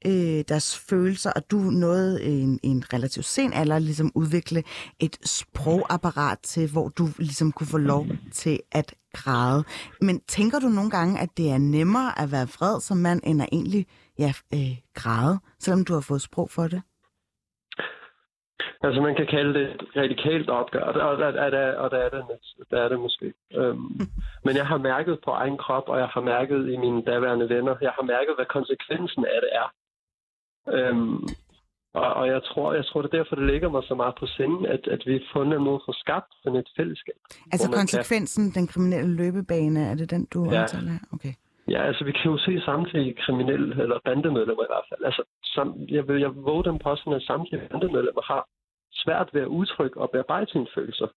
øh, 0.06 0.44
deres 0.48 0.78
følelser, 0.78 1.32
og 1.32 1.52
du 1.52 1.58
nåede 1.58 2.24
i 2.24 2.28
øh, 2.28 2.44
en, 2.44 2.60
en 2.64 2.94
relativt 2.94 3.26
sen 3.26 3.54
alder 3.54 3.80
ligesom 3.80 4.12
udvikle 4.16 4.64
et 5.00 5.18
sprogapparat 5.26 6.40
til, 6.44 6.72
hvor 6.72 6.88
du 6.88 7.10
ligesom 7.18 7.52
kunne 7.52 7.68
få 7.68 7.78
lov 7.78 8.08
til 8.32 8.60
at 8.72 8.96
græde. 9.14 9.64
Men 10.02 10.20
tænker 10.28 10.60
du 10.60 10.68
nogle 10.68 10.90
gange, 10.90 11.20
at 11.20 11.30
det 11.38 11.52
er 11.52 11.58
nemmere 11.58 12.20
at 12.20 12.32
være 12.32 12.48
vred 12.48 12.82
som 12.82 12.98
mand, 12.98 13.22
end 13.24 13.42
at 13.42 13.50
egentlig 13.52 13.86
ja, 14.20 14.34
øh, 14.54 14.78
græde, 14.94 15.40
selvom 15.60 15.86
du 15.86 15.94
har 15.94 16.02
fået 16.02 16.22
sprog 16.22 16.50
for 16.50 16.68
det? 16.68 16.82
Altså, 18.84 19.02
man 19.02 19.16
kan 19.16 19.28
kalde 19.28 19.54
det 19.60 19.66
et 19.76 19.82
radikalt 19.96 20.50
opgør, 20.50 20.84
og 20.84 20.94
der, 20.94 21.04
og 21.04 21.18
der, 21.18 21.26
er, 21.46 21.50
det, 21.50 21.76
og 21.76 21.92
der, 21.92 21.98
er, 21.98 22.10
det, 22.10 22.24
der 22.72 22.82
er 22.82 22.90
det 22.90 23.00
måske. 23.00 23.34
Øhm, 23.54 24.00
men 24.46 24.56
jeg 24.56 24.68
har 24.68 24.78
mærket 24.78 25.20
på 25.26 25.32
egen 25.32 25.58
krop, 25.58 25.84
og 25.88 25.98
jeg 26.00 26.08
har 26.08 26.22
mærket 26.22 26.70
i 26.74 26.78
mine 26.78 27.02
daværende 27.04 27.50
venner, 27.50 27.76
jeg 27.82 27.92
har 27.98 28.04
mærket, 28.04 28.34
hvad 28.38 28.46
konsekvensen 28.46 29.26
af 29.26 29.40
det 29.46 29.50
er. 29.62 29.68
Øhm, 30.76 31.24
og, 31.94 32.14
og 32.14 32.28
jeg 32.28 32.44
tror, 32.44 32.74
jeg 32.74 32.86
tror, 32.86 33.02
det 33.02 33.14
er 33.14 33.18
derfor, 33.18 33.36
det 33.36 33.46
ligger 33.46 33.70
mig 33.70 33.84
så 33.84 33.96
meget 33.96 34.16
på 34.20 34.26
sinden, 34.28 34.66
at, 34.66 34.88
at 34.88 35.02
vi 35.06 35.12
har 35.14 35.26
fundet 35.34 35.58
en 35.58 35.64
måde 35.64 35.82
for 35.86 35.92
skabt 36.04 36.32
sådan 36.44 36.60
et 36.60 36.70
fællesskab. 36.78 37.14
Altså 37.52 37.72
konsekvensen, 37.72 38.52
den 38.52 38.68
kriminelle 38.68 39.16
løbebane, 39.16 39.80
er 39.92 39.96
det 39.96 40.10
den, 40.12 40.26
du 40.34 40.40
Ja. 40.52 40.62
omtaler 40.62 40.92
her? 40.92 41.00
Okay. 41.14 41.34
Ja, 41.68 41.82
altså 41.88 42.04
vi 42.04 42.12
kan 42.12 42.32
jo 42.32 42.38
se 42.38 42.62
samtlige 42.66 43.14
kriminelle, 43.14 43.82
eller 43.84 44.00
bandemedlemmer 44.06 44.64
i 44.64 44.72
hvert 44.74 44.88
fald. 44.90 45.06
Altså, 45.06 45.24
sam, 45.44 45.68
jeg 45.90 46.08
vil 46.08 46.20
jeg 46.22 46.32
våge 46.36 46.64
den 46.64 46.80
påstand, 46.80 47.16
at 47.16 47.22
samtlige 47.22 47.62
bandemedlemmer 47.72 48.22
har 48.22 48.48
svært 48.94 49.30
ved 49.34 49.42
at 49.42 49.48
udtrykke 49.48 50.02
og 50.02 50.10
bearbejde 50.12 50.52
sine 50.52 50.68
følelser. 50.76 51.08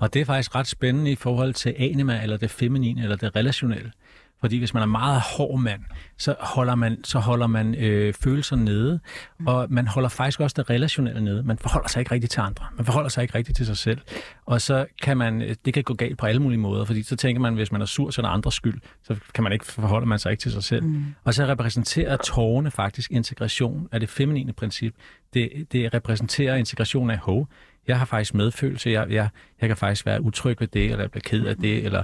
Og 0.00 0.14
det 0.14 0.20
er 0.20 0.26
faktisk 0.26 0.54
ret 0.54 0.66
spændende 0.66 1.10
i 1.12 1.16
forhold 1.16 1.52
til 1.52 1.74
anima, 1.78 2.22
eller 2.22 2.36
det 2.36 2.50
feminine, 2.50 3.02
eller 3.02 3.16
det 3.16 3.36
relationelle. 3.36 3.92
Fordi 4.40 4.58
hvis 4.58 4.74
man 4.74 4.82
er 4.82 4.86
meget 4.86 5.22
hård 5.36 5.60
mand, 5.60 5.80
så 6.18 6.34
holder 6.40 6.74
man, 6.74 7.04
så 7.04 7.18
holder 7.18 7.46
man 7.46 7.74
øh, 7.74 8.14
følelser 8.14 8.56
nede, 8.56 9.00
og 9.46 9.66
man 9.70 9.86
holder 9.86 10.08
faktisk 10.08 10.40
også 10.40 10.54
det 10.56 10.70
relationelle 10.70 11.24
nede. 11.24 11.42
Man 11.42 11.58
forholder 11.58 11.88
sig 11.88 12.00
ikke 12.00 12.12
rigtigt 12.12 12.32
til 12.32 12.40
andre. 12.40 12.64
Man 12.76 12.86
forholder 12.86 13.08
sig 13.08 13.22
ikke 13.22 13.34
rigtigt 13.34 13.56
til 13.56 13.66
sig 13.66 13.76
selv. 13.76 14.00
Og 14.46 14.60
så 14.60 14.86
kan 15.02 15.16
man, 15.16 15.42
øh, 15.42 15.54
det 15.64 15.74
kan 15.74 15.82
gå 15.82 15.94
galt 15.94 16.18
på 16.18 16.26
alle 16.26 16.42
mulige 16.42 16.58
måder, 16.58 16.84
fordi 16.84 17.02
så 17.02 17.16
tænker 17.16 17.40
man, 17.40 17.54
hvis 17.54 17.72
man 17.72 17.80
er 17.80 17.86
sur, 17.86 18.10
så 18.10 18.20
er 18.20 18.26
det 18.26 18.32
andres 18.32 18.54
skyld. 18.54 18.80
Så 19.02 19.16
kan 19.34 19.44
man 19.44 19.52
ikke 19.52 19.66
forholde 19.66 20.06
man 20.06 20.18
sig 20.18 20.30
ikke 20.30 20.40
til 20.40 20.52
sig 20.52 20.64
selv. 20.64 20.84
Mm. 20.84 21.04
Og 21.24 21.34
så 21.34 21.46
repræsenterer 21.46 22.16
tårne 22.16 22.70
faktisk 22.70 23.10
integration 23.10 23.88
af 23.92 24.00
det 24.00 24.08
feminine 24.08 24.52
princip. 24.52 24.94
Det, 25.34 25.50
det 25.72 25.94
repræsenterer 25.94 26.56
integration 26.56 27.10
af 27.10 27.18
hov. 27.18 27.48
Jeg 27.88 27.98
har 27.98 28.06
faktisk 28.06 28.34
medfølelse. 28.34 28.90
Jeg, 28.90 29.06
jeg, 29.10 29.28
jeg 29.60 29.68
kan 29.68 29.76
faktisk 29.76 30.06
være 30.06 30.22
utryg 30.22 30.60
ved 30.60 30.68
det, 30.68 30.84
eller 30.84 31.00
jeg 31.00 31.10
bliver 31.10 31.22
ked 31.22 31.46
af 31.46 31.56
det, 31.56 31.84
eller 31.84 32.02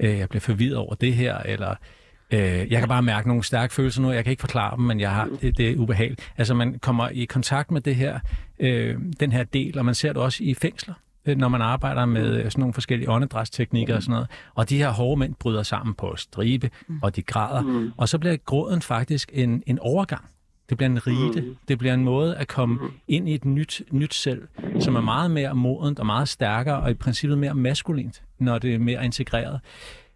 øh, 0.00 0.18
jeg 0.18 0.28
bliver 0.28 0.40
forvirret 0.40 0.76
over 0.76 0.94
det 0.94 1.14
her, 1.14 1.38
eller 1.38 1.74
øh, 2.30 2.40
jeg 2.72 2.78
kan 2.78 2.88
bare 2.88 3.02
mærke 3.02 3.28
nogle 3.28 3.44
stærke 3.44 3.74
følelser 3.74 4.02
nu. 4.02 4.12
Jeg 4.12 4.24
kan 4.24 4.30
ikke 4.30 4.40
forklare 4.40 4.76
dem, 4.76 4.84
men 4.84 5.00
jeg 5.00 5.10
har, 5.10 5.28
det, 5.40 5.58
det 5.58 5.70
er 5.70 5.76
ubehageligt. 5.76 6.32
Altså 6.36 6.54
man 6.54 6.78
kommer 6.78 7.08
i 7.08 7.24
kontakt 7.24 7.70
med 7.70 7.80
det 7.80 7.96
her, 7.96 8.18
øh, 8.60 8.96
den 9.20 9.32
her 9.32 9.44
del, 9.44 9.78
og 9.78 9.84
man 9.84 9.94
ser 9.94 10.12
det 10.12 10.22
også 10.22 10.44
i 10.44 10.54
fængsler 10.54 10.94
øh, 11.26 11.38
når 11.38 11.48
man 11.48 11.62
arbejder 11.62 12.04
med 12.04 12.36
øh, 12.36 12.44
sådan 12.44 12.60
nogle 12.60 12.74
forskellige 12.74 13.10
åndedrætsteknikker 13.10 13.96
og 13.96 14.02
sådan 14.02 14.12
noget. 14.12 14.28
Og 14.54 14.68
de 14.68 14.78
her 14.78 14.90
hårde 14.90 15.18
mænd 15.18 15.34
bryder 15.34 15.62
sammen 15.62 15.94
på 15.94 16.16
stribe, 16.16 16.70
og 17.02 17.16
de 17.16 17.22
græder. 17.22 17.62
Mm. 17.62 17.92
Og 17.96 18.08
så 18.08 18.18
bliver 18.18 18.36
gråden 18.36 18.82
faktisk 18.82 19.30
en, 19.34 19.62
en 19.66 19.78
overgang. 19.78 20.24
Det 20.68 20.76
bliver 20.76 20.90
en 20.90 21.06
rite. 21.06 21.40
Mm. 21.40 21.56
Det 21.68 21.78
bliver 21.78 21.94
en 21.94 22.04
måde 22.04 22.36
at 22.36 22.48
komme 22.48 22.78
ind 23.08 23.28
i 23.28 23.34
et 23.34 23.44
nyt, 23.44 23.82
nyt 23.90 24.14
selv, 24.14 24.42
som 24.80 24.96
er 24.96 25.00
meget 25.00 25.30
mere 25.30 25.54
modent 25.54 25.98
og 25.98 26.06
meget 26.06 26.28
stærkere, 26.28 26.80
og 26.80 26.90
i 26.90 26.94
princippet 26.94 27.38
mere 27.38 27.54
maskulint, 27.54 28.22
når 28.38 28.58
det 28.58 28.74
er 28.74 28.78
mere 28.78 29.04
integreret. 29.04 29.60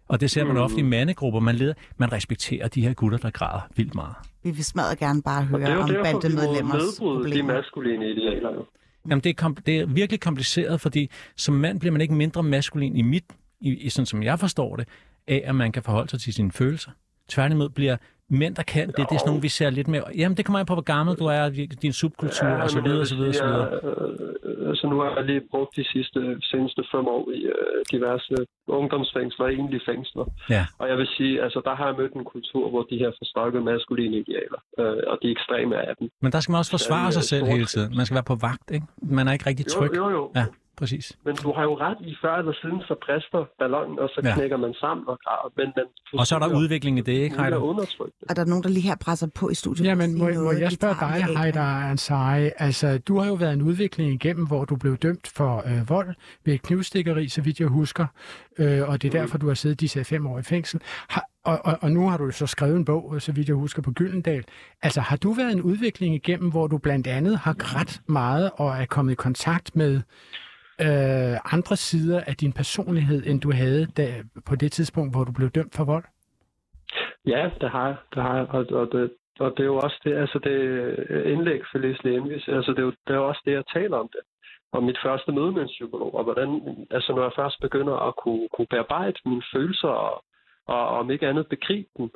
Og 0.07 0.21
det 0.21 0.31
ser 0.31 0.43
man 0.43 0.53
Mm. 0.55 0.61
ofte 0.61 0.77
i 0.79 0.81
mandegrupper. 0.81 1.39
Man, 1.39 1.55
leder, 1.55 1.73
man 1.97 2.11
respekterer 2.11 2.67
de 2.67 2.81
her 2.81 2.93
gutter, 2.93 3.17
der 3.17 3.29
græder 3.29 3.67
vildt 3.75 3.95
meget. 3.95 4.15
Vi 4.43 4.51
vil 4.51 4.65
smadre 4.65 4.95
gerne 4.95 5.21
bare 5.21 5.47
Og 5.53 5.59
det 5.59 5.67
er 5.67 5.71
høre 5.73 5.87
jo 5.91 5.97
om 5.97 6.03
bandemedlemmers 6.03 6.73
nedbryde 6.83 7.17
de 7.19 7.23
problemer. 7.23 7.53
maskuline 7.53 8.09
idealer. 8.09 8.53
Jo. 8.55 8.65
Jamen, 9.09 9.23
det 9.23 9.29
er, 9.29 9.33
kom, 9.33 9.55
det 9.55 9.79
er 9.79 9.85
virkelig 9.85 10.19
kompliceret, 10.19 10.81
fordi 10.81 11.09
som 11.35 11.53
mand 11.55 11.79
bliver 11.79 11.91
man 11.91 12.01
ikke 12.01 12.13
mindre 12.13 12.43
maskulin 12.43 12.95
i 12.97 13.01
mit, 13.01 13.23
i, 13.61 13.73
i 13.75 13.89
sådan 13.89 14.05
som 14.05 14.23
jeg 14.23 14.39
forstår 14.39 14.75
det, 14.75 14.87
af 15.27 15.43
at 15.45 15.55
man 15.55 15.71
kan 15.71 15.83
forholde 15.83 16.09
sig 16.09 16.19
til 16.19 16.33
sine 16.33 16.51
følelser. 16.51 16.91
Tværtimod 17.27 17.69
bliver 17.69 17.97
mænd, 18.29 18.55
der 18.55 18.63
kan 18.63 18.87
det, 18.87 18.95
det 18.97 19.03
er 19.03 19.19
sådan 19.19 19.29
nogle, 19.31 19.41
vi 19.41 19.47
ser 19.49 19.69
lidt 19.69 19.87
mere... 19.87 20.03
Jamen, 20.17 20.37
det 20.37 20.45
kommer 20.45 20.59
an 20.59 20.65
på, 20.65 20.73
hvor 20.73 20.87
gammel 20.95 21.15
du 21.15 21.25
er, 21.25 21.49
din 21.81 21.93
subkultur, 21.93 22.47
ja, 22.47 22.63
og 22.63 22.69
så 22.69 22.81
videre, 22.81 22.99
og 22.99 23.07
så 23.07 23.15
videre, 23.15 23.29
og 23.29 23.35
så 23.35 23.45
videre. 23.45 23.67
Øh, 24.43 24.69
altså, 24.69 24.87
nu 24.87 24.95
har 24.99 25.15
jeg 25.15 25.25
lige 25.25 25.41
brugt 25.51 25.75
de 25.75 25.85
sidste, 25.93 26.19
seneste 26.51 26.81
fem 26.93 27.05
år 27.07 27.31
i 27.31 27.41
øh, 27.55 27.79
diverse 27.91 28.35
ungdomsfængsler 28.67 29.45
og 29.45 29.53
egentlige 29.53 29.81
fængsler. 29.89 30.25
Ja. 30.49 30.63
Og 30.79 30.89
jeg 30.89 30.97
vil 30.97 31.07
sige, 31.17 31.43
altså, 31.43 31.61
der 31.65 31.75
har 31.75 31.85
jeg 31.89 31.95
mødt 31.97 32.13
en 32.13 32.23
kultur, 32.23 32.69
hvor 32.69 32.83
de 32.91 32.97
her 32.97 33.11
forstokkede 33.19 33.63
maskuline 33.63 34.15
idealer, 34.17 34.59
øh, 34.79 35.03
og 35.11 35.17
de 35.21 35.27
ekstreme 35.31 35.75
af 35.89 35.93
dem. 35.99 36.09
Men 36.21 36.31
der 36.31 36.39
skal 36.39 36.51
man 36.51 36.59
også 36.59 36.71
forsvare 36.71 37.05
Ja, 37.05 37.11
sig 37.11 37.23
selv 37.23 37.45
hele 37.45 37.65
tiden. 37.65 37.89
Man 37.97 38.05
skal 38.05 38.15
være 38.15 38.29
på 38.33 38.37
vagt, 38.47 38.67
ikke? 38.71 38.85
Man 39.01 39.27
er 39.27 39.33
ikke 39.33 39.47
rigtig 39.49 39.65
tryg. 39.65 39.91
Jo, 39.95 40.03
jo, 40.03 40.09
jo. 40.17 40.31
Ja, 40.35 40.45
præcis. 40.79 41.17
Men 41.25 41.35
du 41.35 41.53
har 41.53 41.63
jo 41.63 41.73
ret 41.85 41.97
i, 42.01 42.15
før 42.21 42.33
eller 42.35 42.53
siden, 42.61 42.79
så 42.87 42.95
brister 43.05 43.45
ballonen, 43.59 43.99
og 43.99 44.09
så 44.13 44.21
Ja. 44.23 44.33
knækker 44.35 44.57
man 44.57 44.73
sammen 44.73 45.03
og 45.07 45.17
græder. 45.25 45.49
Men 45.57 45.67
man 45.75 45.85
Og 46.19 46.27
så 46.27 46.35
er 46.35 46.39
der 46.39 46.55
udvikling 46.61 46.97
i 46.97 47.01
det, 47.01 47.13
ikke, 47.13 47.41
Heider? 47.41 47.57
Og 48.29 48.35
der 48.35 48.41
er 48.41 48.45
nogen, 48.45 48.63
der 48.63 48.69
lige 48.69 48.87
her 48.89 48.95
presser 49.05 49.27
på 49.35 49.49
i 49.49 49.53
studiet. 49.53 49.85
Jamen, 49.85 50.17
må, 50.17 50.25
må 50.47 50.51
jeg 50.51 50.71
spørge 50.71 50.95
dig. 50.99 51.37
Heider 51.37 51.61
Ansari? 51.91 52.49
Altså, 52.57 52.97
du 52.97 53.19
har 53.19 53.27
jo 53.27 53.33
været 53.33 53.53
en 53.53 53.61
udvikling 53.61 54.13
igennem, 54.13 54.47
hvor 54.47 54.65
du 54.65 54.75
blev 54.75 54.97
dømt 54.97 55.27
for 55.35 55.63
øh, 55.67 55.89
vold 55.89 56.15
ved 56.45 56.53
et 56.53 56.61
knivstikkeri, 56.61 57.27
så 57.27 57.41
vidt 57.41 57.59
jeg 57.59 57.67
husker, 57.67 58.05
øh, 58.59 58.89
og 58.89 59.01
det 59.01 59.07
er 59.15 59.19
derfor, 59.19 59.37
du 59.37 59.47
har 59.47 59.53
siddet 59.53 59.79
disse 59.79 60.03
fem 60.03 60.27
år 60.27 60.39
i 60.39 60.43
fængsel. 60.43 60.79
Har, 61.09 61.23
og, 61.45 61.59
og, 61.63 61.77
og 61.81 61.91
nu 61.91 62.09
har 62.09 62.17
du 62.17 62.25
jo 62.25 62.31
så 62.31 62.47
skrevet 62.47 62.75
en 62.75 62.85
bog, 62.85 63.21
så 63.21 63.31
vidt 63.31 63.47
jeg 63.47 63.55
husker, 63.55 63.81
på 63.81 63.91
Gyldendal. 63.91 64.43
Altså, 64.81 65.01
har 65.01 65.17
du 65.17 65.33
været 65.33 65.51
en 65.51 65.61
udvikling 65.61 66.15
igennem, 66.15 66.51
hvor 66.51 66.67
du 66.67 66.77
blandt 66.77 67.07
andet 67.07 67.37
har 67.37 67.53
grædt 67.53 68.01
meget 68.07 68.51
og 68.53 68.69
er 68.69 68.85
kommet 68.85 69.11
i 69.11 69.15
kontakt 69.15 69.75
med 69.75 70.01
øh, 70.85 71.55
andre 71.55 71.75
sider 71.75 72.21
af 72.27 72.35
din 72.35 72.53
personlighed, 72.53 73.25
end 73.25 73.41
du 73.41 73.51
havde 73.51 73.85
da, 73.85 74.05
på 74.45 74.55
det 74.55 74.71
tidspunkt, 74.71 75.13
hvor 75.13 75.23
du 75.23 75.31
blev 75.31 75.49
dømt 75.49 75.75
for 75.75 75.83
vold? 75.83 76.05
Ja, 77.25 77.49
det 77.61 77.69
har 77.69 77.87
jeg. 77.87 77.97
Det 78.13 78.23
har 78.23 78.35
jeg. 78.37 78.47
Og, 78.49 78.65
og, 78.71 78.87
det, 78.91 79.11
og 79.39 79.51
det 79.51 79.59
er 79.59 79.71
jo 79.73 79.77
også 79.77 79.99
det, 80.03 80.13
altså 80.17 80.39
det 80.39 80.57
øh, 81.09 81.31
indlæg 81.31 81.61
for 81.71 81.77
Leslie 81.77 82.33
altså 82.57 82.71
det 82.71 82.79
er, 82.79 82.83
jo, 82.83 82.93
det 83.07 83.13
er 83.13 83.19
jo 83.21 83.27
også 83.27 83.41
det, 83.45 83.51
jeg 83.51 83.63
taler 83.73 83.97
om 83.97 84.09
det. 84.13 84.21
Og 84.71 84.83
mit 84.83 84.99
første 85.05 85.31
møde 85.31 85.51
med 85.51 85.61
en 85.61 85.67
psykolog, 85.67 86.15
og 86.15 86.23
hvordan, 86.23 86.49
altså 86.91 87.13
når 87.15 87.23
jeg 87.23 87.31
først 87.35 87.61
begynder 87.61 87.95
at 88.07 88.13
kunne, 88.15 88.47
kunne 88.53 88.67
bearbejde 88.69 89.19
mine 89.25 89.43
følelser, 89.53 89.87
og, 89.87 90.23
og 90.67 90.87
om 90.87 91.11
ikke 91.11 91.27
andet 91.27 91.47
begribe 91.47 91.89
dem, 91.97 92.09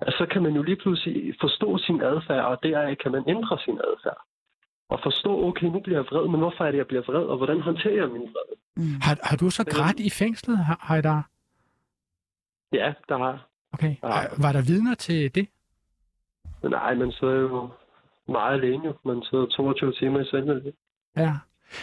altså, 0.00 0.18
så 0.18 0.26
kan 0.26 0.42
man 0.42 0.52
jo 0.52 0.62
lige 0.62 0.76
pludselig 0.76 1.34
forstå 1.40 1.78
sin 1.78 2.00
adfærd, 2.02 2.44
og 2.44 2.62
deraf 2.62 2.96
kan 2.96 3.12
man 3.12 3.24
ændre 3.28 3.58
sin 3.64 3.78
adfærd. 3.78 4.20
Og 4.88 5.00
forstå, 5.02 5.48
okay, 5.48 5.66
nu 5.66 5.80
bliver 5.80 5.98
jeg 5.98 6.06
vred, 6.10 6.28
men 6.28 6.40
hvorfor 6.40 6.64
er 6.64 6.70
det, 6.70 6.78
jeg 6.78 6.86
bliver 6.86 7.02
vred, 7.02 7.24
og 7.32 7.36
hvordan 7.36 7.60
håndterer 7.60 7.94
jeg 7.94 8.08
min 8.08 8.22
vrede? 8.22 8.54
Mm. 8.76 9.00
Har, 9.02 9.18
har 9.22 9.36
du 9.36 9.50
så 9.50 9.64
grædt 9.64 10.00
i 10.00 10.10
fængslet, 10.10 10.58
Heider? 10.88 11.22
Ja, 12.72 12.92
der 13.08 13.18
har 13.18 13.30
jeg. 13.30 13.38
Okay. 13.72 13.94
Ja. 14.02 14.26
Var 14.42 14.52
der 14.52 14.62
vidner 14.62 14.94
til 14.94 15.34
det? 15.34 15.48
Men 16.62 16.70
nej, 16.70 16.94
man 16.94 17.12
sidder 17.12 17.34
jo 17.34 17.68
meget 18.28 18.60
alene. 18.60 18.84
jo. 18.84 18.94
Man 19.04 19.22
sidder 19.22 19.46
22 19.46 19.92
timer 19.92 20.20
i 20.20 20.24
selve 20.24 20.72
Ja. 21.16 21.32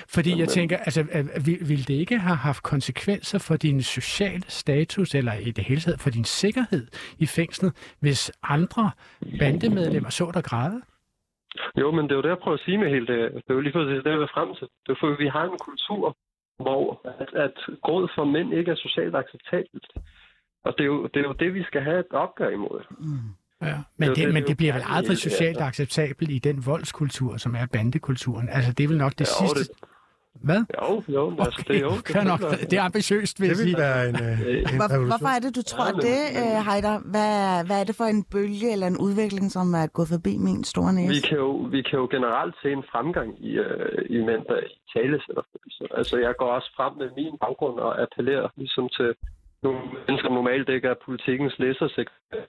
Fordi 0.07 0.29
jeg 0.29 0.37
Jamen. 0.37 0.49
tænker, 0.49 0.77
altså, 0.77 1.01
øh, 1.01 1.45
vil, 1.45 1.57
vil 1.69 1.87
det 1.87 1.93
ikke 1.93 2.17
have 2.19 2.35
haft 2.35 2.63
konsekvenser 2.63 3.39
for 3.39 3.55
din 3.57 3.83
sociale 3.83 4.43
status, 4.47 5.15
eller 5.15 5.33
i 5.33 5.51
det 5.51 5.63
hele 5.63 5.81
taget 5.81 5.99
for 5.99 6.09
din 6.09 6.23
sikkerhed 6.23 6.87
i 7.17 7.25
fængslet, 7.25 7.95
hvis 7.99 8.31
andre 8.43 8.91
bandemedlemmer 9.39 10.09
så 10.09 10.31
dig 10.33 10.43
græde? 10.43 10.81
Jo, 11.81 11.91
men 11.91 12.03
det 12.05 12.11
er 12.11 12.15
jo 12.15 12.21
det, 12.21 12.29
jeg 12.29 12.37
prøver 12.43 12.57
at 12.57 12.63
sige 12.65 12.77
med 12.77 12.89
hele 12.89 13.07
det. 13.07 13.19
Det 13.33 13.49
er 13.49 13.53
jo 13.53 13.59
lige 13.61 13.73
præcis 13.73 14.03
det, 14.03 14.11
jeg 14.11 14.19
vil 14.19 14.27
frem 14.33 14.49
til. 14.55 14.67
Det 14.85 14.91
er 14.91 14.99
for, 14.99 15.07
at 15.13 15.19
vi 15.19 15.27
har 15.27 15.43
en 15.43 15.57
kultur, 15.69 16.17
hvor 16.63 17.01
at, 17.23 17.29
at 17.45 17.57
gråd 17.83 18.07
for 18.15 18.23
mænd 18.25 18.53
ikke 18.53 18.71
er 18.71 18.75
socialt 18.75 19.15
acceptabelt. 19.15 19.87
Og 20.65 20.73
det 20.77 20.83
er, 20.83 20.91
jo, 20.93 21.03
det 21.13 21.19
er 21.19 21.23
jo 21.29 21.33
det, 21.33 21.53
vi 21.53 21.63
skal 21.63 21.81
have 21.81 21.99
et 21.99 22.11
opgør 22.11 22.49
imod. 22.49 22.79
Mm. 22.99 23.29
Ja. 23.67 23.75
Men, 23.97 24.09
det, 24.09 24.17
det, 24.17 24.27
men 24.27 24.35
det 24.35 24.47
det 24.47 24.51
er 24.53 24.55
bliver 24.55 24.73
jo 24.73 24.79
vel 24.79 24.87
aldrig 24.97 25.17
socialt 25.17 25.61
acceptabelt 25.61 26.31
i 26.31 26.39
den 26.39 26.65
voldskultur, 26.65 27.37
som 27.37 27.55
er 27.55 27.65
bandekulturen. 27.73 28.49
Altså, 28.49 28.73
det 28.73 28.83
er 28.83 28.87
vel 28.87 28.97
nok 28.97 29.11
det 29.19 29.27
Jo, 29.27 29.47
sidste... 29.47 29.73
det- 29.73 29.90
Hvad? 30.49 30.61
Jo, 30.81 31.03
jo, 31.15 31.29
men 31.29 31.39
altså, 31.39 31.63
det 31.67 31.75
er 31.75 31.79
jo... 31.79 31.89
fair 32.13 32.23
nok. 32.23 32.39
Det 32.69 32.73
er 32.73 32.83
ambitiøst, 32.91 33.35
vil 33.41 33.47
jeg 33.47 33.55
Det 33.57 33.63
sige. 33.67 33.77
være 33.85 34.09
en, 34.09 34.15
øh, 34.15 34.39
en 34.57 34.75
Hvor, 34.79 34.87
hvorfor 35.11 35.31
er 35.37 35.39
det, 35.45 35.51
du 35.59 35.63
tror 35.71 35.85
Ja, 35.87 35.93
men- 35.93 36.01
det, 36.09 36.21
øh, 36.41 36.57
Heider? 36.67 36.95
Hvad, 37.13 37.31
hvad 37.67 37.77
er 37.81 37.85
det 37.89 37.95
for 38.01 38.07
en 38.15 38.23
bølge 38.33 38.67
eller 38.75 38.87
en 38.93 38.99
udvikling, 39.07 39.45
som 39.57 39.67
er 39.81 39.87
gået 39.97 40.09
forbi 40.15 40.33
min 40.47 40.63
store 40.73 40.91
næse? 40.97 41.13
Vi 41.17 41.21
kan, 41.29 41.37
jo, 41.45 41.51
vi 41.75 41.81
kan 41.87 41.95
jo 42.01 42.05
generelt 42.15 42.55
se 42.61 42.67
en 42.79 42.83
fremgang 42.91 43.29
i, 43.49 43.51
øh, 43.65 43.99
i 44.15 44.17
mænd, 44.29 44.43
der 44.51 44.57
i 44.69 44.73
tale 44.95 45.15
sætter 45.25 45.43
følelser. 45.51 45.85
Altså, 45.99 46.15
jeg 46.25 46.33
går 46.39 46.49
også 46.57 46.69
frem 46.77 46.93
med 47.01 47.09
min 47.19 47.33
baggrund 47.43 47.77
og 47.87 47.91
appellerer 48.03 48.47
ligesom 48.61 48.85
til 48.97 49.09
nogle 49.65 49.79
mennesker, 50.07 50.29
normalt 50.39 50.69
ikke 50.75 50.87
er 50.93 50.97
politikens 51.07 51.55
læsersekretær, 51.63 52.43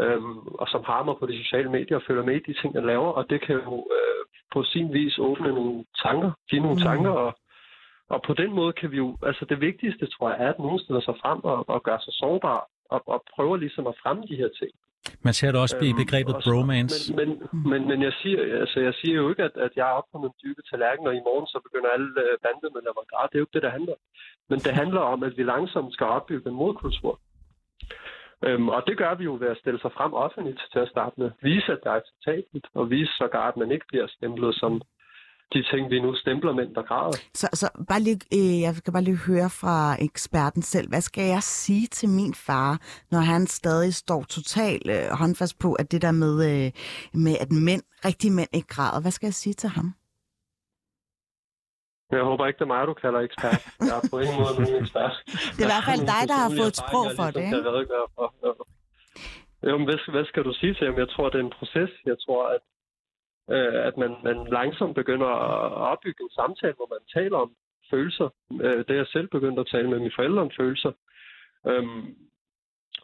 øhm, 0.00 0.38
og 0.62 0.66
som 0.68 0.82
har 0.86 1.02
mig 1.04 1.14
på 1.20 1.26
de 1.26 1.42
sociale 1.44 1.70
medier 1.70 1.96
og 1.96 2.02
følger 2.06 2.24
med 2.24 2.34
i 2.36 2.44
de 2.52 2.54
ting, 2.60 2.74
jeg 2.74 2.82
laver, 2.82 3.10
og 3.18 3.30
det 3.30 3.40
kan 3.46 3.54
jo 3.56 3.74
øh, 3.96 4.22
på 4.52 4.62
sin 4.64 4.92
vis 4.92 5.18
åbne 5.18 5.48
nogle 5.48 5.84
tanker, 6.04 6.30
give 6.50 6.60
nogle 6.62 6.76
Mm. 6.76 6.82
tanker, 6.82 7.10
og, 7.10 7.32
og 8.08 8.22
på 8.26 8.34
den 8.34 8.50
måde 8.52 8.72
kan 8.72 8.90
vi 8.90 8.96
jo, 8.96 9.16
altså 9.22 9.44
det 9.44 9.60
vigtigste, 9.60 10.06
tror 10.06 10.30
jeg, 10.30 10.38
er, 10.44 10.48
at 10.52 10.58
nogen 10.58 10.78
stiller 10.78 11.00
sig 11.00 11.14
frem 11.22 11.44
og, 11.44 11.68
og 11.68 11.82
gør 11.82 11.98
sig 11.98 12.12
sårbar, 12.12 12.66
og, 12.90 13.08
og 13.08 13.22
prøver 13.34 13.56
ligesom 13.56 13.86
at 13.86 13.94
fremme 14.02 14.22
de 14.30 14.36
her 14.36 14.48
ting. 14.60 14.70
Man 15.26 15.34
ser 15.34 15.50
det 15.52 15.60
også 15.60 15.76
i 15.82 15.88
Øhm, 15.88 15.96
begrebet 16.02 16.34
og 16.34 16.42
så- 16.42 16.50
bromance. 16.50 17.14
Men, 17.18 17.28
men, 17.28 17.48
men, 17.70 17.80
men 17.90 17.98
jeg, 18.02 18.12
siger, 18.22 18.38
altså, 18.62 18.80
jeg 18.80 18.94
siger 19.00 19.14
jo 19.20 19.28
ikke, 19.30 19.42
at, 19.42 19.54
at 19.66 19.72
jeg 19.76 19.86
er 19.90 19.94
oppe 19.98 20.08
på 20.12 20.18
den 20.24 20.32
dybe 20.44 20.62
tallerken, 20.70 21.06
og 21.06 21.14
i 21.14 21.26
morgen 21.28 21.46
så 21.46 21.58
begynder 21.66 21.90
alle 21.96 22.10
øh, 22.24 22.34
bandemedlemmer 22.44 23.00
at 23.04 23.08
græde. 23.12 23.28
Det 23.30 23.34
er 23.36 23.38
jo 23.42 23.46
ikke 23.46 23.56
det, 23.58 23.62
der 23.66 23.76
handler. 23.78 23.96
Men 24.50 24.58
det 24.64 24.72
handler 24.82 25.00
om, 25.00 25.22
at 25.28 25.32
vi 25.38 25.42
langsomt 25.42 25.92
skal 25.92 26.06
opbygge 26.06 26.48
en 26.50 26.56
modkultur. 26.62 27.14
Øhm, 28.42 28.68
og 28.68 28.82
det 28.86 28.98
gør 28.98 29.14
vi 29.14 29.24
jo 29.24 29.36
ved 29.40 29.48
at 29.48 29.58
stille 29.58 29.80
sig 29.80 29.92
frem 29.92 30.12
offentligt 30.14 30.60
til 30.72 30.78
at 30.78 30.88
starte 30.88 31.14
med. 31.20 31.30
Vise, 31.42 31.72
at 31.72 31.78
det 31.82 31.90
er 31.90 32.00
acceptabelt, 32.00 32.66
og 32.74 32.90
vise 32.90 33.12
sågar, 33.18 33.48
at 33.48 33.56
man 33.56 33.70
ikke 33.70 33.86
bliver 33.88 34.06
stemplet 34.06 34.54
som 34.54 34.82
de 35.52 35.62
ting, 35.70 35.90
vi 35.90 36.00
nu 36.00 36.14
stempler 36.14 36.52
mænd, 36.52 36.74
der 36.74 36.82
græder. 36.82 37.18
Så, 37.34 37.48
så 37.52 37.66
bare 37.88 38.00
lige, 38.00 38.20
øh, 38.38 38.60
jeg 38.60 38.74
skal 38.74 38.92
bare 38.92 39.02
lige 39.02 39.26
høre 39.26 39.50
fra 39.50 39.96
eksperten 40.00 40.62
selv. 40.62 40.88
Hvad 40.88 41.00
skal 41.00 41.24
jeg 41.24 41.42
sige 41.42 41.86
til 41.86 42.08
min 42.08 42.34
far, 42.34 42.80
når 43.10 43.18
han 43.18 43.46
stadig 43.46 43.94
står 43.94 44.22
totalt 44.22 44.90
øh, 44.90 45.18
håndfast 45.18 45.58
på, 45.58 45.72
at 45.72 45.92
det 45.92 46.02
der 46.02 46.12
med, 46.12 46.34
øh, 46.50 46.72
med 47.24 47.36
at 47.40 47.50
mænd, 47.52 47.82
rigtige 48.04 48.32
mænd 48.32 48.48
ikke 48.52 48.68
græder, 48.68 49.00
hvad 49.00 49.10
skal 49.10 49.26
jeg 49.26 49.34
sige 49.34 49.54
til 49.54 49.68
ham? 49.68 49.94
Men 52.14 52.18
jeg 52.22 52.30
håber 52.32 52.46
ikke, 52.46 52.58
det 52.58 52.68
er 52.68 52.74
mig, 52.76 52.86
du 52.86 52.94
kalder 53.04 53.20
ekspert. 53.20 53.62
Jeg 53.88 53.94
er 53.98 54.04
på 54.10 54.16
ingen 54.22 54.36
måde 54.42 54.54
nogen 54.60 54.76
ekspert. 54.82 55.14
Det 55.56 55.62
er 55.62 55.68
i 55.68 55.72
hvert 55.72 55.86
fald 55.90 56.02
dig, 56.14 56.22
der 56.30 56.38
har 56.44 56.50
fået 56.58 56.70
et 56.74 56.80
sprog 56.82 57.06
for 57.18 57.28
det, 57.34 57.42
ikke? 57.46 57.58
For. 58.16 58.26
Jo. 59.66 59.74
Men 59.78 59.86
hvad, 59.88 59.98
hvad 60.14 60.24
skal 60.30 60.42
du 60.48 60.52
sige 60.60 60.74
til 60.74 60.86
ham? 60.86 60.96
Jeg 61.02 61.08
tror, 61.14 61.26
det 61.28 61.38
er 61.38 61.44
en 61.48 61.58
proces. 61.60 61.90
Jeg 62.10 62.18
tror, 62.24 62.42
at, 62.54 62.62
øh, 63.54 63.86
at 63.88 63.94
man, 64.02 64.12
man 64.28 64.36
langsomt 64.58 64.94
begynder 65.00 65.30
at 65.66 65.72
opbygge 65.92 66.22
en 66.24 66.34
samtale, 66.40 66.76
hvor 66.78 66.88
man 66.94 67.02
taler 67.16 67.38
om 67.44 67.50
følelser. 67.92 68.28
Øh, 68.64 68.78
det 68.86 68.90
er 68.90 69.02
jeg 69.02 69.12
selv 69.16 69.28
begyndt 69.36 69.58
at 69.58 69.70
tale 69.74 69.88
med 69.90 69.98
mine 69.98 70.16
forældre 70.18 70.42
om 70.46 70.50
følelser. 70.60 70.92
Øhm, 71.70 72.04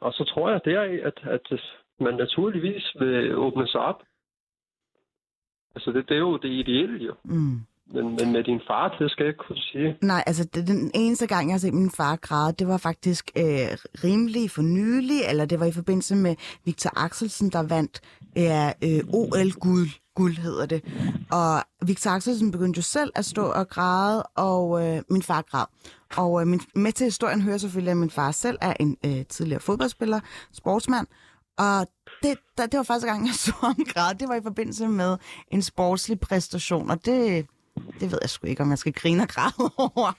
og 0.07 0.13
så 0.13 0.23
tror 0.31 0.51
jeg, 0.51 0.61
det 0.65 0.75
er, 0.81 0.87
at, 1.11 1.19
at 1.37 1.47
man 2.01 2.15
naturligvis 2.15 2.85
vil 3.01 3.37
åbne 3.37 3.69
sig 3.69 3.81
op. 3.81 4.01
Altså, 5.75 5.93
det, 5.93 6.09
det 6.09 6.15
er 6.15 6.25
jo 6.29 6.37
det 6.37 6.53
ideelle, 6.63 6.99
jo. 7.09 7.15
Mm. 7.25 7.59
Men, 7.95 8.17
men 8.17 8.33
med 8.33 8.45
din 8.45 8.61
far, 8.67 8.97
det 8.99 9.11
skal 9.11 9.25
jeg 9.25 9.29
ikke 9.29 9.45
kunne 9.47 9.59
sige. 9.59 9.97
Nej, 10.03 10.25
altså 10.27 10.45
det, 10.45 10.67
den 10.67 10.91
eneste 10.95 11.27
gang, 11.27 11.49
jeg 11.49 11.55
har 11.55 11.59
set 11.59 11.75
min 11.75 11.91
far 11.91 12.17
græde, 12.17 12.53
det 12.59 12.69
var 12.69 12.77
faktisk 12.77 13.31
øh, 13.37 13.45
rimelig 14.05 14.51
for 14.51 14.63
nylig, 14.63 15.21
eller 15.29 15.45
det 15.45 15.61
var 15.61 15.67
i 15.67 15.73
forbindelse 15.73 16.17
med 16.17 16.35
Victor 16.65 16.91
Axelsen, 17.05 17.51
der 17.51 17.63
vandt 17.63 18.01
ja, 18.37 18.73
øh, 18.85 19.01
OL-guld, 19.13 19.89
guld 20.15 20.37
hedder 20.37 20.67
det. 20.67 20.85
Og 21.31 21.63
Victor 21.87 22.11
Axelsen 22.11 22.51
begyndte 22.51 22.79
jo 22.79 22.83
selv 22.83 23.13
at 23.15 23.25
stå 23.25 23.45
og 23.45 23.69
græde, 23.69 24.23
og 24.23 24.87
øh, 24.87 25.03
min 25.11 25.23
far 25.23 25.43
græd. 25.43 25.67
Og 26.17 26.41
øh, 26.41 26.47
min, 26.47 26.61
med 26.75 26.93
til 26.93 27.05
historien 27.05 27.43
hører 27.43 27.59
selvfølgelig, 27.59 27.91
at 27.91 27.97
min 27.97 28.11
far 28.11 28.31
selv 28.31 28.59
er 28.61 28.75
en 28.81 28.97
øh, 29.07 29.25
tidligere 29.27 29.61
fodboldspiller, 29.61 30.21
sportsmand, 30.53 31.07
og 31.59 31.87
det, 32.23 32.39
der, 32.59 32.67
det 32.67 32.79
var 32.79 32.83
første 32.83 33.09
gang, 33.09 33.27
jeg 33.27 33.35
så 33.35 33.53
ham 33.61 33.85
græde. 33.89 34.19
Det 34.19 34.29
var 34.29 34.35
i 34.35 34.43
forbindelse 34.43 34.89
med 34.89 35.17
en 35.51 35.63
sportslig 35.63 36.21
præstation, 36.21 36.91
og 36.91 37.07
det, 37.07 37.47
det 38.01 38.13
ved 38.13 38.19
jeg 38.23 38.31
sgu 38.31 38.47
ikke, 38.47 38.63
om 38.63 38.71
jeg 38.71 38.79
skal 38.79 38.93
grine 38.93 39.23
og 39.23 39.29
græde 39.29 39.71
over. 39.97 40.17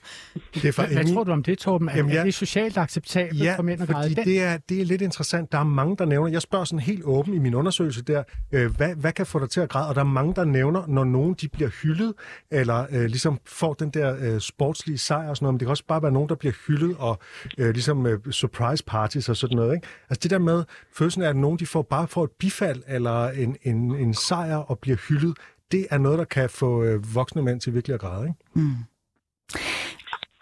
Det 0.53 0.65
er 0.65 0.71
for, 0.71 0.83
Hvad, 0.93 1.13
tror 1.13 1.23
du 1.23 1.31
om 1.31 1.43
det, 1.43 1.57
Torben? 1.57 1.89
Er, 1.89 1.95
Jamen, 1.95 2.11
er 2.11 2.15
jeg- 2.15 2.25
det 2.25 2.33
socialt 2.33 2.77
acceptabelt 2.77 3.43
Ja, 3.43 3.55
for 3.57 3.63
mænd 3.63 3.81
at 3.81 3.87
græde? 3.89 4.09
fordi 4.15 4.29
det 4.31 4.41
er, 4.41 4.57
det 4.57 4.81
er 4.81 4.85
lidt 4.85 5.01
interessant. 5.01 5.51
Der 5.51 5.57
er 5.57 5.63
mange, 5.63 5.95
der 5.97 6.05
nævner, 6.05 6.31
jeg 6.31 6.41
spørger 6.41 6.65
sådan 6.65 6.79
helt 6.79 7.03
åben 7.03 7.33
i 7.33 7.39
min 7.39 7.53
undersøgelse 7.53 8.01
der, 8.01 8.23
øh, 8.51 8.75
hvad, 8.75 8.95
hvad 8.95 9.11
kan 9.11 9.25
få 9.25 9.39
dig 9.39 9.49
til 9.49 9.59
at 9.61 9.69
græde? 9.69 9.87
Og 9.87 9.95
der 9.95 10.01
er 10.01 10.05
mange, 10.05 10.33
der 10.35 10.45
nævner, 10.45 10.83
når 10.87 11.03
nogen 11.03 11.33
de 11.41 11.47
bliver 11.49 11.69
hyldet, 11.69 12.13
eller 12.51 12.85
øh, 12.91 13.05
ligesom 13.05 13.39
får 13.45 13.73
den 13.73 13.89
der 13.89 14.15
øh, 14.19 14.39
sportslige 14.41 14.97
sejr 14.97 15.29
og 15.29 15.37
sådan 15.37 15.45
noget, 15.45 15.53
men 15.53 15.59
det 15.59 15.65
kan 15.65 15.71
også 15.71 15.85
bare 15.87 16.01
være 16.01 16.11
nogen, 16.11 16.29
der 16.29 16.35
bliver 16.35 16.53
hyldet, 16.67 16.95
og 16.99 17.19
øh, 17.57 17.69
ligesom 17.73 18.05
øh, 18.05 18.19
surprise 18.31 18.83
parties 18.83 19.29
og 19.29 19.37
sådan 19.37 19.55
noget. 19.55 19.75
Ikke? 19.75 19.87
Altså 20.09 20.19
det 20.23 20.31
der 20.31 20.39
med, 20.39 20.63
følelsen 20.95 21.21
af, 21.21 21.29
at 21.29 21.35
nogen 21.35 21.59
de 21.59 21.65
får 21.65 21.81
bare 21.81 22.07
får 22.07 22.23
et 22.23 22.31
bifald, 22.39 22.83
eller 22.87 23.29
en, 23.29 23.55
en, 23.63 23.95
en 23.95 24.13
sejr 24.13 24.55
og 24.55 24.79
bliver 24.79 24.97
hyldet, 24.97 25.37
det 25.71 25.87
er 25.89 25.97
noget, 25.97 26.19
der 26.19 26.25
kan 26.25 26.49
få 26.49 26.83
øh, 26.83 27.15
voksne 27.15 27.41
mænd 27.41 27.61
til 27.61 27.73
virkelig 27.73 27.93
at 27.93 27.99
græde. 27.99 28.27
Ikke? 28.27 28.39
Mm. 28.53 28.75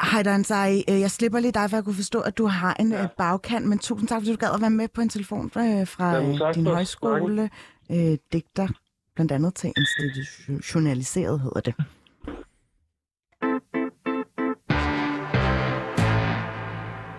Hej, 0.02 0.44
Sai. 0.44 0.84
Øh, 0.90 1.00
Jeg 1.00 1.12
slipper 1.12 1.40
lige 1.40 1.52
dig, 1.52 1.70
for 1.70 1.78
jeg 1.78 1.84
kunne 1.84 1.96
forstå, 1.96 2.20
at 2.20 2.38
du 2.38 2.46
har 2.46 2.74
en 2.80 2.92
ja. 2.92 3.08
bagkant, 3.18 3.66
men 3.68 3.80
tusind 3.80 4.08
tak, 4.08 4.22
fordi 4.22 4.32
du 4.32 4.38
gad 4.38 4.50
at 4.54 4.62
være 4.62 4.70
med 4.70 4.88
på 4.88 5.02
en 5.02 5.10
telefon 5.10 5.50
fra, 5.50 5.84
fra 5.84 6.16
Jamen, 6.16 6.38
tak 6.38 6.56
din 6.56 6.66
højskole. 6.66 7.50
Øh, 7.92 8.18
digter 8.34 8.68
blandt 9.16 9.32
andet 9.32 9.56
til 9.56 9.74
institutionaliseret, 9.78 11.40
hedder 11.42 11.62
det. 11.62 11.76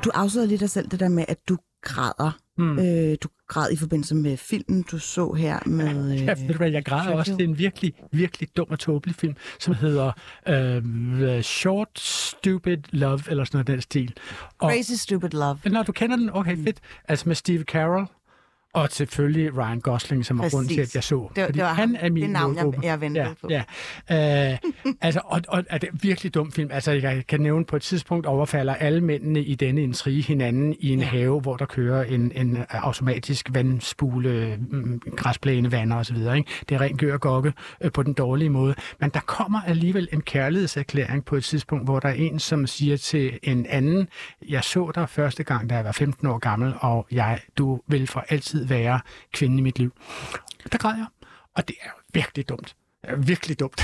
Du 0.04 0.10
afslørede 0.14 0.48
lige 0.48 0.58
dig 0.58 0.70
selv 0.70 0.88
det 0.88 1.00
der 1.00 1.08
med, 1.08 1.24
at 1.28 1.48
du 1.48 1.56
græder. 1.82 2.38
Hmm. 2.56 2.78
Øh, 2.78 3.16
du 3.22 3.28
græd 3.48 3.72
i 3.72 3.76
forbindelse 3.76 4.14
med 4.14 4.36
filmen, 4.36 4.82
du 4.82 4.98
så 4.98 5.32
her 5.32 5.58
med... 5.68 6.12
Øh, 6.12 6.20
Ja, 6.26 6.34
ved 6.38 6.48
du 6.48 6.56
hvad, 6.56 6.70
jeg 6.70 6.84
græder 6.84 7.14
også. 7.14 7.32
Det 7.32 7.40
er 7.40 7.48
en 7.48 7.58
virkelig, 7.58 7.92
virkelig 8.12 8.48
dum 8.56 8.66
og 8.70 8.78
tåbelig 8.78 9.14
film, 9.14 9.34
som 9.60 9.74
hedder 9.74 10.12
øh, 10.48 11.42
Short 11.42 11.88
Stupid 11.98 12.76
Love, 12.90 13.20
eller 13.28 13.44
sådan 13.44 13.56
noget 13.56 13.66
den 13.66 13.80
stil. 13.80 14.14
Og, 14.58 14.70
Crazy 14.70 14.92
Stupid 14.92 15.30
Love. 15.30 15.58
Når 15.66 15.82
du 15.82 15.92
kender 15.92 16.16
den, 16.16 16.30
okay, 16.32 16.54
Mm. 16.56 16.64
fedt. 16.64 16.78
Altså 17.08 17.28
med 17.28 17.36
Steve 17.36 17.62
Carell, 17.62 18.06
og 18.74 18.88
selvfølgelig 18.90 19.56
Ryan 19.56 19.80
Gosling, 19.80 20.26
som 20.26 20.38
var 20.38 20.42
Præcis. 20.44 20.54
grunden 20.54 20.74
til, 20.74 20.80
at 20.80 20.94
jeg 20.94 21.04
så. 21.04 21.28
Det, 21.36 21.44
Fordi 21.44 21.58
det 21.58 21.64
var 21.66 21.72
han 21.74 21.96
er 22.00 22.10
min 22.10 22.22
det 22.22 22.30
navn, 22.30 22.56
jeg, 22.56 22.64
målgruppe. 22.64 22.86
jeg 22.86 23.00
ventede 23.00 23.26
Ja, 23.26 23.32
på. 23.40 23.48
ja. 24.10 24.52
Øh, 24.52 24.58
altså, 25.00 25.20
og, 25.24 25.40
og 25.48 25.64
er 25.70 25.78
det 25.78 25.88
en 25.88 25.98
virkelig 26.02 26.34
dum 26.34 26.52
film. 26.52 26.70
Altså, 26.72 26.92
jeg 26.92 27.26
kan 27.28 27.40
nævne, 27.40 27.64
på 27.64 27.76
et 27.76 27.82
tidspunkt 27.82 28.26
overfalder 28.26 28.74
alle 28.74 29.00
mændene 29.00 29.40
i 29.42 29.54
denne 29.54 29.82
intrige 29.82 30.22
hinanden 30.22 30.76
i 30.80 30.88
en 30.92 30.98
ja. 30.98 31.04
have, 31.04 31.40
hvor 31.40 31.56
der 31.56 31.66
kører 31.66 32.04
en, 32.04 32.32
en 32.34 32.58
automatisk 32.70 33.48
vandspule, 33.52 34.58
mm, 34.70 35.00
græsplæne, 35.16 35.72
vander 35.72 35.96
osv. 35.96 36.16
Ikke? 36.16 36.44
Det 36.68 36.74
er 36.74 36.80
ren 36.80 36.96
gør 36.96 37.12
og 37.12 37.20
gokke 37.20 37.52
øh, 37.80 37.92
på 37.92 38.02
den 38.02 38.12
dårlige 38.12 38.50
måde. 38.50 38.74
Men 39.00 39.10
der 39.10 39.20
kommer 39.20 39.60
alligevel 39.66 40.08
en 40.12 40.20
kærlighedserklæring 40.20 41.24
på 41.24 41.36
et 41.36 41.44
tidspunkt, 41.44 41.84
hvor 41.84 42.00
der 42.00 42.08
er 42.08 42.12
en, 42.12 42.38
som 42.38 42.66
siger 42.66 42.96
til 42.96 43.38
en 43.42 43.66
anden, 43.66 44.08
jeg 44.48 44.64
så 44.64 44.90
dig 44.94 45.08
første 45.08 45.42
gang, 45.44 45.70
da 45.70 45.74
jeg 45.74 45.84
var 45.84 45.92
15 45.92 46.26
år 46.26 46.38
gammel, 46.38 46.74
og 46.80 47.06
jeg, 47.12 47.40
du 47.58 47.80
vil 47.86 48.06
for 48.06 48.24
altid 48.28 48.59
være 48.68 49.00
kvinden 49.32 49.58
i 49.58 49.62
mit 49.62 49.78
liv. 49.78 49.92
Der 50.72 50.78
græd 50.78 50.96
jeg. 50.96 51.06
Og 51.56 51.68
det 51.68 51.76
er 51.82 51.88
virkelig 52.14 52.48
dumt. 52.48 52.76
Det 53.02 53.10
er 53.10 53.16
virkelig 53.16 53.60
dumt. 53.60 53.82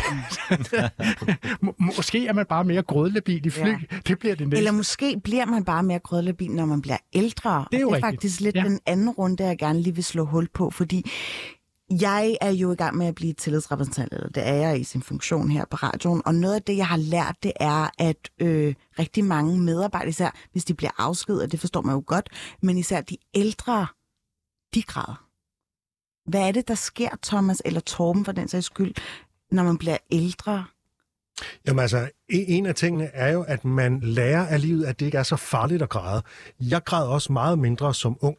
Må- 1.62 1.74
Måske 1.78 2.26
er 2.26 2.32
man 2.32 2.46
bare 2.46 2.64
mere 2.64 2.82
grødlabil 2.82 3.46
i 3.46 3.50
fly. 3.50 3.66
Ja. 3.68 3.78
Det 4.06 4.18
bliver 4.18 4.34
det 4.34 4.48
næste. 4.48 4.58
Eller 4.58 4.72
måske 4.72 5.20
bliver 5.24 5.46
man 5.46 5.64
bare 5.64 5.82
mere 5.82 5.98
grødlabil, 5.98 6.50
når 6.50 6.66
man 6.66 6.82
bliver 6.82 6.98
ældre. 7.12 7.64
Det 7.70 7.76
er 7.76 7.80
jo 7.80 7.88
og 7.88 7.96
det 7.96 8.02
er 8.02 8.06
rigtigt. 8.06 8.22
faktisk 8.22 8.40
lidt 8.40 8.56
Ja. 8.56 8.62
den 8.64 8.80
anden 8.86 9.10
runde, 9.10 9.44
jeg 9.44 9.58
gerne 9.58 9.80
lige 9.82 9.94
vil 9.94 10.04
slå 10.04 10.24
hul 10.24 10.48
på, 10.54 10.70
fordi 10.70 11.10
jeg 12.00 12.36
er 12.40 12.50
jo 12.50 12.72
i 12.72 12.74
gang 12.74 12.96
med 12.96 13.06
at 13.06 13.14
blive 13.14 13.32
tillidsrepræsentant, 13.32 14.12
eller 14.12 14.28
det 14.28 14.48
er 14.48 14.54
jeg 14.54 14.80
i 14.80 14.84
sin 14.84 15.02
funktion 15.02 15.50
her 15.50 15.64
på 15.70 15.76
radioen, 15.76 16.22
og 16.24 16.34
noget 16.34 16.54
af 16.54 16.62
det, 16.62 16.76
jeg 16.76 16.86
har 16.86 16.96
lært, 16.96 17.36
det 17.42 17.52
er, 17.60 17.90
at 17.98 18.16
øh, 18.40 18.74
rigtig 18.98 19.24
mange 19.24 19.58
medarbejdere, 19.60 20.08
især 20.08 20.30
hvis 20.52 20.64
de 20.64 20.74
bliver 20.74 20.90
afskedet, 20.98 21.52
det 21.52 21.60
forstår 21.60 21.82
man 21.82 21.94
jo 21.94 22.02
godt, 22.06 22.28
men 22.62 22.78
især 22.78 23.00
de 23.00 23.16
ældre, 23.34 23.86
de 24.76 24.82
græder. 24.82 25.26
Hvad 26.30 26.48
er 26.48 26.52
det, 26.52 26.68
der 26.68 26.74
sker, 26.74 27.08
Thomas, 27.22 27.62
eller 27.64 27.80
Torben 27.80 28.24
for 28.24 28.32
den 28.32 28.48
sags 28.48 28.66
skyld, 28.66 28.94
når 29.50 29.62
man 29.62 29.78
bliver 29.78 29.98
ældre? 30.10 30.64
Jamen 31.66 31.82
altså, 31.82 32.10
en 32.28 32.44
en 32.48 32.66
af 32.66 32.74
tingene 32.74 33.04
er 33.04 33.32
jo, 33.32 33.42
at 33.42 33.64
man 33.64 34.00
lærer 34.00 34.46
af 34.46 34.60
livet, 34.60 34.84
at 34.84 35.00
det 35.00 35.06
ikke 35.06 35.18
er 35.18 35.22
så 35.22 35.36
farligt 35.36 35.82
at 35.82 35.88
græde. 35.88 36.22
Jeg 36.60 36.84
græd 36.84 37.06
også 37.06 37.32
meget 37.32 37.58
mindre 37.58 37.94
som 37.94 38.16
ung, 38.20 38.36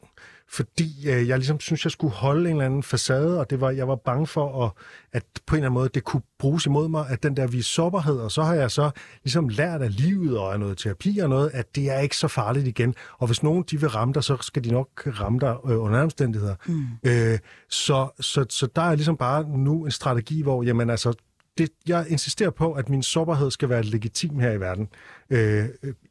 fordi 0.50 1.10
øh, 1.10 1.28
jeg 1.28 1.38
ligesom 1.38 1.60
synes, 1.60 1.84
jeg 1.86 1.92
skulle 1.92 2.14
holde 2.14 2.50
en 2.50 2.56
eller 2.56 2.66
anden 2.66 2.84
facade, 2.84 3.40
og 3.40 3.50
det 3.50 3.62
var, 3.62 3.72
jeg 3.72 3.88
var 3.88 3.96
bange 3.96 4.28
for, 4.28 4.66
at, 4.66 4.72
at 5.14 5.24
på 5.46 5.56
en 5.56 5.58
eller 5.58 5.70
anden 5.70 5.80
måde, 5.80 5.90
det 5.94 6.04
kunne 6.04 6.22
bruges 6.40 6.66
imod 6.66 6.88
mig, 6.88 7.06
at 7.10 7.24
den 7.24 7.38
der 7.38 7.48
vis 7.48 7.66
sårbarhed, 7.66 8.18
og 8.18 8.32
så 8.32 8.44
har 8.44 8.54
jeg 8.54 8.72
så 8.72 8.90
ligesom 9.24 9.50
lært 9.50 9.82
af 9.82 9.98
livet 9.98 10.38
og 10.38 10.54
af 10.54 10.60
noget 10.60 10.78
terapi 10.78 11.20
og 11.20 11.30
noget, 11.30 11.52
at 11.54 11.76
det 11.76 11.90
er 11.92 12.00
ikke 12.00 12.18
så 12.18 12.28
farligt 12.28 12.68
igen. 12.68 12.96
Og 13.18 13.28
hvis 13.28 13.44
nogen 13.44 13.64
de 13.72 13.80
vil 13.80 13.90
ramme 13.90 14.14
dig, 14.14 14.24
så 14.24 14.38
skal 14.42 14.64
de 14.64 14.72
nok 14.72 14.90
ramme 15.06 15.40
dig 15.40 15.56
øh, 15.70 15.84
under 15.84 16.02
omstændigheder. 16.04 16.56
Mm. 16.66 16.86
Øh, 17.04 17.40
så, 17.70 18.10
så, 18.20 18.46
så 18.50 18.68
der 18.76 18.82
er 18.82 18.96
ligesom 18.96 19.18
bare 19.18 19.44
nu 19.50 19.86
en 19.86 19.92
strategi, 19.92 20.42
hvor 20.42 20.64
jamen 20.64 20.90
altså, 20.90 21.14
det, 21.58 21.70
jeg 21.88 22.06
insisterer 22.10 22.50
på, 22.50 22.74
at 22.74 22.90
min 22.90 23.04
sårbarhed 23.04 23.52
skal 23.52 23.70
være 23.70 23.84
legitim 23.84 24.40
her 24.40 24.52
i 24.52 24.60
verden. 24.60 24.88
Øh, 25.30 25.66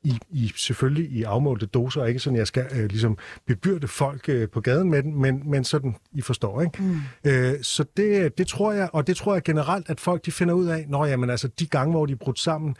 i, 0.05 0.18
i, 0.30 0.53
selvfølgelig 0.57 1.11
i 1.11 1.22
afmålte 1.22 1.66
doser, 1.66 2.05
ikke 2.05 2.20
sådan, 2.20 2.36
jeg 2.36 2.47
skal 2.47 2.66
øh, 2.72 2.88
ligesom 2.88 3.18
bebyrde 3.47 3.88
folk 3.88 4.28
øh, 4.28 4.49
på 4.49 4.61
gaden 4.61 4.90
med 4.90 5.03
den, 5.03 5.20
men, 5.20 5.51
men 5.51 5.64
sådan, 5.64 5.97
I 6.12 6.20
forstår, 6.20 6.62
ikke? 6.62 6.82
Mm. 6.82 7.01
Øh, 7.24 7.55
så 7.62 7.84
det, 7.97 8.38
det 8.38 8.47
tror 8.47 8.72
jeg, 8.72 8.88
og 8.92 9.07
det 9.07 9.16
tror 9.16 9.34
jeg 9.34 9.42
generelt, 9.42 9.90
at 9.90 10.01
folk 10.01 10.26
de 10.26 10.32
finder 10.32 10.55
ud 10.55 10.66
af, 10.66 10.84
når 10.88 11.07
jamen 11.07 11.30
altså, 11.30 11.49
de 11.59 11.66
gange, 11.66 11.90
hvor 11.92 12.07
de 12.07 12.12
er 12.12 12.16
brudt 12.16 12.38
sammen, 12.38 12.76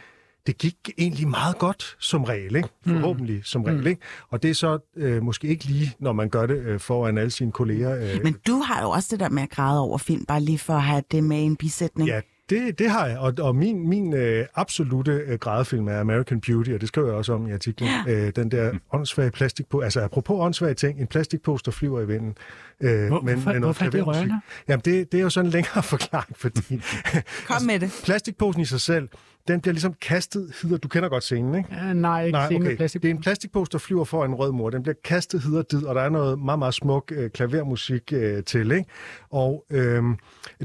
det 0.47 0.59
gik 0.59 0.91
egentlig 0.99 1.29
meget 1.29 1.59
godt 1.59 1.97
som 2.01 2.25
regel, 2.25 2.57
ikke? 2.57 2.69
Forhåbentlig 2.87 3.41
som 3.45 3.63
regel, 3.63 3.87
ikke? 3.87 4.01
Og 4.31 4.43
det 4.43 4.51
er 4.51 4.55
så 4.55 4.79
øh, 4.97 5.23
måske 5.23 5.49
ikke 5.49 5.65
lige, 5.65 5.95
når 5.99 6.13
man 6.13 6.29
gør 6.29 6.47
det 6.47 6.57
øh, 6.57 6.81
foran 6.81 7.19
alle 7.19 7.31
sine 7.31 7.53
kolleger. 7.53 7.97
Øh, 7.97 8.21
Men 8.25 8.37
du 8.47 8.59
har 8.59 8.83
jo 8.83 8.91
også 8.91 9.09
det 9.11 9.21
der 9.21 9.29
med 9.29 9.43
at 9.43 9.51
græde 9.51 9.81
over 9.81 9.99
film, 9.99 10.25
bare 10.25 10.41
lige 10.41 10.59
for 10.59 10.73
at 10.73 10.83
have 10.83 11.03
det 11.11 11.25
med 11.25 11.37
i 11.37 11.43
en 11.43 11.57
bisætning. 11.57 12.09
Ja, 12.09 12.21
det, 12.51 12.79
det 12.79 12.91
har 12.91 13.07
jeg, 13.07 13.19
og, 13.19 13.35
og 13.41 13.57
min, 13.57 13.89
min 13.89 14.15
øh, 14.15 14.47
absolute 14.55 15.13
øh, 15.13 15.39
grædefilm 15.39 15.89
er 15.89 16.01
American 16.01 16.41
Beauty, 16.41 16.71
og 16.71 16.81
det 16.81 16.89
skriver 16.89 17.07
jeg 17.09 17.17
også 17.17 17.33
om 17.33 17.49
i 17.49 17.53
artiklen. 17.53 17.89
Ja. 18.07 18.13
Øh, 18.13 18.33
den 18.37 18.51
der 18.51 18.73
åndssvage 18.93 19.31
plastikpose, 19.31 19.85
altså 19.85 20.01
apropos 20.01 20.37
åndssvage 20.41 20.75
ting, 20.75 21.01
en 21.01 21.07
plastikpose, 21.07 21.65
der 21.65 21.71
flyver 21.71 22.01
i 22.01 22.07
vinden. 22.07 22.35
Øh, 22.81 23.09
Hvor- 23.09 23.21
hvorfor- 23.21 23.59
hvorfor 23.59 23.85
er 23.85 23.91
det 23.91 24.07
rørende? 24.07 24.41
Jamen, 24.69 24.83
det, 24.85 25.13
det 25.13 25.19
er 25.19 25.23
jo 25.23 25.31
sådan 25.31 25.47
en 25.47 25.53
længere 25.53 25.83
forklaring, 25.95 26.37
fordi 26.37 26.83
Kom 27.47 27.63
med 27.63 27.81
det. 27.81 28.01
plastikposen 28.05 28.63
i 28.63 28.65
sig 28.65 28.81
selv, 28.81 29.09
den 29.49 29.61
bliver 29.61 29.73
ligesom 29.73 29.95
kastet 30.01 30.53
hider. 30.63 30.77
Du 30.77 30.89
kender 30.89 31.09
godt 31.09 31.23
scenen, 31.23 31.55
ikke? 31.55 31.69
Ja, 31.73 31.93
nej, 31.93 32.25
ikke 32.25 32.33
Nej, 32.33 32.47
scenen 32.47 32.67
okay. 32.67 32.77
plastik. 32.77 33.03
Det 33.03 33.11
er 33.11 33.15
en 33.15 33.21
plastikpose, 33.21 33.73
der 33.73 33.79
flyver 33.79 34.05
for 34.05 34.25
en 34.25 34.35
rød 34.35 34.53
mor. 34.53 34.71
Den 34.71 34.83
bliver 34.83 34.95
kastet 35.05 35.43
hid 35.43 35.57
og 35.57 35.71
did, 35.71 35.85
og 35.85 35.95
der 35.95 36.01
er 36.01 36.09
noget 36.09 36.39
meget, 36.39 36.59
meget 36.59 36.75
smuk 36.75 37.13
øh, 37.17 37.31
klavermusik 37.31 38.13
øh, 38.13 38.45
til. 38.45 38.71
Ikke? 38.71 38.91
Og 39.31 39.65
øh, 39.71 40.03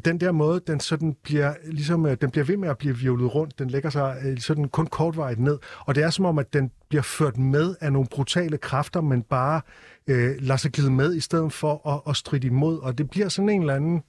den 0.06 0.20
der 0.20 0.32
måde, 0.32 0.62
den 0.68 0.80
sådan 0.80 1.16
bliver, 1.24 1.54
ligesom, 1.66 2.06
øh, 2.06 2.18
den 2.22 2.32
bliver 2.32 2.46
ved 2.46 2.58
med 2.58 2.70
at 2.70 2.78
blive 2.78 2.98
virvlet 2.98 3.36
rundt. 3.36 3.60
Den 3.60 3.70
lægger 3.70 3.90
sig 3.90 4.18
øh, 4.26 4.38
sådan 4.38 4.68
kun 4.68 4.88
kortvarigt 4.88 5.40
ned. 5.40 5.60
Og 5.80 5.96
det 5.96 6.04
er 6.04 6.10
som 6.10 6.26
om, 6.26 6.40
at 6.40 6.54
den 6.54 6.72
bliver 6.90 7.04
ført 7.04 7.38
med 7.38 7.76
af 7.82 7.94
nogle 7.94 8.08
brutale 8.12 8.58
kræfter, 8.58 9.02
men 9.02 9.22
bare 9.22 9.62
øh, 10.08 10.36
lader 10.40 10.58
sig 10.58 10.72
glide 10.72 10.92
med, 10.92 11.16
i 11.16 11.20
stedet 11.20 11.54
for 11.54 11.88
at, 11.90 12.02
at 12.10 12.16
stride 12.16 12.48
imod. 12.48 12.80
Og 12.80 12.98
det 12.98 13.10
bliver 13.10 13.30
sådan 13.30 13.50
en 13.50 13.62
eller 13.62 13.76
anden... 13.76 14.02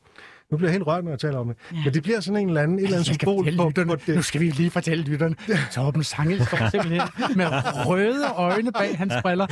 Nu 0.53 0.57
bliver 0.57 0.69
jeg 0.69 0.73
helt 0.73 0.87
rørt, 0.87 1.05
når 1.05 1.11
jeg 1.11 1.19
taler 1.19 1.39
om 1.39 1.49
det. 1.49 1.57
Ja. 1.73 1.77
Men 1.85 1.95
det 1.95 2.03
bliver 2.03 2.21
sådan 2.21 2.41
en 2.41 2.49
eller 2.49 2.63
anden, 2.63 2.79
et 2.79 2.85
eller 2.85 2.97
andet 2.97 3.07
symbol 3.07 3.45
på, 3.45 3.51
lytterne. 3.51 3.91
på 3.91 3.97
det. 4.07 4.17
Nu 4.17 4.23
skal 4.23 4.41
vi 4.41 4.51
lige 4.51 4.71
fortælle 4.71 5.05
lytterne. 5.05 5.37
Torben 5.73 6.05
Sangel 6.05 6.47
står 6.47 6.71
simpelthen 6.71 7.03
med 7.37 7.47
røde 7.87 8.27
øjne 8.37 8.73
bag 8.73 8.99
hans 8.99 9.13
briller. 9.23 9.47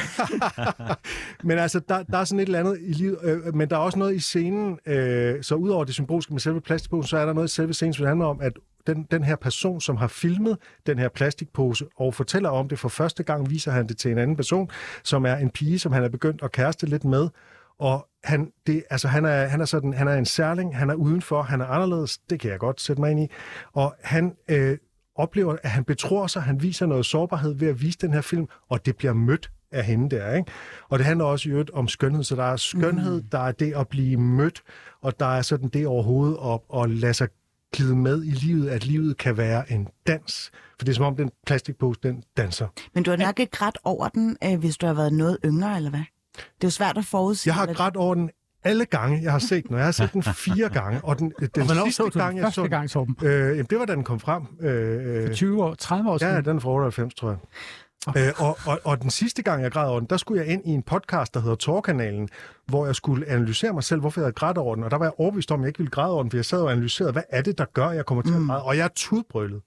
Men 1.47 1.59
altså, 1.59 1.81
der, 1.89 2.03
der 2.03 2.19
er 2.19 2.25
sådan 2.25 2.41
et 2.41 2.47
eller 2.47 2.59
andet 2.59 2.79
i 2.83 2.93
livet, 2.93 3.19
øh, 3.23 3.55
men 3.55 3.71
der 3.71 3.77
er 3.77 3.81
også 3.81 3.99
noget 3.99 4.15
i 4.15 4.19
scenen, 4.19 4.79
øh, 4.87 5.43
så 5.43 5.55
udover 5.55 5.85
det 5.85 5.95
symbolske 5.95 6.33
med 6.33 6.41
selve 6.41 6.61
plastikposen, 6.61 7.09
så 7.09 7.19
er 7.19 7.27
der 7.27 7.33
noget 7.33 7.49
i 7.49 7.55
selve 7.55 7.75
scenen, 7.75 7.95
som 7.95 8.07
handler 8.07 8.27
om, 8.27 8.41
at 8.41 8.53
den, 8.87 9.07
den 9.11 9.25
her 9.25 9.37
person, 9.37 9.81
som 9.81 9.97
har 9.97 10.09
filmet 10.09 10.57
den 10.87 10.99
her 10.99 11.09
plastikpose 11.09 11.87
og 11.97 12.15
fortæller 12.15 12.49
om 12.49 12.69
det 12.69 12.79
for 12.79 12.89
første 12.89 13.23
gang, 13.23 13.51
viser 13.51 13.73
han 13.73 13.89
det 13.89 13.97
til 13.97 14.11
en 14.11 14.19
anden 14.19 14.37
person, 14.37 14.71
som 15.05 15.27
er 15.27 15.35
en 15.35 15.51
pige, 15.51 15.79
som 15.79 15.93
han 15.93 16.05
er 16.05 16.09
begyndt 16.09 16.43
at 16.43 16.53
kæreste 16.53 16.87
lidt 16.87 17.05
med, 17.05 17.29
og 17.79 18.07
han, 18.25 18.53
det, 18.67 18.85
altså, 18.91 19.09
han, 19.09 19.25
er, 19.25 19.47
han, 19.47 19.61
er 19.61 19.65
sådan, 19.65 19.93
han 19.93 20.09
er 20.09 20.15
en 20.15 20.25
særling, 20.25 20.77
han 20.77 20.91
er 20.91 20.95
udenfor, 20.95 21.43
han 21.43 21.61
er 21.61 21.67
anderledes, 21.67 22.19
det 22.19 22.41
kan 22.41 22.51
jeg 22.51 22.59
godt 22.59 22.81
sætte 22.81 23.03
mig 23.03 23.11
ind 23.11 23.21
i, 23.21 23.27
og 23.73 23.95
han 24.03 24.37
øh, 24.49 24.79
oplever, 25.15 25.57
at 25.63 25.71
han 25.71 25.85
betror 25.85 26.27
sig, 26.27 26.43
han 26.43 26.63
viser 26.63 26.87
noget 26.87 27.07
sårbarhed 27.07 27.55
ved 27.55 27.69
at 27.69 27.83
vise 27.83 27.99
den 27.99 28.13
her 28.13 28.21
film, 28.21 28.47
og 28.69 28.87
det 28.87 28.97
bliver 28.97 29.13
mødt 29.13 29.51
af 29.71 29.85
hende 29.85 30.17
der, 30.17 30.35
ikke? 30.35 30.51
Og 30.89 30.99
det 30.99 31.07
handler 31.07 31.25
også 31.25 31.49
i 31.49 31.53
øvrigt 31.53 31.71
om 31.71 31.89
skønhed, 31.89 32.25
så 32.25 32.37
der 32.37 32.45
er 32.45 32.57
skønhed, 32.57 33.23
mm. 33.23 33.29
der 33.29 33.39
er 33.39 33.53
det 33.53 33.75
at 33.77 33.89
blive 33.89 34.17
mødt, 34.17 34.63
og 35.01 35.21
der 35.21 35.27
er 35.27 35.43
sådan 35.43 35.69
det 35.69 35.87
overhovedet 35.87 36.39
at, 36.45 36.83
at 36.83 36.91
lade 36.91 37.15
sig 37.15 37.29
glide 37.73 37.97
med 37.97 38.25
i 38.25 38.31
livet, 38.31 38.69
at 38.69 38.87
livet 38.87 39.17
kan 39.17 39.37
være 39.37 39.73
en 39.73 39.89
dans. 40.07 40.51
For 40.79 40.85
det 40.85 40.89
er 40.89 40.95
som 40.95 41.05
om 41.05 41.17
den 41.17 41.31
plastikpose, 41.47 42.01
den 42.03 42.23
danser. 42.37 42.69
Men 42.95 43.05
du 43.05 43.11
har 43.11 43.19
nok 43.19 43.41
ikke 43.41 43.51
grædt 43.51 43.79
over 43.85 44.09
den, 44.09 44.37
øh, 44.45 44.59
hvis 44.59 44.77
du 44.77 44.87
har 44.87 44.95
været 44.95 45.13
noget 45.13 45.39
yngre, 45.45 45.77
eller 45.77 45.91
hvad? 45.91 46.05
Det 46.41 46.65
er 46.65 46.67
jo 46.67 46.71
svært 46.71 46.99
at 46.99 47.05
forudsige. 47.05 47.51
Jeg 47.51 47.55
har 47.55 47.67
grædt 47.75 47.97
over 47.97 48.15
den 48.15 48.31
alle 48.65 48.85
gange, 48.85 49.23
jeg 49.23 49.33
har 49.33 49.39
set 49.39 49.65
den, 49.65 49.75
og 49.75 49.79
jeg 49.79 49.87
har 49.87 49.93
set 49.93 50.13
den 50.13 50.23
fire 50.23 50.69
gange, 50.69 51.01
og 51.05 51.19
den, 51.19 51.33
den 51.55 51.63
Og 51.63 51.69
sidste 51.69 51.93
så 51.93 52.11
gang, 52.19 52.29
den 52.31 52.37
jeg 52.37 52.45
første 52.45 52.55
så 52.55 52.63
den, 52.63 52.71
gang, 52.71 52.91
Torben? 52.91 53.17
øh, 53.23 53.49
jamen, 53.49 53.67
det 53.71 53.79
var 53.79 53.85
da 53.85 53.95
den 53.95 54.05
kom 54.05 54.21
frem. 54.21 54.43
Øh, 54.61 55.25
øh, 55.25 55.35
20 55.35 55.65
år, 55.65 55.75
30 55.75 56.11
år 56.11 56.19
siden? 56.19 56.35
Ja, 56.35 56.41
den 56.41 56.57
er 56.57 56.61
fra 56.61 56.71
98, 56.71 57.15
tror 57.15 57.29
jeg. 57.29 57.39
Øh, 58.17 58.33
og, 58.37 58.59
og, 58.67 58.81
og 58.85 59.03
den 59.03 59.11
sidste 59.11 59.43
gang, 59.43 59.63
jeg 59.63 59.73
græd 59.73 59.89
over 59.89 60.01
den, 60.01 60.09
der 60.11 60.17
skulle 60.17 60.45
jeg 60.45 60.53
ind 60.53 60.63
i 60.67 60.71
en 60.71 60.83
podcast, 60.83 61.35
der 61.35 61.41
hedder 61.41 61.57
Torkanalen, 61.57 62.29
hvor 62.67 62.87
jeg 62.87 62.95
skulle 62.95 63.27
analysere 63.27 63.73
mig 63.73 63.85
selv, 63.85 64.01
hvorfor 64.01 64.21
jeg 64.21 64.25
havde 64.25 64.35
grædt 64.35 64.59
over 64.59 64.75
den. 64.75 64.85
Og 64.85 64.91
der 64.91 64.97
var 64.99 65.05
jeg 65.05 65.13
overbevist 65.19 65.53
om, 65.53 65.61
at 65.61 65.63
jeg 65.65 65.69
ikke 65.69 65.79
ville 65.79 65.91
græde 65.91 66.13
over 66.13 66.23
den, 66.23 66.31
for 66.31 66.39
jeg 66.39 66.45
sad 66.45 66.61
og 66.63 66.73
analyserede, 66.73 67.13
hvad 67.13 67.23
er 67.31 67.43
det, 67.43 67.59
der 67.59 67.65
gør, 67.75 67.87
at 67.87 67.97
jeg 67.97 68.07
kommer 68.07 68.23
til 68.23 68.35
at 68.35 68.47
græde. 68.47 68.63
Og 68.63 68.77
jeg 68.77 68.85
er 68.85 68.89
tudbrøllet. 68.95 69.61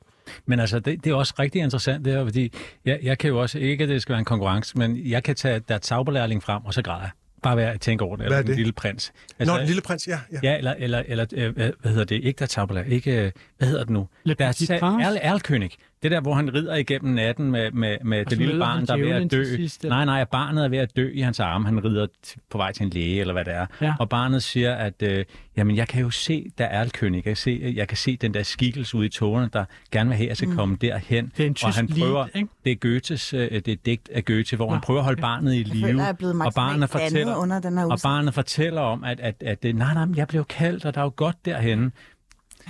Men 0.45 0.59
altså, 0.59 0.79
det, 0.79 1.03
det 1.03 1.11
er 1.11 1.15
også 1.15 1.33
rigtig 1.39 1.61
interessant, 1.61 2.05
det 2.05 2.13
her, 2.13 2.23
fordi 2.23 2.53
jeg, 2.85 2.99
jeg 3.03 3.17
kan 3.17 3.29
jo 3.29 3.41
også, 3.41 3.59
ikke 3.59 3.83
at 3.83 3.89
det 3.89 4.01
skal 4.01 4.13
være 4.13 4.19
en 4.19 4.25
konkurrence, 4.25 4.77
men 4.77 4.97
jeg 5.05 5.23
kan 5.23 5.35
tage 5.35 5.59
der 5.59 5.77
Zauberlærling 5.77 6.43
frem, 6.43 6.65
og 6.65 6.73
så 6.73 6.81
græder 6.81 7.01
jeg. 7.01 7.09
bare 7.43 7.57
være 7.57 7.71
at 7.73 7.81
tænke 7.81 8.03
over 8.03 8.15
det. 8.15 8.25
Hvad 8.25 8.37
er 8.37 8.39
eller 8.39 8.41
det? 8.41 8.47
Den 8.47 8.57
lille 8.57 8.73
prins. 8.73 9.13
Altså, 9.39 9.53
Nå, 9.53 9.59
den 9.59 9.67
lille 9.67 9.81
prins, 9.81 10.07
ja. 10.07 10.19
ja. 10.31 10.39
Ja, 10.43 10.57
eller, 10.57 10.73
eller, 10.77 11.03
eller 11.07 11.25
øh, 11.33 11.55
hvad, 11.55 11.71
hedder 11.85 12.05
det? 12.05 12.23
Ikke 12.23 12.39
der 12.39 12.45
tabula, 12.45 12.81
ikke, 12.81 13.25
øh, 13.25 13.31
hvad 13.57 13.67
hedder 13.67 13.83
det 13.83 13.93
nu? 13.93 14.07
Le 14.23 14.33
Der 14.33 14.45
er? 14.45 14.83
Erl, 14.83 15.17
Erlkönig. 15.21 15.69
Det 16.03 16.11
der, 16.11 16.21
hvor 16.21 16.33
han 16.33 16.53
rider 16.53 16.75
igennem 16.75 17.13
natten 17.13 17.51
med, 17.51 17.71
med, 17.71 17.97
med 18.03 18.25
det 18.25 18.37
lille 18.37 18.59
barn, 18.59 18.77
han 18.77 18.85
der 18.87 18.93
er 18.93 18.97
ved 18.97 19.09
at 19.11 19.31
dø. 19.31 19.43
sidst, 19.55 19.83
nej, 19.83 20.05
nej, 20.05 20.23
barnet 20.25 20.65
er 20.65 20.69
ved 20.69 20.77
at 20.77 20.95
dø 20.95 21.09
i 21.13 21.19
hans 21.21 21.39
arme. 21.39 21.65
Han 21.65 21.85
rider 21.85 22.07
t- 22.27 22.35
på 22.49 22.57
vej 22.57 22.71
til 22.71 22.83
en 22.83 22.89
læge, 22.89 23.19
eller 23.19 23.33
hvad 23.33 23.45
det 23.45 23.53
er. 23.53 23.65
Ja. 23.81 23.93
Og 23.99 24.09
barnet 24.09 24.43
siger, 24.43 24.73
at 24.75 24.93
øh, 25.03 25.25
jamen, 25.57 25.75
jeg 25.75 25.87
kan 25.87 26.01
jo 26.01 26.09
se, 26.09 26.51
der 26.57 26.65
er 26.65 26.85
Erlkönig. 26.85 27.15
Jeg 27.15 27.23
kan, 27.23 27.35
se, 27.35 27.73
jeg 27.75 27.87
kan 27.87 27.97
se 27.97 28.17
den 28.17 28.33
der 28.33 28.43
skikkelse 28.43 28.97
ude 28.97 29.05
i 29.05 29.09
tårerne, 29.09 29.49
der 29.53 29.65
gerne 29.91 30.09
vil 30.09 30.17
have, 30.17 30.25
at 30.25 30.29
jeg 30.29 30.37
skal 30.37 30.49
Mm. 30.49 30.55
komme 30.55 30.77
derhen. 30.81 31.31
Det 31.37 31.43
er 31.43 31.47
en 31.47 31.55
og 31.63 31.73
han 31.73 31.87
prøver, 31.87 32.13
lead, 32.25 32.29
ikke? 32.35 32.49
det 32.65 32.71
er 32.71 32.75
Goethes, 32.75 33.33
øh, 33.33 33.51
det 33.51 33.67
er 33.67 33.75
digt 33.85 34.09
af 34.13 34.25
Goethe, 34.25 34.55
hvor 34.55 34.69
han 34.69 34.75
Nå, 34.77 34.81
prøver 34.81 34.99
at 34.99 35.05
holde 35.05 35.21
barnet 35.21 35.53
i 35.53 35.57
Jeg 35.57 35.65
live. 35.67 35.85
føler, 35.87 36.03
jeg 36.03 36.09
er 36.09 36.13
blevet 36.13 36.41
og 36.45 36.53
barnet 36.55 36.89
fortæller, 36.89 37.35
under 37.35 37.59
den 37.59 37.77
her 37.77 37.85
og 37.85 37.99
barnet 38.03 38.33
fortæller 38.33 38.81
om, 38.81 39.03
at, 39.03 39.19
at, 39.19 39.35
at, 39.41 39.65
at 39.65 39.75
nej, 39.75 39.93
nej, 39.93 40.05
jeg 40.15 40.27
blev 40.27 40.45
kaldt, 40.45 40.85
og 40.85 40.95
der 40.95 41.01
er 41.01 41.05
jo 41.05 41.13
godt 41.15 41.45
derhenne. 41.45 41.91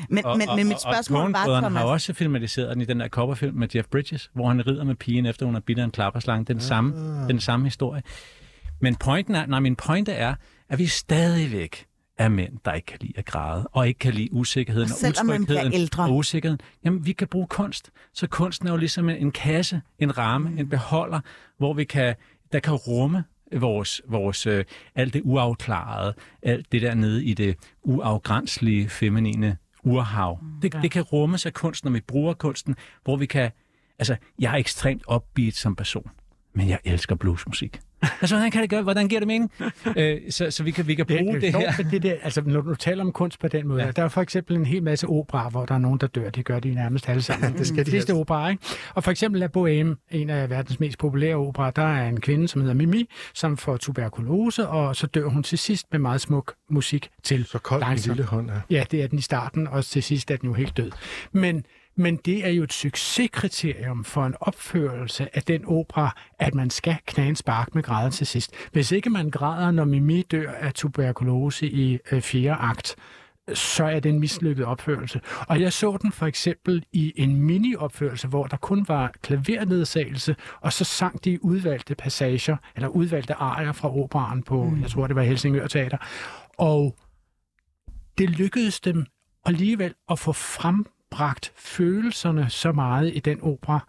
Men, 0.10 0.26
Og, 0.26 0.38
men, 0.38 0.50
og, 0.50 0.56
men 0.56 0.68
mit 0.68 0.74
og- 0.76 0.82
spørgsmål 0.82 1.20
og 1.22 1.34
var, 1.34 1.38
Coen-brødrene 1.46 1.66
Thomas... 1.68 1.82
har 1.82 1.88
også 1.90 2.14
filmatiseret 2.14 2.74
den 2.74 2.82
i 2.82 2.86
den 2.86 3.00
der 3.00 3.08
coverfilm 3.08 3.56
med 3.56 3.68
Jeff 3.76 3.88
Bridges, 3.88 4.30
hvor 4.34 4.48
han 4.48 4.68
rider 4.68 4.84
med 4.84 4.96
pigen 4.96 5.26
efter 5.26 5.46
hun 5.46 5.56
har 5.56 5.62
bidt 5.62 5.80
af 5.80 5.84
en 5.84 5.92
klapperslange. 5.92 6.46
Den, 6.46 6.60
samme, 6.60 6.94
den 7.28 7.40
samme 7.40 7.66
historie. 7.66 8.02
Men 8.82 8.96
pointen 8.96 9.36
er, 9.36 9.46
nej, 9.46 9.60
min 9.60 9.76
pointe 9.76 10.12
er, 10.12 10.36
at 10.70 10.80
vi 10.80 10.86
stadigvæk 10.88 11.86
er 12.18 12.30
mænd, 12.30 12.58
der 12.66 12.74
ikke 12.74 12.86
kan 12.86 12.98
lide 13.02 13.14
at 13.18 13.26
græde, 13.26 13.68
og 13.72 13.88
ikke 13.88 13.98
kan 14.00 14.14
lide 14.14 14.34
usikkerheden 14.34 14.90
Og 14.92 14.98
og, 15.04 15.10
utrygheden 15.28 15.74
ældre. 15.74 16.04
og 16.04 16.16
usikkerheden. 16.16 16.60
Jamen, 16.86 17.06
vi 17.06 17.12
kan 17.12 17.28
bruge 17.28 17.48
kunst. 17.48 17.90
Så 18.14 18.28
kunsten 18.28 18.68
er 18.68 18.72
jo 18.72 18.78
ligesom 18.78 19.10
en, 19.10 19.18
en 19.18 19.32
kasse, 19.32 19.82
en 20.00 20.18
ramme, 20.18 20.60
en 20.60 20.70
beholder, 20.70 21.20
hvor 21.58 21.74
vi 21.74 21.84
kan, 21.84 22.16
der 22.52 22.60
kan 22.60 22.74
rumme 22.74 23.24
vores, 23.56 24.02
vores 24.10 24.48
øh, 24.48 24.66
alt 24.96 25.14
det 25.14 25.22
uafklarede, 25.26 26.14
alt 26.44 26.72
det 26.72 26.82
der 26.82 26.94
nede 26.94 27.26
i 27.26 27.34
det 27.34 27.56
uafgrænselige 27.84 28.90
feminine 28.90 29.58
urhav. 29.84 30.40
Det, 30.62 30.74
det 30.82 30.92
kan 30.92 31.02
rummes 31.02 31.46
af 31.46 31.54
kunsten, 31.54 31.88
når 31.88 31.94
vi 31.94 32.02
bruger 32.02 32.34
kunsten, 32.34 32.76
hvor 33.04 33.16
vi 33.16 33.26
kan... 33.26 33.52
Altså, 34.00 34.16
jeg 34.40 34.54
er 34.54 34.58
ekstremt 34.58 35.04
upbeat 35.16 35.54
som 35.54 35.76
person, 35.76 36.10
men 36.56 36.70
jeg 36.70 36.80
elsker 36.86 37.16
bluesmusik. 37.16 37.80
Altså, 38.22 38.36
hvordan 38.36 38.52
kan 38.52 38.62
det 38.62 38.70
gøre? 38.70 38.82
Hvordan 38.82 39.08
giver 39.08 39.20
det 39.20 39.28
mening? 39.28 39.52
øh, 39.98 40.18
så, 40.30 40.52
så 40.52 40.64
vi 40.64 40.72
kan, 40.72 40.88
vi 40.88 40.96
kan 40.96 41.06
Det, 41.08 41.18
bruge 41.20 41.34
det, 41.34 41.42
det, 41.42 41.50
er 41.56 41.72
her. 41.72 41.90
det 41.90 42.04
der, 42.04 42.16
altså, 42.24 42.42
når 42.46 42.62
du 42.62 42.76
taler 42.76 43.04
om 43.04 43.12
kunst 43.12 43.40
på 43.40 43.48
den 43.48 43.68
måde, 43.68 43.84
Ja. 43.84 43.92
der 43.92 44.04
er 44.04 44.08
for 44.08 44.22
eksempel 44.22 44.56
en 44.56 44.66
hel 44.66 44.84
masse 44.84 45.08
opera, 45.08 45.50
hvor 45.50 45.66
der 45.66 45.74
er 45.76 45.80
nogen, 45.80 46.00
der 46.00 46.08
dør. 46.08 46.30
Det 46.30 46.46
gør 46.46 46.60
de 46.60 46.74
nærmest 46.76 47.10
alle 47.10 47.22
sammen. 47.22 47.54
Det 47.58 47.68
skal 47.68 47.86
de 47.86 47.92
fleste 47.92 48.14
helst. 48.14 48.22
operaer, 48.22 48.50
ikke? 48.50 48.64
Og 48.94 49.04
for 49.04 49.12
eksempel 49.12 49.40
La 49.40 49.48
Bohème, 49.58 50.08
en 50.12 50.30
af 50.30 50.50
verdens 50.50 50.80
mest 50.80 50.98
populære 50.98 51.36
operer, 51.36 51.72
der 51.72 51.82
er 51.96 52.10
en 52.10 52.22
kvinde, 52.22 52.48
som 52.48 52.62
hedder 52.62 52.76
Mimi, 52.76 53.10
som 53.34 53.58
får 53.58 53.78
tuberkulose, 53.78 54.68
og 54.68 54.96
så 54.96 55.08
dør 55.08 55.26
hun 55.26 55.44
til 55.44 55.58
sidst 55.58 55.86
med 55.92 56.00
meget 56.00 56.22
smuk 56.22 56.54
musik 56.70 57.10
til. 57.24 57.46
Så 57.46 57.60
kold 57.60 57.80
langsomt. 57.82 58.18
lille 58.18 58.30
hånd 58.30 58.50
er. 58.50 58.60
Ja, 58.70 58.84
det 58.92 59.04
er 59.04 59.08
den 59.08 59.20
i 59.20 59.22
starten, 59.22 59.68
og 59.68 59.86
til 59.86 60.04
sidst 60.04 60.32
er 60.32 60.38
den 60.38 60.50
jo 60.50 60.54
helt 60.54 60.78
død. 60.78 60.92
Men, 61.32 61.66
men 61.96 62.16
det 62.16 62.46
er 62.46 62.50
jo 62.50 62.64
et 62.64 62.74
succeskriterium 62.74 64.04
for 64.04 64.26
en 64.26 64.36
opførelse 64.40 65.36
af 65.36 65.44
den 65.44 65.66
opera, 65.66 66.16
at 66.40 66.56
man 66.56 66.70
skal 66.70 66.98
knæde 67.06 67.30
en 67.30 67.36
spark 67.36 67.76
med 67.76 67.84
græde 67.84 68.12
til 68.12 68.28
sidst. 68.28 68.54
Hvis 68.72 68.92
ikke 68.92 69.10
man 69.10 69.30
græder, 69.30 69.72
når 69.72 69.86
Mimi 69.86 70.22
dør 70.22 70.52
af 70.52 70.74
tuberkulose 70.74 71.68
i 71.68 72.00
øh, 72.12 72.22
fjerde 72.22 72.62
akt, 72.62 72.96
så 73.54 73.84
er 73.84 74.00
det 74.00 74.10
en 74.10 74.20
mislykket 74.20 74.66
opførelse. 74.66 75.22
Og 75.48 75.62
jeg 75.62 75.74
så 75.74 75.98
den 76.02 76.12
for 76.12 76.26
eksempel 76.26 76.86
i 76.94 77.14
en 77.16 77.42
mini-opførelse, 77.42 78.28
hvor 78.28 78.48
der 78.48 78.58
kun 78.58 78.86
var 78.88 79.14
klavernedsagelse, 79.22 80.36
og 80.62 80.74
så 80.74 80.84
sang 80.84 81.24
de 81.26 81.46
udvalgte 81.46 81.96
passager, 81.96 82.58
eller 82.76 82.88
udvalgte 82.88 83.34
arier 83.34 83.72
fra 83.72 83.98
operaen 83.98 84.44
på, 84.44 84.64
mm. 84.64 84.82
jeg 84.82 84.90
tror 84.90 85.08
det 85.08 85.16
var 85.16 85.22
Helsingør 85.22 85.68
Teater. 85.68 85.98
Og 86.58 86.96
det 88.18 88.30
lykkedes 88.30 88.80
dem 88.80 89.06
alligevel 89.46 89.94
at 90.10 90.20
få 90.20 90.32
bragt 91.14 91.52
følelserne 91.56 92.50
så 92.50 92.72
meget 92.72 93.16
i 93.16 93.20
den 93.20 93.42
opera, 93.42 93.80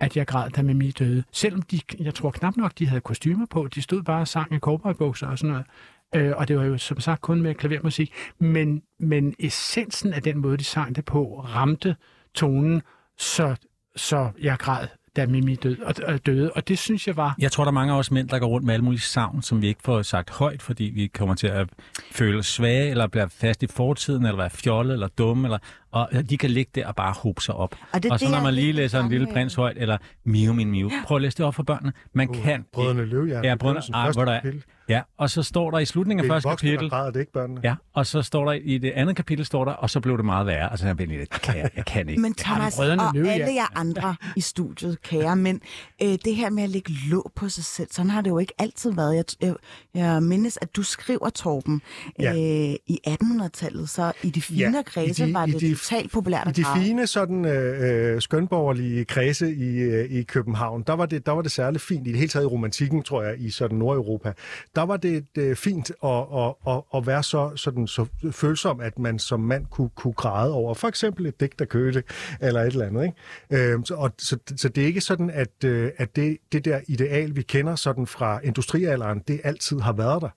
at 0.00 0.16
jeg 0.16 0.26
græd, 0.26 0.50
da 0.50 0.62
Mimi 0.62 0.90
døde. 0.90 1.24
Selvom 1.32 1.62
de, 1.62 1.80
jeg 1.98 2.14
tror 2.14 2.30
knap 2.30 2.56
nok, 2.56 2.72
de 2.78 2.86
havde 2.86 3.00
kostymer 3.00 3.46
på. 3.46 3.68
De 3.74 3.82
stod 3.82 4.02
bare 4.02 4.20
og 4.20 4.28
sang 4.28 4.54
i 4.54 4.58
cowboybukser 4.58 5.26
og 5.26 5.38
sådan 5.38 5.50
noget. 5.50 5.66
Øh, 6.14 6.36
og 6.36 6.48
det 6.48 6.58
var 6.58 6.64
jo 6.64 6.78
som 6.78 7.00
sagt 7.00 7.20
kun 7.20 7.42
med 7.42 7.54
klavermusik. 7.54 8.14
Men, 8.38 8.82
men 8.98 9.34
essensen 9.38 10.12
af 10.12 10.22
den 10.22 10.38
måde, 10.38 10.56
de 10.56 10.64
sang 10.64 10.96
det 10.96 11.04
på, 11.04 11.40
ramte 11.40 11.96
tonen, 12.34 12.82
så, 13.18 13.56
så 13.96 14.30
jeg 14.40 14.58
græd, 14.58 14.88
da 15.16 15.26
Mimi 15.26 15.54
døde. 15.54 15.76
Og, 15.84 15.94
og 16.06 16.26
døde. 16.26 16.52
Og 16.52 16.68
det 16.68 16.78
synes 16.78 17.06
jeg 17.06 17.16
var... 17.16 17.34
Jeg 17.38 17.52
tror, 17.52 17.64
der 17.64 17.68
er 17.68 17.72
mange 17.72 17.92
af 17.94 17.98
os 17.98 18.10
mænd, 18.10 18.28
der 18.28 18.38
går 18.38 18.46
rundt 18.46 18.66
med 18.66 18.74
alle 18.74 18.84
mulige 18.84 19.00
savn, 19.00 19.42
som 19.42 19.62
vi 19.62 19.66
ikke 19.68 19.80
får 19.84 20.02
sagt 20.02 20.30
højt, 20.30 20.62
fordi 20.62 20.84
vi 20.84 21.06
kommer 21.06 21.34
til 21.34 21.46
at 21.46 21.68
føle 22.12 22.38
os 22.38 22.46
svage, 22.46 22.90
eller 22.90 23.06
blive 23.06 23.28
fast 23.30 23.62
i 23.62 23.66
fortiden, 23.66 24.24
eller 24.26 24.36
være 24.36 24.50
fjollet, 24.50 24.92
eller 24.92 25.08
dumme, 25.18 25.46
eller, 25.46 25.58
og 25.90 26.08
de 26.30 26.38
kan 26.38 26.50
ligge 26.50 26.70
der 26.74 26.86
og 26.86 26.96
bare 26.96 27.14
hobe 27.22 27.42
sig 27.42 27.54
op. 27.54 27.74
Og 27.92 28.02
det 28.02 28.12
og 28.12 28.18
så 28.18 28.24
det, 28.26 28.34
når 28.34 28.42
man 28.42 28.54
lige 28.54 28.72
læser 28.72 29.00
en 29.00 29.08
lille 29.10 29.26
prins 29.32 29.54
højt, 29.54 29.76
eller 29.78 29.96
Mio 30.24 30.52
min 30.52 30.70
Mio, 30.70 30.90
prøv 31.06 31.16
at 31.16 31.22
læse 31.22 31.36
det 31.36 31.46
op 31.46 31.54
for 31.54 31.62
børnene. 31.62 31.92
Man 32.12 32.28
Uh, 32.28 32.36
kan 32.42 32.64
Brødrene 32.72 33.04
Løvehjerte. 33.04 33.48
Ja, 33.48 33.54
brødrene- 33.54 33.58
Begyndelsen, 33.58 33.94
ej, 33.94 34.04
første 34.04 34.18
hvor 34.18 34.24
der 34.24 34.32
er-. 34.32 34.52
Ja, 34.88 35.00
og 35.18 35.30
så 35.30 35.42
står 35.42 35.70
der 35.70 35.78
i 35.78 35.84
slutningen 35.84 36.24
Det 36.24 36.30
af 36.30 36.34
første 36.34 36.48
voksne, 36.48 36.70
kapitel, 36.70 36.90
det 36.90 37.16
er 37.16 37.20
ikke 37.20 37.32
børnene. 37.32 37.60
Ja, 37.64 37.74
og 37.94 38.06
så 38.06 38.22
står 38.22 38.44
der 38.44 38.52
i 38.52 38.78
det 38.78 38.90
andet 38.90 39.16
kapitel, 39.16 39.44
står 39.46 39.64
der, 39.64 39.72
og 39.72 39.90
så 39.90 40.00
blev 40.00 40.16
det 40.16 40.24
meget 40.24 40.46
værre. 40.46 40.70
Altså, 40.70 40.86
jeg, 40.86 41.00
jeg, 41.00 41.28
kan, 41.28 41.56
jeg, 41.58 41.70
jeg 41.76 41.84
kan 41.84 42.08
ikke. 42.08 42.22
Men 42.22 42.34
Thomas 42.34 42.78
og 42.78 42.84
Løvehjerte. 43.14 43.42
alle 43.42 43.54
jer 43.54 43.66
andre 43.80 44.16
i 44.36 44.40
studiet, 44.40 45.02
kære, 45.02 45.36
men 45.36 45.60
øh, 46.02 46.08
det 46.24 46.36
her 46.36 46.50
med 46.50 46.62
at 46.62 46.68
lægge 46.70 46.92
låg 47.10 47.32
på 47.36 47.48
sig 47.48 47.64
selv, 47.64 47.88
sådan 47.90 48.10
har 48.10 48.20
det 48.20 48.30
jo 48.30 48.38
ikke 48.38 48.52
altid 48.58 48.92
været. 48.92 49.16
Jeg, 49.16 49.24
jeg, 49.40 49.54
jeg 49.94 50.22
mindes, 50.22 50.58
at 50.62 50.76
du 50.76 50.82
skriver, 50.82 51.30
Torben, 51.30 51.82
Ja. 52.18 52.32
øh, 52.32 52.74
i 52.86 52.98
1800-tallet, 53.08 53.88
så 53.90 54.12
i 54.22 54.30
de 54.30 54.42
fine 54.42 54.60
Ja, 54.60 54.80
i 54.80 54.82
kredse 54.86 55.26
de- 55.26 55.34
var 55.34 55.46
i 55.46 55.50
det 55.50 55.60
de- 55.60 55.74
totalt 55.74 56.12
populært 56.12 56.46
I 56.46 56.50
at 56.50 56.56
de 56.56 56.62
græde. 56.62 56.84
fine 56.84 57.06
sådan 57.06 57.44
øh, 57.44 58.14
øh, 58.14 58.20
skønborgerlige 58.20 59.04
kredse 59.04 59.54
i, 59.54 59.76
øh, 59.78 60.10
i 60.10 60.22
København, 60.22 60.82
der 60.86 60.92
var, 60.92 61.06
det, 61.06 61.26
der 61.26 61.32
var 61.32 61.42
det 61.42 61.52
særligt 61.52 61.82
fint, 61.84 62.06
i 62.06 62.10
det 62.10 62.18
hele 62.18 62.28
taget 62.28 62.44
i 62.44 62.46
romantikken, 62.46 63.02
tror 63.02 63.22
jeg, 63.22 63.40
i 63.40 63.50
sådan 63.50 63.78
Nordeuropa, 63.78 64.32
der 64.74 64.82
var 64.82 64.96
det 64.96 65.26
øh, 65.38 65.56
fint 65.56 65.90
at, 66.04 66.26
at, 66.34 66.54
at, 66.68 66.82
at 66.94 67.06
være 67.06 67.22
så, 67.22 67.52
sådan, 67.56 67.86
så 67.86 68.06
følsom, 68.30 68.80
at 68.80 68.98
man 68.98 69.18
som 69.18 69.40
mand 69.40 69.66
kunne, 69.66 69.90
kunne 69.96 70.12
græde 70.12 70.52
over 70.52 70.74
for 70.74 70.88
eksempel 70.88 71.26
et 71.26 71.40
digt 71.40 71.58
der 71.58 71.64
Køte, 71.64 72.02
eller 72.40 72.60
et 72.60 72.66
eller 72.66 72.86
andet. 72.86 73.04
Ikke? 73.50 73.72
Øh, 73.72 73.84
så, 73.84 73.94
og, 73.94 74.12
så, 74.18 74.38
så 74.56 74.68
det 74.68 74.82
er 74.82 74.86
ikke 74.86 75.00
sådan, 75.00 75.30
at, 75.30 75.64
øh, 75.64 75.90
at 75.96 76.16
det, 76.16 76.38
det 76.52 76.64
der 76.64 76.80
ideal, 76.88 77.36
vi 77.36 77.42
kender 77.42 77.76
sådan 77.76 78.06
fra 78.06 78.40
industrialderen, 78.44 79.18
det 79.28 79.40
altid 79.44 79.80
har 79.80 79.92
været 79.92 80.22
der. 80.22 80.30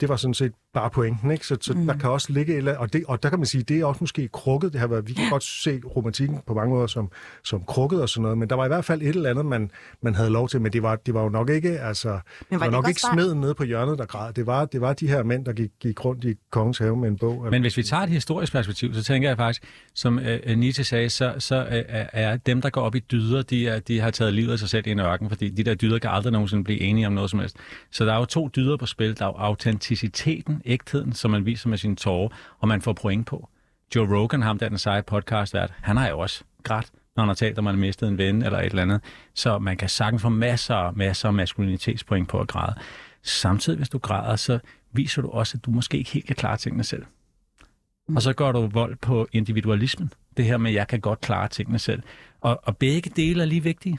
Det 0.00 0.08
var 0.08 0.16
sådan 0.16 0.34
set 0.34 0.52
bare 0.76 0.90
pointen, 0.90 1.30
ikke? 1.30 1.46
Så, 1.46 1.56
så 1.60 1.72
mm. 1.72 1.86
der 1.86 1.96
kan 1.96 2.10
også 2.10 2.32
ligge, 2.32 2.52
et 2.52 2.58
eller- 2.58 2.76
og, 2.76 2.92
det, 2.92 3.04
og 3.08 3.22
der 3.22 3.28
kan 3.30 3.38
man 3.38 3.46
sige, 3.46 3.62
det 3.62 3.80
er 3.80 3.84
også 3.84 3.98
måske 4.00 4.28
krukket, 4.28 4.72
det 4.72 4.80
har 4.80 4.86
været, 4.86 5.08
vi 5.08 5.12
kan 5.12 5.30
godt 5.30 5.44
se 5.44 5.80
romantikken 5.96 6.38
på 6.46 6.54
mange 6.54 6.70
måder 6.74 6.86
som, 6.86 7.10
som 7.44 7.62
krukket 7.66 8.02
og 8.02 8.08
sådan 8.08 8.22
noget, 8.22 8.38
men 8.38 8.50
der 8.50 8.56
var 8.56 8.64
i 8.64 8.68
hvert 8.68 8.84
fald 8.84 9.02
et 9.02 9.08
eller 9.08 9.30
andet, 9.30 9.46
man, 9.46 9.70
man 10.02 10.14
havde 10.14 10.30
lov 10.30 10.48
til, 10.48 10.60
men 10.60 10.72
det 10.72 10.82
var, 10.82 10.96
det 10.96 11.14
var 11.14 11.22
jo 11.22 11.28
nok 11.28 11.50
ikke, 11.50 11.80
altså, 11.80 12.08
det 12.50 12.60
var, 12.60 12.64
det 12.66 12.72
nok 12.72 12.88
ikke 12.88 13.00
smeden 13.00 13.40
nede 13.40 13.54
på 13.54 13.64
hjørnet, 13.64 13.98
der 13.98 14.04
græd. 14.06 14.32
Det 14.32 14.46
var, 14.46 14.64
det 14.64 14.80
var 14.80 14.92
de 14.92 15.08
her 15.08 15.22
mænd, 15.22 15.44
der 15.44 15.52
gik, 15.52 15.70
gik 15.80 16.04
rundt 16.04 16.24
i 16.24 16.34
kongens 16.50 16.78
have 16.78 16.96
med 16.96 17.08
en 17.08 17.16
bog. 17.16 17.46
Men 17.50 17.62
hvis 17.62 17.76
vi 17.76 17.82
tager 17.82 18.02
et 18.02 18.08
historisk 18.08 18.52
perspektiv, 18.52 18.94
så 18.94 19.02
tænker 19.02 19.28
jeg 19.28 19.36
faktisk, 19.36 19.62
som 19.94 20.18
øh, 20.18 20.56
Nietzsche 20.56 20.84
sagde, 20.84 21.10
så, 21.10 21.34
så 21.38 21.56
øh, 21.56 21.84
er 22.12 22.36
dem, 22.36 22.60
der 22.60 22.70
går 22.70 22.80
op 22.80 22.94
i 22.94 22.98
dyder, 22.98 23.42
de, 23.42 23.68
er, 23.68 23.80
de 23.80 24.00
har 24.00 24.10
taget 24.10 24.34
livet 24.34 24.52
af 24.52 24.58
sig 24.58 24.68
selv 24.68 24.86
i 24.86 24.90
en 24.90 25.00
ørken, 25.00 25.28
fordi 25.28 25.48
de 25.48 25.62
der 25.62 25.74
dyder 25.74 25.98
kan 25.98 26.10
aldrig 26.10 26.32
nogensinde 26.32 26.64
blive 26.64 26.80
enige 26.80 27.06
om 27.06 27.12
noget 27.12 27.30
som 27.30 27.40
helst. 27.40 27.56
Så 27.90 28.04
der 28.04 28.12
er 28.12 28.18
jo 28.18 28.24
to 28.24 28.48
dyder 28.56 28.76
på 28.76 28.86
spil. 28.86 29.18
Der 29.18 29.24
er 29.24 29.28
jo 29.28 29.34
autenticiteten, 29.36 30.62
ægtheden, 30.66 31.12
som 31.12 31.30
man 31.30 31.46
viser 31.46 31.68
med 31.68 31.78
sine 31.78 31.96
tårer, 31.96 32.28
og 32.58 32.68
man 32.68 32.82
får 32.82 32.92
point 32.92 33.26
på. 33.26 33.48
Joe 33.96 34.16
Rogan, 34.16 34.42
ham 34.42 34.58
der 34.58 34.68
den 34.68 34.78
seje 34.78 35.02
podcast 35.02 35.54
vært, 35.54 35.72
han 35.80 35.96
har 35.96 36.08
jo 36.08 36.18
også 36.18 36.44
grædt, 36.62 36.92
når 37.16 37.22
han 37.22 37.28
har 37.28 37.34
talt 37.34 37.58
om, 37.58 37.66
at 37.66 37.74
har 37.74 37.80
mistet 37.80 38.08
en 38.08 38.18
ven 38.18 38.42
eller 38.42 38.58
et 38.58 38.64
eller 38.64 38.82
andet. 38.82 39.00
Så 39.34 39.58
man 39.58 39.76
kan 39.76 39.88
sagtens 39.88 40.22
få 40.22 40.28
masser 40.28 40.74
og 40.74 40.96
masser 40.96 41.28
af 41.28 41.34
maskulinitetspoint 41.34 42.28
på 42.28 42.40
at 42.40 42.48
græde. 42.48 42.74
Samtidig, 43.22 43.76
hvis 43.76 43.88
du 43.88 43.98
græder, 43.98 44.36
så 44.36 44.58
viser 44.92 45.22
du 45.22 45.28
også, 45.28 45.58
at 45.58 45.64
du 45.64 45.70
måske 45.70 45.98
ikke 45.98 46.10
helt 46.10 46.26
kan 46.26 46.36
klare 46.36 46.56
tingene 46.56 46.84
selv. 46.84 47.04
Og 48.16 48.22
så 48.22 48.32
går 48.32 48.52
du 48.52 48.66
vold 48.66 48.96
på 48.96 49.28
individualismen. 49.32 50.12
Det 50.36 50.44
her 50.44 50.56
med, 50.56 50.70
at 50.70 50.74
jeg 50.74 50.88
kan 50.88 51.00
godt 51.00 51.20
klare 51.20 51.48
tingene 51.48 51.78
selv. 51.78 52.02
Og, 52.40 52.60
og 52.62 52.76
begge 52.76 53.10
dele 53.16 53.42
er 53.42 53.46
lige 53.46 53.62
vigtige. 53.62 53.98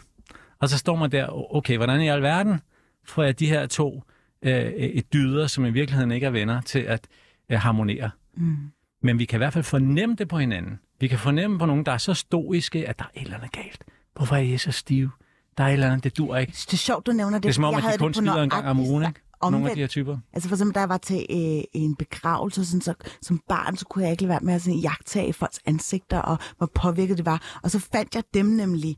Og 0.60 0.70
så 0.70 0.78
står 0.78 0.96
man 0.96 1.12
der, 1.12 1.56
okay, 1.56 1.78
hvordan 1.78 2.02
i 2.02 2.08
alverden 2.08 2.62
får 3.06 3.24
jeg 3.24 3.40
de 3.40 3.48
her 3.48 3.66
to 3.66 4.04
øh, 4.42 4.72
et 4.72 5.14
dyder, 5.14 5.48
som 5.48 5.66
i 5.66 5.70
virkeligheden 5.70 6.12
ikke 6.12 6.26
er 6.26 6.32
venner, 6.32 6.62
til 6.62 6.80
at 6.80 7.08
øh, 7.50 7.60
harmonere. 7.60 8.10
Mm. 8.38 8.58
Men 9.02 9.20
vi 9.20 9.26
kan 9.26 9.38
i 9.38 9.40
hvert 9.40 9.54
fald 9.54 9.64
fornemme 9.64 10.16
det 10.16 10.28
på 10.28 10.38
hinanden. 10.38 10.80
Vi 11.00 11.08
kan 11.08 11.20
fornemme 11.20 11.60
på 11.60 11.66
nogen, 11.66 11.86
der 11.86 11.92
er 11.92 11.98
så 11.98 12.14
stoiske, 12.14 12.88
at 12.88 13.00
der 13.00 13.06
er 13.06 13.20
et 13.20 13.24
eller 13.24 13.38
andet 13.38 13.52
galt. 13.52 13.84
Hvorfor 14.16 14.36
er 14.36 14.40
I 14.40 14.58
så 14.58 14.72
stive? 14.72 15.12
Der 15.58 15.64
er 15.64 15.68
et 15.68 15.74
eller 15.74 15.88
andet, 15.88 16.04
det 16.04 16.18
dur 16.18 16.38
ikke. 16.38 16.52
Det 16.52 16.74
er 16.74 16.78
sjovt, 16.78 17.06
du 17.06 17.12
nævner 17.12 17.38
det. 17.38 17.44
Det 17.44 17.50
er 17.50 17.54
som 17.54 17.64
om, 17.64 17.74
jeg 17.74 17.86
at 17.86 17.94
de 17.94 17.98
kun 17.98 18.14
skider 18.14 18.42
en 18.42 18.50
gang 18.50 18.68
om 18.68 18.80
ugen, 18.80 19.08
ikke? 19.08 19.22
Nogle 19.42 19.56
af 19.56 19.60
omvendt. 19.60 19.76
de 19.76 19.80
her 19.80 19.88
typer. 19.88 20.18
Altså 20.34 20.50
for 20.50 20.56
eksempel, 20.56 20.76
da 20.76 20.80
jeg 20.80 20.90
var 20.90 20.98
til 20.98 21.26
øh, 21.30 21.64
en 21.74 21.96
begravelse, 21.96 22.66
sådan, 22.66 22.82
så, 22.82 22.94
som 23.22 23.42
barn, 23.50 23.78
så 23.78 23.86
kunne 23.86 24.04
jeg 24.04 24.12
ikke 24.12 24.24
lade 24.24 24.30
være 24.30 24.40
med 24.44 24.54
at 24.54 24.62
sådan, 24.62 24.80
jagtage 24.80 25.34
folks 25.34 25.60
ansigter, 25.66 26.20
og 26.20 26.38
hvor 26.58 26.72
påvirket 26.76 27.18
det 27.18 27.26
var. 27.26 27.60
Og 27.64 27.72
så 27.72 27.80
fandt 27.80 28.16
jeg 28.16 28.24
dem 28.34 28.46
nemlig 28.46 28.98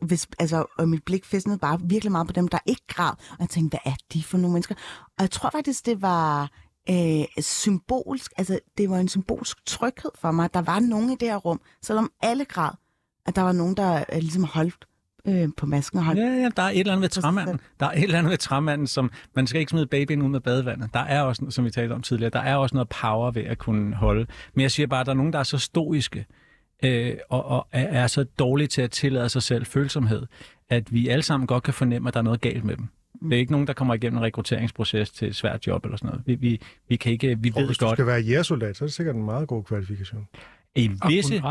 hvis, 0.00 0.28
altså, 0.38 0.66
og 0.78 0.88
mit 0.88 1.04
blik 1.04 1.24
fæstnede 1.24 1.58
bare 1.58 1.80
virkelig 1.82 2.12
meget 2.12 2.26
på 2.26 2.32
dem, 2.32 2.48
der 2.48 2.58
ikke 2.66 2.82
græd. 2.88 3.12
Og 3.30 3.36
jeg 3.40 3.48
tænkte, 3.48 3.78
hvad 3.84 3.92
er 3.92 3.96
de 4.12 4.22
for 4.22 4.38
nogle 4.38 4.52
mennesker? 4.52 4.74
Og 5.18 5.22
jeg 5.22 5.30
tror 5.30 5.50
faktisk, 5.50 5.86
det 5.86 6.02
var 6.02 6.50
øh, 6.90 7.24
symbolsk, 7.38 8.32
altså 8.36 8.58
det 8.78 8.90
var 8.90 8.98
en 8.98 9.08
symbolsk 9.08 9.66
tryghed 9.66 10.10
for 10.14 10.30
mig, 10.30 10.44
at 10.44 10.54
der 10.54 10.62
var 10.62 10.80
nogen 10.80 11.10
i 11.10 11.16
det 11.20 11.28
her 11.28 11.36
rum, 11.36 11.60
selvom 11.82 12.10
alle 12.22 12.44
græd, 12.44 12.70
at 13.26 13.36
der 13.36 13.42
var 13.42 13.52
nogen, 13.52 13.76
der 13.76 14.04
øh, 14.12 14.18
ligesom 14.18 14.44
holdt 14.44 14.86
øh, 15.26 15.48
på 15.56 15.66
masken 15.66 15.98
og 15.98 16.04
holdt 16.04 16.20
Ja, 16.20 16.26
ja, 16.26 16.48
der 16.56 16.62
er 16.62 16.70
et 16.70 16.80
eller 16.80 16.92
andet 16.92 17.02
ved 17.02 17.08
træmanden. 17.08 17.60
Der 17.80 17.86
er 17.86 17.92
et 17.92 18.02
eller 18.02 18.18
andet 18.18 18.30
ved 18.30 18.38
træmanden, 18.38 18.86
som 18.86 19.10
man 19.36 19.46
skal 19.46 19.60
ikke 19.60 19.70
smide 19.70 19.86
babyen 19.86 20.22
ud 20.22 20.28
med 20.28 20.40
badevandet. 20.40 20.94
Der 20.94 21.00
er 21.00 21.22
også, 21.22 21.46
som 21.50 21.64
vi 21.64 21.70
talte 21.70 21.92
om 21.92 22.02
tidligere, 22.02 22.30
der 22.30 22.40
er 22.40 22.56
også 22.56 22.74
noget 22.74 22.88
power 22.88 23.30
ved 23.30 23.42
at 23.42 23.58
kunne 23.58 23.96
holde. 23.96 24.26
Men 24.54 24.62
jeg 24.62 24.70
siger 24.70 24.86
bare, 24.86 25.00
at 25.00 25.06
der 25.06 25.12
er 25.12 25.16
nogen, 25.16 25.32
der 25.32 25.38
er 25.38 25.42
så 25.42 25.58
stoiske 25.58 26.26
øh, 26.82 27.16
og, 27.28 27.44
og 27.44 27.66
er, 27.72 28.06
så 28.06 28.24
dårlige 28.24 28.66
til 28.68 28.82
at 28.82 28.90
tillade 28.90 29.28
sig 29.28 29.42
selv 29.42 29.66
følsomhed, 29.66 30.26
at 30.68 30.92
vi 30.92 31.08
alle 31.08 31.22
sammen 31.22 31.46
godt 31.46 31.62
kan 31.62 31.74
fornemme, 31.74 32.08
at 32.08 32.14
der 32.14 32.20
er 32.20 32.24
noget 32.24 32.40
galt 32.40 32.64
med 32.64 32.76
dem. 32.76 32.86
Det 33.22 33.32
er 33.32 33.38
ikke 33.38 33.52
nogen, 33.52 33.66
der 33.66 33.72
kommer 33.72 33.94
igennem 33.94 34.18
en 34.18 34.24
rekrutteringsproces 34.24 35.10
til 35.10 35.28
et 35.28 35.36
svært 35.36 35.66
job 35.66 35.84
eller 35.84 35.96
sådan 35.96 36.08
noget. 36.10 36.22
Vi, 36.26 36.34
vi, 36.34 36.60
vi 36.88 36.96
kan 36.96 37.12
ikke, 37.12 37.38
vi 37.40 37.52
Og 37.54 37.60
ved 37.60 37.66
hvis 37.66 37.78
du 37.78 37.84
godt, 37.84 37.96
skal 37.96 38.06
være 38.06 38.20
jægersoldat, 38.20 38.76
så 38.76 38.84
er 38.84 38.86
det 38.86 38.94
sikkert 38.94 39.16
en 39.16 39.24
meget 39.24 39.48
god 39.48 39.64
kvalifikation. 39.64 40.28
i 40.74 40.90
visse. 41.08 41.42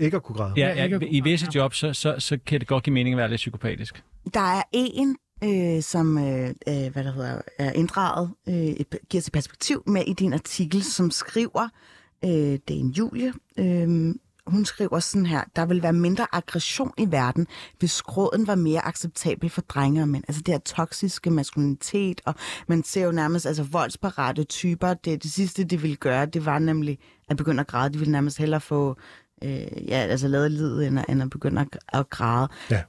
Ikke 0.00 0.16
at 0.16 0.22
kunne 0.22 0.36
græde. 0.36 0.52
ja, 0.56 0.66
Ja, 0.74 0.84
ikke 0.84 0.96
ja, 0.96 1.06
at- 1.06 1.08
i 1.12 1.20
visse 1.20 1.46
jobs, 1.54 1.76
så, 1.78 1.92
så, 1.92 2.14
så 2.18 2.38
kan 2.46 2.60
det 2.60 2.68
godt 2.68 2.84
give 2.84 2.94
mening 2.94 3.14
at 3.14 3.18
være 3.18 3.28
lidt 3.28 3.38
psykopatisk. 3.38 4.02
Der 4.34 4.40
er 4.40 4.62
en, 4.72 5.16
øh, 5.44 5.82
som 5.82 6.18
øh, 6.18 6.48
øh, 6.48 6.92
hvad 6.92 7.04
der 7.04 7.12
hedder, 7.12 7.40
er 7.58 7.72
inddraget, 7.72 8.30
øh, 8.48 8.54
et- 8.54 8.98
giver 9.10 9.22
sig 9.22 9.32
perspektiv 9.32 9.82
med 9.86 10.02
i 10.06 10.12
din 10.12 10.32
artikel, 10.32 10.82
som 10.82 11.10
skriver, 11.10 11.68
øh, 12.24 12.30
det 12.30 12.70
er 12.70 12.80
en 12.80 12.90
Julie, 12.90 13.32
øh, 13.58 14.14
hun 14.50 14.64
skriver 14.64 14.98
sådan 15.00 15.26
her, 15.26 15.42
der 15.56 15.66
vil 15.66 15.82
være 15.82 15.92
mindre 15.92 16.26
aggression 16.32 16.92
i 16.98 17.06
verden, 17.10 17.46
hvis 17.78 17.90
skråden 17.90 18.46
var 18.46 18.54
mere 18.54 18.86
acceptabel 18.86 19.50
for 19.50 19.60
drenge 19.60 20.02
og 20.02 20.08
mænd. 20.08 20.24
Altså 20.28 20.42
det 20.42 20.54
her 20.54 20.58
toksiske 20.58 21.30
maskulinitet, 21.30 22.20
og 22.24 22.34
man 22.68 22.84
ser 22.84 23.04
jo 23.04 23.12
nærmest 23.12 23.46
altså 23.46 23.62
voldsparate 23.62 24.44
typer. 24.44 24.94
Det, 24.94 25.22
det 25.22 25.30
sidste, 25.32 25.64
de 25.64 25.80
ville 25.80 25.96
gøre, 25.96 26.26
det 26.26 26.44
var 26.46 26.58
nemlig 26.58 26.98
at 27.28 27.36
begynde 27.36 27.60
at 27.60 27.66
græde. 27.66 27.92
De 27.92 27.98
ville 27.98 28.12
nærmest 28.12 28.38
hellere 28.38 28.60
få 28.60 28.96
øh, 29.44 29.50
ja, 29.88 29.96
altså 29.96 30.28
lavet 30.28 30.50
livet, 30.52 30.86
end, 30.86 30.98
at- 30.98 31.04
end 31.08 31.22
at 31.22 31.30
begynde 31.30 31.60
at, 31.60 31.78
at 31.92 32.10
græde. 32.10 32.48
Ja. 32.70 32.82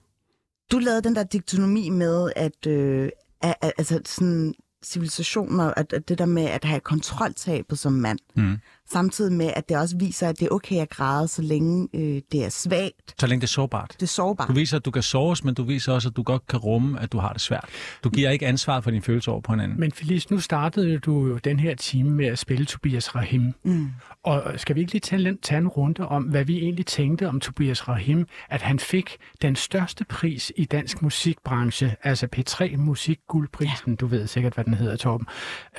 Du 0.72 0.80
lavede 0.80 1.02
den 1.02 1.16
der 1.16 1.24
diktonomi 1.24 1.90
med, 1.90 2.32
at, 2.36 2.68
øh, 2.68 3.10
at, 3.42 3.56
at 3.62 3.72
altså 3.78 4.00
sådan 4.06 4.54
civilisationer, 4.84 5.74
at, 5.78 5.94
at 5.94 6.10
det 6.10 6.18
der 6.18 6.26
med 6.26 6.44
at 6.46 6.64
have 6.66 6.80
kontroltabet 6.80 7.80
som 7.80 7.94
mand, 7.94 8.20
Mm. 8.36 8.58
Samtidig 8.92 9.34
med, 9.34 9.52
at 9.56 9.70
det 9.70 9.78
også 9.78 9.98
viser, 10.00 10.30
at 10.30 10.40
det 10.40 10.46
er 10.46 10.50
okay 10.52 10.76
at 10.82 10.90
græde, 10.90 11.28
så 11.28 11.42
længe 11.42 11.88
øh, 11.94 12.22
det 12.32 12.46
er 12.46 12.50
svagt, 12.50 13.16
Så 13.20 13.28
længe 13.28 13.42
det 13.42 13.48
er 13.48 13.52
sårbart. 13.52 13.92
det 13.94 14.02
er 14.04 14.08
sårbart. 14.08 14.48
Du 14.48 14.54
viser, 14.54 14.78
at 14.78 14.86
du 14.86 14.92
kan 14.92 15.04
såres, 15.04 15.44
men 15.44 15.54
du 15.54 15.64
viser 15.64 15.94
også, 15.94 16.10
at 16.10 16.16
du 16.16 16.24
godt 16.24 16.48
kan 16.48 16.60
rumme, 16.60 17.02
at 17.02 17.12
du 17.12 17.18
har 17.18 17.34
det 17.34 17.42
svært. 17.42 17.66
Du 18.04 18.10
giver 18.10 18.30
ikke 18.30 18.48
ansvar 18.48 18.82
for 18.82 18.92
dine 18.92 19.04
følelser 19.04 19.32
over 19.32 19.42
på 19.42 19.52
hinanden. 19.52 19.80
Men 19.80 19.92
Felice, 19.92 20.28
nu 20.34 20.40
startede 20.40 21.00
du 21.00 21.28
jo 21.28 21.38
den 21.38 21.60
her 21.60 21.76
time 21.76 22.10
med 22.12 22.26
at 22.26 22.40
spille 22.40 22.66
Tobias 22.66 23.16
Rahim. 23.16 23.54
Mm. 23.64 23.88
Og 24.24 24.44
skal 24.58 24.76
vi 24.76 24.80
ikke 24.80 24.92
lige 24.92 25.00
tage, 25.02 25.28
en- 25.30 25.38
tage 25.42 25.58
en 25.58 25.68
runde 25.68 26.08
om, 26.08 26.24
hvad 26.24 26.46
vi 26.46 26.58
egentlig 26.58 26.86
tænkte 26.86 27.28
om 27.28 27.40
Tobias 27.40 27.88
Rahim, 27.88 28.26
at 28.50 28.62
han 28.62 28.80
fik 28.80 29.18
den 29.42 29.56
største 29.56 30.06
pris 30.06 30.52
i 30.56 30.66
dansk 30.66 31.02
musikbranche, 31.02 31.96
altså 32.04 32.28
P3 32.36 32.78
Musikguldprisen, 32.78 33.92
ja. 33.92 33.96
du 33.96 34.08
ved 34.08 34.28
sikkert, 34.28 34.54
hvad 34.54 34.64
den 34.64 34.74
hedder, 34.74 34.96
Torben. 34.96 35.28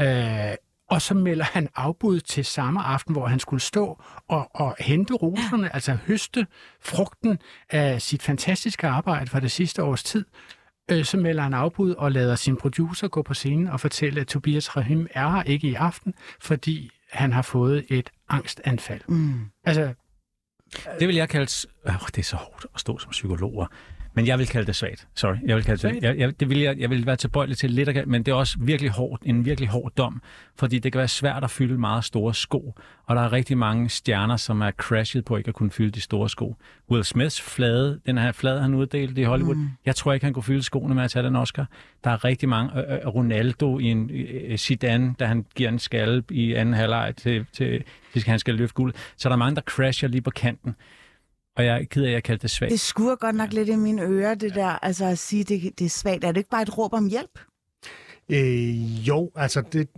Øh, 0.01 0.07
og 0.91 1.03
så 1.03 1.14
melder 1.14 1.45
han 1.45 1.68
afbud 1.76 2.20
til 2.20 2.45
samme 2.45 2.82
aften, 2.82 3.12
hvor 3.14 3.26
han 3.26 3.38
skulle 3.38 3.61
stå 3.61 4.03
og, 4.28 4.51
og 4.55 4.76
hente 4.78 5.14
roserne, 5.14 5.62
ja. 5.66 5.70
altså 5.74 5.93
høste 6.07 6.47
frugten 6.82 7.38
af 7.70 8.03
sit 8.03 8.22
fantastiske 8.22 8.86
arbejde 8.86 9.26
fra 9.26 9.41
det 9.41 9.51
sidste 9.51 9.82
års 9.82 10.03
tid. 10.05 10.24
Øh, 10.91 11.05
så 11.05 11.16
melder 11.16 11.43
han 11.43 11.55
afbud 11.55 11.95
og 11.95 12.12
lader 12.12 12.34
sin 12.36 12.57
producer 12.57 13.09
gå 13.09 13.22
på 13.22 13.34
scenen 13.34 13.68
og 13.68 13.80
fortælle, 13.80 14.20
at 14.20 14.26
Tobias 14.26 14.76
Rahim 14.76 15.07
er 15.11 15.30
her 15.30 15.43
ikke 15.43 15.68
i 15.68 15.74
aften, 15.74 16.14
fordi 16.41 16.91
han 17.12 17.32
har 17.32 17.43
fået 17.43 17.86
et 17.88 18.11
angstanfald. 18.28 19.01
Mm. 19.09 19.41
Altså, 19.64 19.95
Det 21.01 21.09
vil 21.09 21.16
jeg 21.16 21.28
kalde... 21.28 21.47
s- 21.47 21.66
Øh, 21.86 21.93
det 22.07 22.18
er 22.18 22.22
så 22.22 22.36
hårdt 22.36 22.66
at 22.74 22.80
stå 22.80 22.99
som 22.99 23.11
psykologer. 23.11 23.66
Men 24.15 24.27
jeg 24.27 24.39
vil 24.39 24.47
kalde 24.47 24.67
det 24.67 24.77
svagt. 24.77 25.09
Sorry. 25.15 25.37
Jeg 25.47 25.57
vil 25.57 25.65
kalde 25.65 25.89
det, 25.89 26.03
jeg, 26.03 26.19
jeg, 26.19 26.41
det 26.41 26.49
vil 26.49 26.59
jeg, 26.59 26.79
jeg 26.79 26.91
vil 26.91 27.07
være 27.07 27.17
tilbøjelig 27.17 27.57
til 27.57 27.71
lidt 27.71 27.89
at 27.89 28.09
men 28.09 28.23
det 28.23 28.33
er 28.33 28.37
også 28.37 28.57
virkelig 28.61 28.91
hårdt, 28.91 29.23
en 29.27 29.45
virkelig 29.45 29.69
hård 29.69 29.93
dom, 29.97 30.23
fordi 30.57 30.79
det 30.79 30.93
kan 30.93 30.99
være 30.99 31.09
svært 31.09 31.45
at 31.45 31.51
fylde 31.51 31.79
meget 31.79 32.05
store 32.05 32.35
sko, 32.35 32.75
og 33.07 33.17
der 33.17 33.23
er 33.23 33.33
rigtig 33.33 33.59
mange 33.59 33.89
stjerner, 33.89 34.37
som 34.37 34.61
er 34.61 34.71
crashet 34.71 35.25
på 35.25 35.37
ikke 35.37 35.49
at 35.49 35.55
kunne 35.55 35.71
fylde 35.71 35.91
de 35.91 36.01
store 36.01 36.29
sko. 36.29 36.57
Will 36.91 37.05
Smiths 37.05 37.41
flade, 37.41 38.01
den 38.07 38.19
her 38.19 38.33
flade, 38.33 38.61
han 38.61 38.75
uddelte 38.75 39.21
i 39.21 39.25
Hollywood, 39.25 39.55
mm. 39.55 39.69
jeg 39.87 39.97
tror 39.97 40.13
ikke, 40.13 40.27
han 40.27 40.35
kunne 40.35 40.43
fylde 40.43 40.63
skoene 40.63 40.95
med 40.95 41.05
at 41.05 41.11
tage 41.11 41.27
den 41.27 41.37
Oscar. 41.37 41.67
Der 42.05 42.11
er 42.11 42.25
rigtig 42.25 42.49
mange. 42.49 42.93
Øh, 42.93 43.07
Ronaldo 43.07 43.79
i 43.79 43.85
en 43.85 44.11
øh, 44.11 44.59
Zidane, 44.59 45.15
da 45.19 45.25
han 45.25 45.45
giver 45.55 45.69
en 45.69 45.79
skalle 45.79 46.23
i 46.31 46.55
anden 46.55 46.75
halvleg 46.75 47.15
til, 47.17 47.47
til, 47.53 47.85
til 48.13 48.23
han 48.27 48.39
skal 48.39 48.55
løfte 48.55 48.75
guld. 48.75 48.95
Så 49.17 49.29
der 49.29 49.33
er 49.33 49.39
mange, 49.39 49.57
der 49.57 49.63
crasher 49.63 50.09
lige 50.09 50.23
på 50.23 50.31
kanten. 50.31 50.75
Og 51.57 51.64
jeg 51.64 51.80
er 51.80 51.84
ked 51.84 52.03
af, 52.03 52.09
at 52.09 52.12
jeg 52.12 52.22
kaldte 52.22 52.42
det 52.42 52.51
svagt. 52.51 52.70
Det 52.70 52.80
skurrer 52.80 53.16
godt 53.16 53.36
nok 53.36 53.53
lidt 53.53 53.68
i 53.68 53.76
mine 53.76 54.03
ører, 54.03 54.34
det 54.34 54.55
der, 54.55 54.68
altså 54.68 55.05
at 55.05 55.18
sige, 55.18 55.44
det, 55.44 55.78
det 55.78 55.84
er 55.84 55.88
svagt. 55.88 56.24
Er 56.24 56.32
det 56.32 56.36
ikke 56.36 56.51
bare 56.51 56.62
et 56.62 56.78
råb 56.78 56.92
om 56.92 57.07
hjælp? 57.07 57.38
Øh, 58.28 59.09
jo, 59.09 59.30
altså 59.34 59.61
det, 59.61 59.88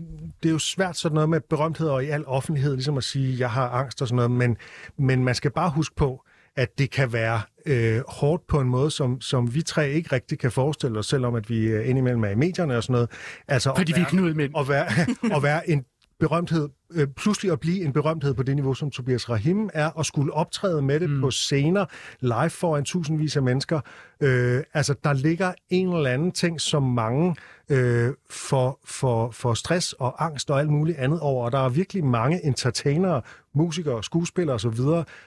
det 0.42 0.48
er 0.48 0.52
jo 0.52 0.58
svært 0.58 0.96
sådan 0.96 1.14
noget 1.14 1.28
med 1.28 1.40
berømthed 1.40 1.88
og 1.88 2.04
i 2.04 2.08
al 2.08 2.26
offentlighed, 2.26 2.74
ligesom 2.74 2.96
at 2.96 3.04
sige, 3.04 3.38
jeg 3.38 3.50
har 3.50 3.68
angst 3.68 4.02
og 4.02 4.08
sådan 4.08 4.16
noget, 4.16 4.30
men, 4.30 4.56
men 4.98 5.24
man 5.24 5.34
skal 5.34 5.50
bare 5.50 5.70
huske 5.70 5.94
på, 5.94 6.24
at 6.56 6.78
det 6.78 6.90
kan 6.90 7.12
være 7.12 7.40
øh, 7.66 8.02
hårdt 8.08 8.46
på 8.46 8.60
en 8.60 8.68
måde, 8.68 8.90
som, 8.90 9.20
som 9.20 9.54
vi 9.54 9.62
tre 9.62 9.90
ikke 9.90 10.12
rigtig 10.12 10.38
kan 10.38 10.52
forestille 10.52 10.98
os, 10.98 11.06
selvom 11.06 11.34
at 11.34 11.50
vi 11.50 11.64
øh, 11.64 11.88
indimellem 11.88 12.24
er 12.24 12.28
i 12.28 12.34
medierne 12.34 12.76
og 12.76 12.82
sådan 12.82 12.92
noget. 12.92 13.10
Altså, 13.48 13.72
fordi 13.76 13.92
at 13.92 13.96
vi 13.96 14.00
er 14.00 14.04
være, 14.04 14.10
knudmænd. 14.10 14.52
at 14.58 14.68
være, 14.68 14.86
at 15.36 15.42
være 15.42 15.70
en 15.70 15.84
berømthed, 16.20 16.68
øh, 16.94 17.06
pludselig 17.16 17.52
at 17.52 17.60
blive 17.60 17.84
en 17.84 17.92
berømthed 17.92 18.34
på 18.34 18.42
det 18.42 18.54
niveau, 18.54 18.74
som 18.74 18.90
Tobias 18.90 19.30
Rahim 19.30 19.70
er, 19.74 19.86
og 19.86 20.06
skulle 20.06 20.32
optræde 20.32 20.82
med 20.82 21.00
det 21.00 21.10
mm. 21.10 21.20
på 21.20 21.30
scener, 21.30 21.86
live 22.20 22.50
foran 22.50 22.84
tusindvis 22.84 23.36
af 23.36 23.42
mennesker. 23.42 23.80
Øh, 24.20 24.62
altså, 24.74 24.94
der 25.04 25.12
ligger 25.12 25.52
en 25.70 25.94
eller 25.94 26.10
anden 26.10 26.32
ting, 26.32 26.60
som 26.60 26.82
mange 26.82 27.36
øh, 27.68 28.12
for, 28.30 28.78
for, 28.84 29.30
for 29.30 29.54
stress 29.54 29.92
og 29.92 30.24
angst 30.24 30.50
og 30.50 30.60
alt 30.60 30.70
muligt 30.70 30.98
andet 30.98 31.20
over. 31.20 31.44
Og 31.44 31.52
der 31.52 31.58
er 31.58 31.68
virkelig 31.68 32.04
mange 32.04 32.46
entertainere, 32.46 33.22
musikere, 33.54 34.04
skuespillere 34.04 34.54
osv., 34.54 34.80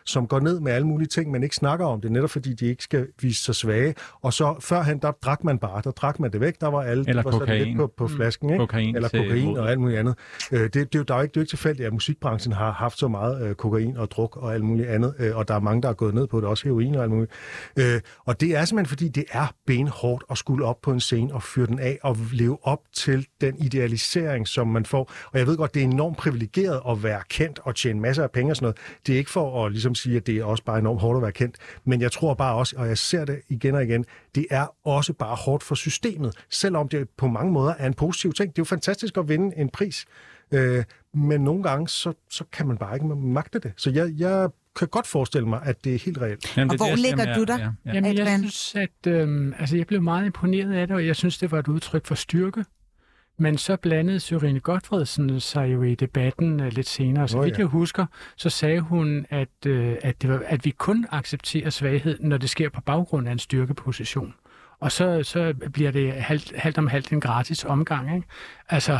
som 0.05 0.27
går 0.27 0.39
ned 0.39 0.59
med 0.59 0.71
alle 0.71 0.87
mulige 0.87 1.07
ting, 1.07 1.31
men 1.31 1.43
ikke 1.43 1.55
snakker 1.55 1.85
om 1.85 2.01
det, 2.01 2.11
netop 2.11 2.29
fordi 2.29 2.53
de 2.53 2.65
ikke 2.65 2.83
skal 2.83 3.07
vise 3.21 3.43
sig 3.43 3.55
svage. 3.55 3.95
Og 4.21 4.33
så 4.33 4.55
førhen, 4.59 4.99
der 4.99 5.11
drak 5.11 5.43
man 5.43 5.59
bare, 5.59 5.81
der 5.83 5.91
drak 5.91 6.19
man 6.19 6.31
det 6.31 6.41
væk, 6.41 6.61
der 6.61 6.67
var 6.67 6.81
alle 6.81 7.05
Eller 7.07 7.23
var 7.23 7.31
sådan 7.31 7.39
kokain. 7.39 7.67
lidt 7.67 7.77
på, 7.77 7.87
på 7.97 8.07
flasken, 8.07 8.49
ikke? 8.49 8.59
Kokain 8.59 8.95
eller 8.95 9.09
til 9.09 9.19
kokain 9.19 9.45
modet. 9.45 9.61
og 9.61 9.71
alt 9.71 9.79
muligt 9.79 9.99
andet. 9.99 10.15
Øh, 10.51 10.59
det, 10.59 10.73
det, 10.73 10.95
er 10.95 10.99
jo, 10.99 11.03
der 11.03 11.13
er 11.13 11.17
jo 11.17 11.23
ikke, 11.23 11.31
det 11.31 11.37
er 11.37 11.41
jo 11.41 11.43
ikke 11.43 11.51
tilfældigt, 11.55 11.87
at 11.87 11.93
musikbranchen 11.93 12.53
har 12.53 12.71
haft 12.71 12.99
så 12.99 13.07
meget 13.07 13.47
øh, 13.47 13.55
kokain 13.55 13.97
og 13.97 14.11
druk 14.11 14.37
og 14.37 14.53
alt 14.53 14.63
muligt 14.63 14.89
andet, 14.89 15.13
øh, 15.19 15.37
og 15.37 15.47
der 15.47 15.55
er 15.55 15.59
mange, 15.59 15.81
der 15.81 15.89
er 15.89 15.93
gået 15.93 16.13
ned 16.13 16.27
på 16.27 16.41
det, 16.41 16.47
også 16.49 16.63
heroin 16.63 16.95
og 16.95 17.03
alt 17.03 17.11
muligt. 17.11 17.31
Øh, 17.79 18.01
og 18.25 18.41
det 18.41 18.55
er 18.55 18.65
simpelthen, 18.65 18.89
fordi 18.89 19.07
det 19.07 19.25
er 19.31 19.47
benhårdt 19.67 20.23
at 20.31 20.37
skulle 20.37 20.65
op 20.65 20.81
på 20.81 20.91
en 20.91 20.99
scene 20.99 21.33
og 21.33 21.43
fyre 21.43 21.65
den 21.67 21.79
af 21.79 21.99
og 22.03 22.17
leve 22.31 22.57
op 22.61 22.79
til 22.93 23.27
den 23.41 23.63
idealisering, 23.63 24.47
som 24.47 24.67
man 24.67 24.85
får. 24.85 25.11
Og 25.31 25.39
jeg 25.39 25.47
ved 25.47 25.57
godt, 25.57 25.73
det 25.73 25.79
er 25.79 25.85
enormt 25.85 26.17
privilegeret 26.17 26.81
at 26.89 27.03
være 27.03 27.21
kendt 27.29 27.59
og 27.63 27.75
tjene 27.75 27.99
masser 27.99 28.23
af 28.23 28.31
penge 28.31 28.51
og 28.51 28.55
sådan 28.55 28.65
noget. 28.65 28.77
Det 29.07 29.13
er 29.13 29.17
ikke 29.17 29.31
for 29.31 29.65
at 29.65 29.71
ligesom 29.71 29.95
sige, 29.95 30.17
at 30.17 30.27
det 30.27 30.37
er 30.37 30.43
også 30.43 30.63
bare 30.63 30.79
enormt 30.79 31.01
hårdt 31.01 31.17
at 31.17 31.21
være 31.21 31.31
kendt, 31.31 31.55
men 31.85 32.01
jeg 32.01 32.11
tror 32.11 32.33
bare 32.33 32.55
også, 32.55 32.75
og 32.77 32.87
jeg 32.87 32.97
ser 32.97 33.25
det 33.25 33.41
igen 33.49 33.75
og 33.75 33.83
igen, 33.83 34.05
det 34.35 34.45
er 34.49 34.87
også 34.87 35.13
bare 35.13 35.35
hårdt 35.35 35.63
for 35.63 35.75
systemet, 35.75 36.35
selvom 36.49 36.87
det 36.87 37.09
på 37.17 37.27
mange 37.27 37.51
måder 37.51 37.73
er 37.77 37.87
en 37.87 37.93
positiv 37.93 38.33
ting. 38.33 38.49
Det 38.49 38.59
er 38.59 38.61
jo 38.61 38.65
fantastisk 38.65 39.17
at 39.17 39.29
vinde 39.29 39.57
en 39.57 39.69
pris, 39.69 40.05
øh, 40.51 40.83
men 41.15 41.41
nogle 41.41 41.63
gange, 41.63 41.87
så, 41.87 42.13
så 42.29 42.43
kan 42.51 42.67
man 42.67 42.77
bare 42.77 42.95
ikke 42.95 43.07
magte 43.07 43.59
det. 43.59 43.73
Så 43.77 43.89
jeg, 43.89 44.11
jeg 44.17 44.49
kan 44.75 44.87
godt 44.87 45.07
forestille 45.07 45.47
mig, 45.47 45.61
at 45.63 45.83
det 45.83 45.95
er 45.95 45.99
helt 45.99 46.21
reelt. 46.21 46.57
Jamen, 46.57 46.69
Og 46.69 46.73
det 46.73 46.81
er 46.81 46.85
hvor 46.85 46.95
det, 46.95 46.99
ligger 46.99 47.25
men 47.25 47.35
du 47.35 47.43
der? 47.43 47.59
Ja, 47.59 47.69
ja. 47.85 47.93
Jamen, 47.93 48.17
jeg 48.17 48.37
synes, 48.39 48.75
at 48.75 49.07
øhm, 49.07 49.53
altså, 49.59 49.77
jeg 49.77 49.87
blev 49.87 50.01
meget 50.01 50.25
imponeret 50.25 50.73
af 50.73 50.87
det, 50.87 50.95
og 50.95 51.07
jeg 51.07 51.15
synes, 51.15 51.37
det 51.37 51.51
var 51.51 51.59
et 51.59 51.67
udtryk 51.67 52.05
for 52.05 52.15
styrke. 52.15 52.65
Men 53.37 53.57
så 53.57 53.75
blandede 53.77 54.19
Sørine 54.19 54.59
Godfredsen 54.59 55.39
sig 55.39 55.73
jo 55.73 55.83
i 55.83 55.95
debatten 55.95 56.59
uh, 56.59 56.67
lidt 56.67 56.87
senere. 56.87 57.27
Så 57.27 57.41
vidt 57.41 57.57
jeg 57.57 57.65
husker, 57.65 58.05
så 58.35 58.49
sagde 58.49 58.79
hun, 58.79 59.25
at, 59.29 59.49
øh, 59.65 59.95
at, 60.01 60.21
det 60.21 60.29
var, 60.29 60.43
at 60.45 60.65
vi 60.65 60.69
kun 60.69 61.05
accepterer 61.11 61.69
svaghed, 61.69 62.19
når 62.19 62.37
det 62.37 62.49
sker 62.49 62.69
på 62.69 62.81
baggrund 62.81 63.27
af 63.27 63.31
en 63.31 63.39
styrkeposition. 63.39 64.33
Og 64.79 64.91
så, 64.91 65.23
så 65.23 65.53
bliver 65.73 65.91
det 65.91 66.13
halvt, 66.13 66.53
halvt 66.55 66.77
om 66.77 66.87
halvt 66.87 67.09
en 67.09 67.21
gratis 67.21 67.65
omgang. 67.65 68.15
Ikke? 68.15 68.27
Altså, 68.69 68.99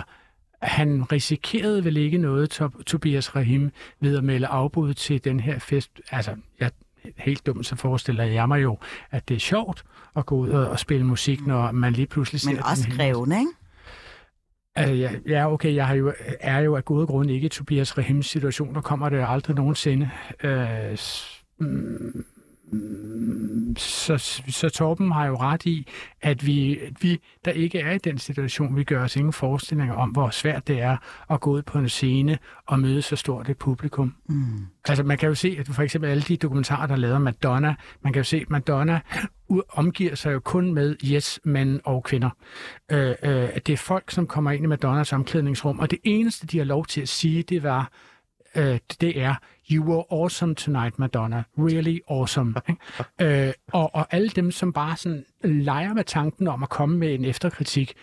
han 0.68 1.11
risikerede 1.11 1.86
vel 1.86 1.97
ikke 1.97 2.18
noget, 2.18 2.61
Tob- 2.61 2.84
Tobias 2.84 3.36
Rahim, 3.36 3.72
ved 3.99 4.18
at 4.18 4.24
melde 4.24 4.47
afbud 4.47 4.93
til 4.93 5.24
den 5.24 5.39
her 5.39 5.59
fest. 5.59 5.91
Altså, 6.11 6.36
jeg, 6.59 6.72
helt 7.18 7.45
dumt, 7.45 7.66
så 7.66 7.76
forestiller 7.76 8.24
jeg 8.24 8.47
mig 8.47 8.63
jo, 8.63 8.78
at 9.11 9.30
det 9.30 9.36
er 9.36 9.39
sjovt 9.39 9.84
at 10.16 10.26
gå 10.26 10.36
ud 10.36 10.49
og, 10.49 10.70
og 10.70 10.80
spille 10.80 11.05
musik, 11.05 11.47
når 11.47 11.72
man 11.72 11.93
lige 11.93 12.07
pludselig 12.07 12.41
ser 12.41 12.51
Men 12.51 12.63
også 12.63 12.88
krævende, 12.89 13.39
ikke? 13.39 13.51
Altså, 14.76 14.93
ja, 14.93 15.11
ja, 15.28 15.53
okay, 15.53 15.76
jeg 15.76 15.88
har 15.88 15.93
jo, 15.95 16.13
er 16.39 16.59
jo 16.59 16.76
af 16.76 16.86
gode 16.86 17.07
grunde 17.07 17.34
ikke 17.34 17.45
i 17.45 17.49
Tobias 17.49 17.97
Rahims 17.97 18.26
situation, 18.26 18.76
der 18.76 18.82
kommer 18.82 19.09
det 19.09 19.26
aldrig 19.28 19.55
nogensinde. 19.55 20.09
Øh, 20.43 20.97
mm, 21.59 22.26
så, 23.78 24.18
så 24.47 24.70
Torben 24.70 25.11
har 25.11 25.26
jo 25.26 25.36
ret 25.36 25.66
i, 25.66 25.88
at 26.22 26.45
vi, 26.45 26.80
vi, 27.01 27.20
der 27.45 27.51
ikke 27.51 27.80
er 27.80 27.91
i 27.91 27.97
den 27.97 28.18
situation, 28.18 28.76
vi 28.76 28.84
gør 28.84 29.03
os 29.03 29.16
ingen 29.16 29.34
forestillinger 29.34 29.95
om, 29.95 30.09
hvor 30.09 30.30
svært 30.30 30.68
det 30.68 30.82
er 30.82 30.97
at 31.30 31.41
gå 31.41 31.51
ud 31.51 31.61
på 31.61 31.78
en 31.78 31.89
scene 31.89 32.38
og 32.66 32.80
møde 32.80 33.01
så 33.01 33.16
stort 33.16 33.49
et 33.49 33.57
publikum. 33.57 34.16
Mm. 34.30 34.68
Altså 34.88 35.03
man 35.03 35.18
kan 35.18 35.30
jo 35.30 35.36
se, 35.36 35.55
at 35.59 35.68
for 35.68 35.84
eksempel 35.84 36.09
alle 36.09 36.24
de 36.24 36.38
dokumentarer, 36.38 36.88
der 36.88 37.07
er 37.07 37.16
om 37.16 37.22
Madonna, 37.22 37.76
man 38.01 38.13
kan 38.13 38.20
jo 38.20 38.24
se, 38.24 38.38
at 38.38 38.49
Madonna 38.49 38.99
omgiver 39.70 40.16
sig 40.16 40.34
jo 40.34 40.39
kun 40.39 40.74
med 40.74 40.95
yes, 41.05 41.39
mænd 41.43 41.80
og 41.84 42.03
kvinder. 42.03 42.30
Øh, 42.91 43.16
øh, 43.24 43.49
det 43.66 43.70
er 43.70 43.78
folk, 43.78 44.11
som 44.11 44.28
kommer 44.28 44.51
ind 44.51 44.63
i 44.63 44.68
Madonnas 44.68 45.13
omklædningsrum, 45.13 45.80
og 45.80 45.91
det 45.91 45.99
eneste, 46.03 46.47
de 46.47 46.57
har 46.57 46.66
lov 46.66 46.86
til 46.86 47.01
at 47.01 47.09
sige, 47.09 47.43
det 47.43 47.63
var, 47.63 47.91
øh, 48.56 48.80
det 49.01 49.22
er, 49.22 49.36
you 49.72 49.86
were 49.86 50.03
awesome 50.12 50.56
tonight, 50.56 50.99
Madonna. 50.99 51.43
Really 51.58 51.99
awesome. 52.10 52.56
øh, 53.22 53.53
og, 53.74 53.95
og 53.95 54.08
alle 54.14 54.30
dem, 54.30 54.51
som 54.51 54.74
bare 54.74 54.97
sådan 54.97 55.26
leger 55.43 55.93
med 55.93 56.03
tanken 56.03 56.47
om 56.47 56.64
at 56.64 56.70
komme 56.70 56.97
med 56.97 57.14
en 57.14 57.26
efterkritik, 57.26 57.93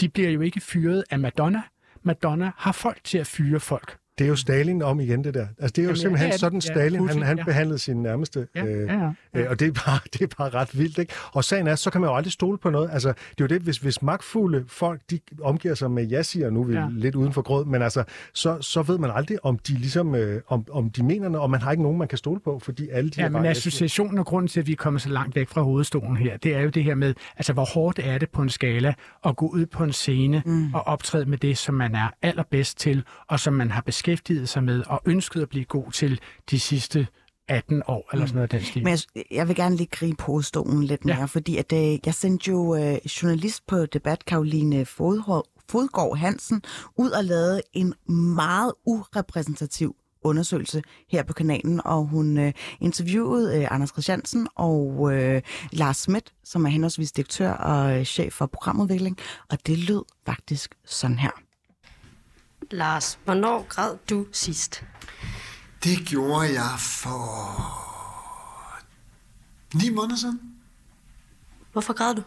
de 0.00 0.08
bliver 0.08 0.30
jo 0.30 0.40
ikke 0.40 0.60
fyret 0.60 1.04
af 1.10 1.18
Madonna. 1.18 1.62
Madonna 2.02 2.52
har 2.56 2.72
folk 2.72 3.04
til 3.04 3.18
at 3.18 3.26
fyre 3.26 3.60
folk. 3.60 3.98
Det 4.18 4.24
er 4.24 4.28
jo 4.28 4.36
Stalin 4.36 4.82
om 4.82 5.00
igen, 5.00 5.24
det 5.24 5.34
der. 5.34 5.46
Altså, 5.58 5.72
det 5.76 5.78
er 5.78 5.82
jo 5.82 5.88
Jamen, 5.88 5.96
simpelthen 5.96 6.28
ja, 6.28 6.32
ja, 6.32 6.38
sådan, 6.38 6.56
ja, 6.58 6.60
Stalin, 6.60 6.98
Putin, 7.00 7.18
han, 7.18 7.26
han 7.26 7.38
ja. 7.38 7.44
behandlede 7.44 7.78
sine 7.78 8.02
nærmeste. 8.02 8.46
Ja, 8.54 8.64
øh, 8.64 8.86
ja, 8.86 8.94
ja. 8.94 9.10
Øh, 9.40 9.50
og 9.50 9.60
det 9.60 9.68
er, 9.68 9.72
bare, 9.72 9.98
det 10.12 10.22
er 10.22 10.26
bare 10.38 10.48
ret 10.48 10.78
vildt, 10.78 10.98
ikke? 10.98 11.12
Og 11.32 11.44
sagen 11.44 11.66
er, 11.66 11.74
så 11.74 11.90
kan 11.90 12.00
man 12.00 12.10
jo 12.10 12.16
aldrig 12.16 12.32
stole 12.32 12.58
på 12.58 12.70
noget. 12.70 12.90
Altså, 12.92 13.08
det 13.08 13.16
er 13.16 13.34
jo 13.40 13.46
det, 13.46 13.62
hvis, 13.62 13.76
hvis 13.76 14.02
magtfulde 14.02 14.64
folk, 14.68 15.00
de 15.10 15.20
omgiver 15.42 15.74
sig 15.74 15.90
med 15.90 16.04
ja 16.04 16.22
siger, 16.22 16.50
nu 16.50 16.60
er 16.60 16.66
vi 16.66 16.72
Ja. 16.72 16.86
lidt 16.90 17.14
uden 17.14 17.32
for 17.32 17.42
grød, 17.42 17.64
men 17.64 17.82
altså, 17.82 18.04
så, 18.34 18.58
så 18.60 18.82
ved 18.82 18.98
man 18.98 19.10
aldrig, 19.14 19.44
om 19.44 19.58
de 19.58 19.72
ligesom, 19.72 20.14
øh, 20.14 20.40
om, 20.48 20.64
om 20.72 20.90
de 20.90 21.02
mener 21.02 21.28
noget, 21.28 21.42
og 21.42 21.50
man 21.50 21.60
har 21.62 21.70
ikke 21.70 21.82
nogen, 21.82 21.98
man 21.98 22.08
kan 22.08 22.18
stole 22.18 22.40
på, 22.40 22.58
fordi 22.58 22.88
alle 22.88 23.10
de 23.10 23.20
Ja, 23.20 23.28
men 23.28 23.46
associationen 23.46 24.18
og 24.18 24.26
grunden 24.26 24.48
til, 24.48 24.60
at 24.60 24.66
vi 24.66 24.72
er 24.72 24.76
kommet 24.76 25.02
så 25.02 25.08
langt 25.08 25.36
væk 25.36 25.48
fra 25.48 25.62
hovedstolen 25.62 26.16
her, 26.16 26.36
det 26.36 26.54
er 26.54 26.60
jo 26.60 26.68
det 26.68 26.84
her 26.84 26.94
med, 26.94 27.14
altså 27.36 27.52
hvor 27.52 27.64
hårdt 27.64 27.98
er 28.02 28.18
det 28.18 28.30
på 28.30 28.42
en 28.42 28.48
skala 28.48 28.94
at 29.24 29.36
gå 29.36 29.46
ud 29.46 29.66
på 29.66 29.84
en 29.84 29.92
scene 29.92 30.42
mm. 30.46 30.74
og 30.74 30.86
optræde 30.86 31.26
med 31.26 31.38
det, 31.38 31.58
som 31.58 31.74
man 31.74 31.94
er 31.94 32.08
allerbedst 32.22 32.78
til, 32.78 33.02
og 33.28 33.40
som 33.40 33.54
man 33.54 33.70
har 33.70 33.80
beskæftiget 33.80 34.07
sig 34.46 34.64
med 34.64 34.82
og 34.86 35.00
ønsket 35.06 35.42
at 35.42 35.48
blive 35.48 35.64
god 35.64 35.92
til 35.92 36.20
de 36.50 36.60
sidste 36.60 37.06
18 37.48 37.82
år, 37.88 38.08
eller 38.12 38.26
sådan 38.26 38.34
noget 38.36 38.52
af 38.52 38.58
den 38.60 38.68
stil. 38.68 38.84
Men 38.84 38.98
jeg, 39.16 39.24
jeg 39.30 39.48
vil 39.48 39.56
gerne 39.56 39.76
lige 39.76 39.88
gribe 39.90 40.22
hovedstolen 40.22 40.84
lidt 40.84 41.00
Ja. 41.06 41.16
mere, 41.16 41.28
fordi 41.28 41.56
at, 41.56 41.72
øh, 41.72 41.98
jeg 42.06 42.14
sendte 42.14 42.50
jo 42.50 42.76
øh, 42.76 42.96
journalist 43.22 43.66
på 43.66 43.86
debat, 43.86 44.24
Karoline 44.24 44.84
Fodhår, 44.86 45.46
Fodgård 45.68 46.18
Hansen, 46.18 46.62
ud 46.96 47.10
og 47.10 47.24
lavede 47.24 47.62
en 47.72 47.94
meget 48.34 48.72
urepræsentativ 48.86 49.96
undersøgelse 50.22 50.82
her 51.10 51.22
på 51.22 51.32
kanalen, 51.32 51.80
og 51.84 52.04
hun 52.04 52.38
øh, 52.38 52.52
interviewede 52.80 53.58
øh, 53.58 53.68
Anders 53.70 53.88
Christiansen 53.90 54.48
og 54.54 55.10
øh, 55.14 55.42
Lars 55.72 55.96
Schmidt, 55.96 56.32
som 56.44 56.64
er 56.64 56.68
henholdsvis 56.68 57.12
direktør 57.12 57.50
og 57.52 57.98
øh, 57.98 58.04
chef 58.04 58.32
for 58.32 58.46
programudvikling, 58.46 59.18
og 59.50 59.58
det 59.66 59.78
lød 59.78 60.02
faktisk 60.26 60.74
sådan 60.84 61.18
her. 61.18 61.30
Lars, 62.70 63.18
hvornår 63.24 63.66
græd 63.68 63.96
du 64.10 64.26
sidst? 64.32 64.84
Det 65.84 65.98
gjorde 66.06 66.52
jeg 66.52 66.74
for 66.78 67.88
ni 69.74 69.90
måneder 69.90 70.16
siden. 70.16 70.40
Hvorfor 71.72 71.92
græd 71.92 72.14
du? 72.14 72.22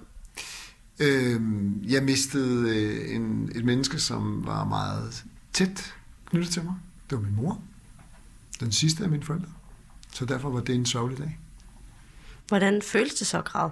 Øhm, 1.00 1.84
jeg 1.84 2.04
mistede 2.04 2.70
øh, 2.78 3.16
en, 3.16 3.52
et 3.56 3.66
menneske, 3.66 4.00
som 4.00 4.46
var 4.46 4.64
meget 4.64 5.24
tæt 5.54 5.94
knyttet 6.26 6.54
til 6.54 6.64
mig. 6.64 6.76
Det 7.10 7.18
var 7.18 7.24
min 7.24 7.36
mor. 7.36 7.62
Den 8.60 8.72
sidste 8.72 9.04
af 9.04 9.10
mine 9.10 9.24
forældre. 9.24 9.50
Så 10.12 10.26
derfor 10.26 10.50
var 10.50 10.60
det 10.60 10.76
en 10.76 10.86
sørgelig 10.86 11.18
dag. 11.18 11.40
Hvordan 12.48 12.82
føles 12.82 13.14
det 13.14 13.28
så 13.28 13.38
at 13.38 13.46
græde? 13.46 13.72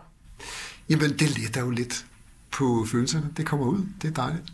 Jamen, 0.90 1.10
det 1.20 1.38
letter 1.40 1.62
jo 1.62 1.70
lidt 1.70 2.06
på 2.52 2.86
følelserne. 2.92 3.30
Det 3.38 3.46
kommer 3.46 3.66
ud. 3.66 3.86
Det 4.02 4.08
er 4.08 4.12
dejligt. 4.14 4.54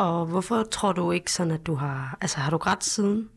Og 0.00 0.26
hvorfor 0.26 0.62
tror 0.62 0.92
du 0.92 1.12
ikke 1.12 1.32
sådan, 1.32 1.50
at 1.52 1.66
du 1.66 1.74
har... 1.74 2.18
Altså, 2.20 2.38
har 2.38 2.50
du 2.50 2.56
grædt 2.56 2.84
siden? 2.84 3.28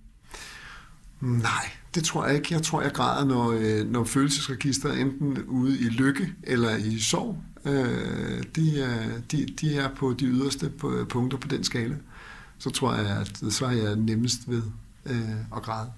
Nej, 1.21 1.71
det 1.95 2.03
tror 2.03 2.25
jeg 2.25 2.35
ikke. 2.35 2.47
Jeg 2.53 2.61
tror, 2.61 2.81
jeg 2.81 2.91
græder, 2.93 3.25
når, 3.25 3.51
øh, 3.51 3.89
når 3.91 4.03
følelsesregisteret 4.03 4.99
enten 4.99 5.43
ude 5.43 5.79
i 5.79 5.83
lykke 5.83 6.33
eller 6.43 6.75
i 6.75 6.99
sorg, 6.99 7.37
øh, 7.65 8.43
de, 8.55 8.81
er, 8.81 9.19
de, 9.31 9.45
de 9.61 9.77
er 9.77 9.89
på 9.95 10.13
de 10.13 10.25
yderste 10.25 10.69
på- 10.69 11.05
punkter 11.09 11.37
på 11.37 11.47
den 11.47 11.63
skala. 11.63 11.95
Så 12.57 12.69
tror 12.69 12.93
jeg, 12.95 13.17
at 13.17 13.53
så 13.53 13.65
er 13.65 13.71
jeg 13.71 13.95
nemmest 13.95 14.39
ved 14.47 14.63
øh, 15.05 15.55
at 15.55 15.63
græde. 15.63 15.91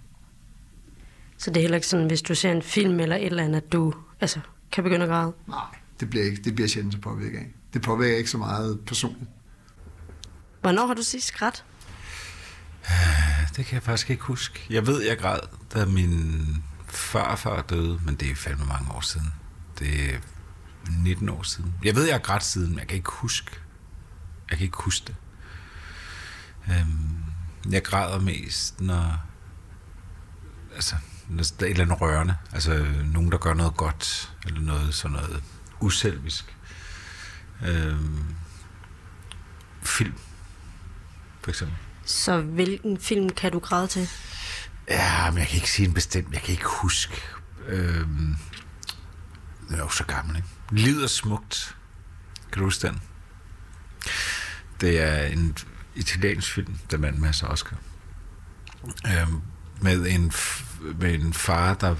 Så 1.38 1.52
det 1.52 1.58
er 1.58 1.62
heller 1.62 1.76
ikke 1.78 1.88
sådan, 1.88 2.08
hvis 2.08 2.22
du 2.22 2.36
ser 2.36 2.52
en 2.52 2.62
film 2.62 3.00
eller 3.00 3.16
et 3.16 3.26
eller 3.26 3.44
andet, 3.44 3.58
at 3.58 3.72
du 3.72 3.94
altså, 4.22 4.40
kan 4.72 4.84
begynde 4.84 5.04
at 5.04 5.10
græde? 5.10 5.34
Nej, 5.48 5.60
det 6.00 6.10
bliver, 6.10 6.26
ikke, 6.26 6.42
det 6.44 6.56
bliver 6.56 6.68
sjældent 6.68 6.94
så 6.94 7.00
påvirket 7.00 7.38
af. 7.38 7.54
Det 7.74 7.82
påvirker 7.82 8.18
ikke 8.18 8.30
så 8.30 8.38
meget 8.38 8.80
personligt. 8.86 9.30
Hvornår 10.66 10.88
har 10.88 10.94
du 10.94 11.04
sidst 11.04 11.34
grædt? 11.34 11.66
Det 13.56 13.66
kan 13.66 13.74
jeg 13.76 13.84
faktisk 13.84 14.10
ikke 14.10 14.24
huske. 14.24 14.66
Jeg 14.70 14.88
ved, 14.88 15.02
jeg 15.02 15.18
græd, 15.18 15.40
da 15.74 15.86
min 15.86 16.64
farfar 16.88 17.62
døde, 17.62 18.00
men 18.06 18.16
det 18.16 18.32
er 18.32 18.36
fandme 18.36 18.66
mange 18.66 18.92
år 18.92 19.02
siden. 19.02 19.34
Det 19.80 20.14
er 20.14 20.20
19 21.04 21.30
år 21.30 21.44
siden. 21.44 21.74
Jeg 21.84 21.96
ved, 21.96 22.06
jeg 22.06 22.14
har 22.14 22.20
grædt 22.20 22.44
siden, 22.44 22.70
men 22.70 22.80
jeg 22.80 22.88
kan 22.88 22.98
ikke 22.98 23.12
huske. 23.12 23.52
Jeg 24.50 24.58
kan 24.58 24.66
ikke 24.66 24.78
huske 24.78 25.06
det. 25.08 25.16
Øhm, 26.70 27.24
jeg 27.70 27.84
græder 27.84 28.20
mest, 28.20 28.82
når... 28.82 29.22
Altså, 30.76 30.96
når 31.30 31.44
der 31.60 31.66
er 31.66 31.70
et 31.70 31.72
eller 31.72 31.86
andet 31.86 32.02
rørende. 32.02 32.36
Altså, 32.52 32.86
nogen, 33.06 33.32
der 33.32 33.38
gør 33.38 33.54
noget 33.54 33.78
godt, 33.78 34.34
eller 34.46 34.62
noget 34.62 34.96
sådan 34.96 35.18
noget 35.18 35.44
uselvisk. 35.80 36.58
Øhm, 37.66 38.36
film, 39.82 40.14
for 41.46 41.52
eksempel. 41.52 41.78
Så 42.06 42.42
hvilken 42.42 43.00
film 43.00 43.30
kan 43.30 43.52
du 43.52 43.60
græde 43.60 43.88
til? 43.88 44.10
Ja, 44.90 45.32
men 45.32 45.40
jeg 45.40 45.48
kan 45.48 45.56
ikke 45.56 45.72
sige 45.72 45.88
en 45.88 45.94
bestemt. 45.94 46.34
Jeg 46.34 46.42
kan 46.42 46.52
ikke 46.52 46.66
huske. 46.66 47.22
Øhm, 47.68 48.36
jeg 49.70 49.78
er 49.78 49.84
jo 49.84 49.90
så 49.90 50.04
gammel, 50.04 50.36
ikke? 50.36 50.48
Livet 50.72 51.04
er 51.04 51.08
smukt. 51.08 51.76
Kan 52.52 52.60
du 52.60 52.66
huske 52.66 52.88
den? 52.88 53.02
Det 54.82 55.02
er 55.02 55.26
en 55.26 55.58
italiensk 55.96 56.54
film, 56.54 56.78
der 56.92 56.98
vandt 56.98 57.20
masser 57.20 57.48
af 57.48 57.52
Oscar. 57.52 57.78
Øhm, 59.08 59.42
med, 59.82 60.08
en, 60.08 60.32
med 61.00 61.14
en 61.14 61.34
far, 61.34 61.74
der 61.74 61.96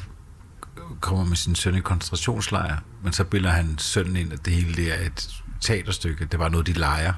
kommer 1.02 1.26
med 1.26 1.36
sin 1.38 1.56
søn 1.56 1.76
i 1.76 1.80
koncentrationslejr, 1.80 2.78
men 3.04 3.14
så 3.14 3.24
bilder 3.24 3.50
han 3.50 3.78
sønnen 3.78 4.16
ind, 4.16 4.34
at 4.34 4.46
det 4.46 4.54
hele 4.54 4.76
det 4.76 5.02
er 5.02 5.06
et 5.06 5.30
teaterstykke. 5.62 6.26
Det 6.26 6.40
var 6.40 6.50
noget, 6.50 6.68
de 6.68 6.74
leger, 6.74 7.14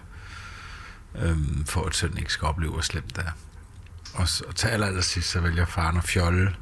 øhm, 1.15 1.65
for 1.65 1.83
at 1.85 1.95
sønnen 1.95 2.17
ikke 2.17 2.33
skal 2.33 2.47
opleve, 2.47 2.71
hvor 2.71 2.81
slemt 2.81 3.15
det 3.15 3.23
er. 3.25 3.31
Og, 4.13 4.27
så, 4.27 4.43
og 4.47 4.55
til 4.55 4.67
aller, 4.67 4.87
aller 4.87 5.01
sidst, 5.01 5.29
så 5.29 5.39
vælger 5.39 5.65
faren 5.65 5.97
at 5.97 6.03
fjolle, 6.03 6.55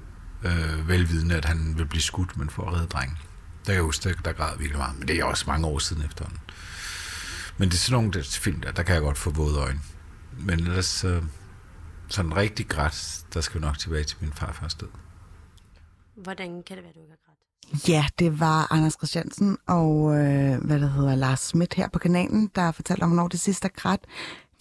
øh, 0.44 0.88
velvidende, 0.88 1.36
at 1.36 1.46
han 1.46 1.74
vil 1.78 1.86
blive 1.86 2.02
skudt, 2.02 2.38
men 2.38 2.50
for 2.50 2.68
at 2.68 2.74
redde 2.74 2.88
drengen. 2.88 3.18
Der 3.66 3.66
kan 3.66 3.74
jeg 3.74 3.84
huske, 3.84 4.10
der, 4.10 4.16
der 4.16 4.34
græd 4.34 4.58
virkelig 4.58 4.78
meget, 4.78 5.00
men 5.00 5.08
det 5.08 5.20
er 5.20 5.24
også 5.24 5.44
mange 5.48 5.68
år 5.68 5.80
siden 5.80 6.06
efterhånden. 6.06 6.42
Men 7.58 7.70
det 7.70 7.76
er 7.76 7.80
sådan 7.80 7.94
nogle 7.94 8.12
der, 8.12 8.24
film, 8.24 8.62
der, 8.62 8.72
der 8.72 8.84
kan 8.84 8.96
jeg 8.96 9.02
godt 9.02 9.18
få 9.18 9.30
våde 9.30 9.60
øjne. 9.60 9.80
Men 10.38 10.60
ellers 10.60 11.04
øh, 11.04 11.24
sådan 12.10 12.36
rigtig 12.36 12.68
græt, 12.68 13.26
der 13.34 13.42
skal 13.42 13.62
vi 13.62 13.66
nok 13.66 13.78
tilbage 13.78 14.04
til 14.04 14.18
min 14.22 14.34
farfars 14.34 14.74
død. 14.76 14.90
Hvordan 16.16 16.64
kan 16.64 16.76
det 16.78 16.84
være, 16.84 16.94
du 16.94 17.00
ikke 17.00 17.12
har 17.12 17.26
grædt? 17.26 17.35
Ja, 17.88 18.06
det 18.20 18.40
var 18.40 18.74
Anders 18.74 18.94
Christiansen 18.94 19.58
og 19.68 20.16
øh, 20.16 20.66
hvad 20.66 20.80
det 20.80 20.92
hedder, 20.92 21.16
Lars 21.16 21.40
Schmidt 21.40 21.74
her 21.74 21.90
på 21.90 22.00
kanalen, 22.00 22.52
der 22.56 22.72
fortalte 22.72 23.04
om, 23.04 23.10
hvornår 23.10 23.28
det 23.28 23.40
sidste 23.40 23.70
er. 23.86 23.98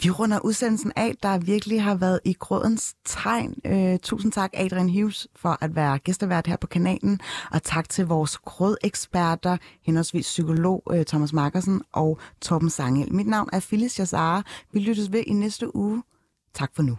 Vi 0.03 0.09
runder 0.09 0.39
udsendelsen 0.39 0.91
af, 0.95 1.15
der 1.23 1.37
virkelig 1.37 1.83
har 1.83 1.95
været 1.95 2.19
i 2.25 2.33
grådens 2.33 2.95
tegn. 3.05 3.55
Øh, 3.65 3.99
tusind 3.99 4.31
tak, 4.31 4.49
Adrian 4.53 4.89
Hughes, 4.89 5.27
for 5.35 5.57
at 5.61 5.75
være 5.75 5.99
gæstevært 5.99 6.47
her 6.47 6.57
på 6.57 6.67
kanalen. 6.67 7.19
Og 7.51 7.63
tak 7.63 7.89
til 7.89 8.05
vores 8.07 8.37
grådeksperter, 8.37 9.57
henholdsvis 9.85 10.25
psykolog 10.25 10.83
øh, 10.91 11.05
Thomas 11.05 11.33
Markersen 11.33 11.81
og 11.91 12.19
Torben 12.41 12.69
Sangel. 12.69 13.13
Mit 13.13 13.27
navn 13.27 13.49
er 13.53 13.59
Phyllis 13.59 13.99
Jassara. 13.99 14.43
Vi 14.71 14.79
lyttes 14.79 15.11
ved 15.11 15.23
i 15.27 15.33
næste 15.33 15.75
uge. 15.75 16.03
Tak 16.53 16.71
for 16.75 16.83
nu. 16.83 16.97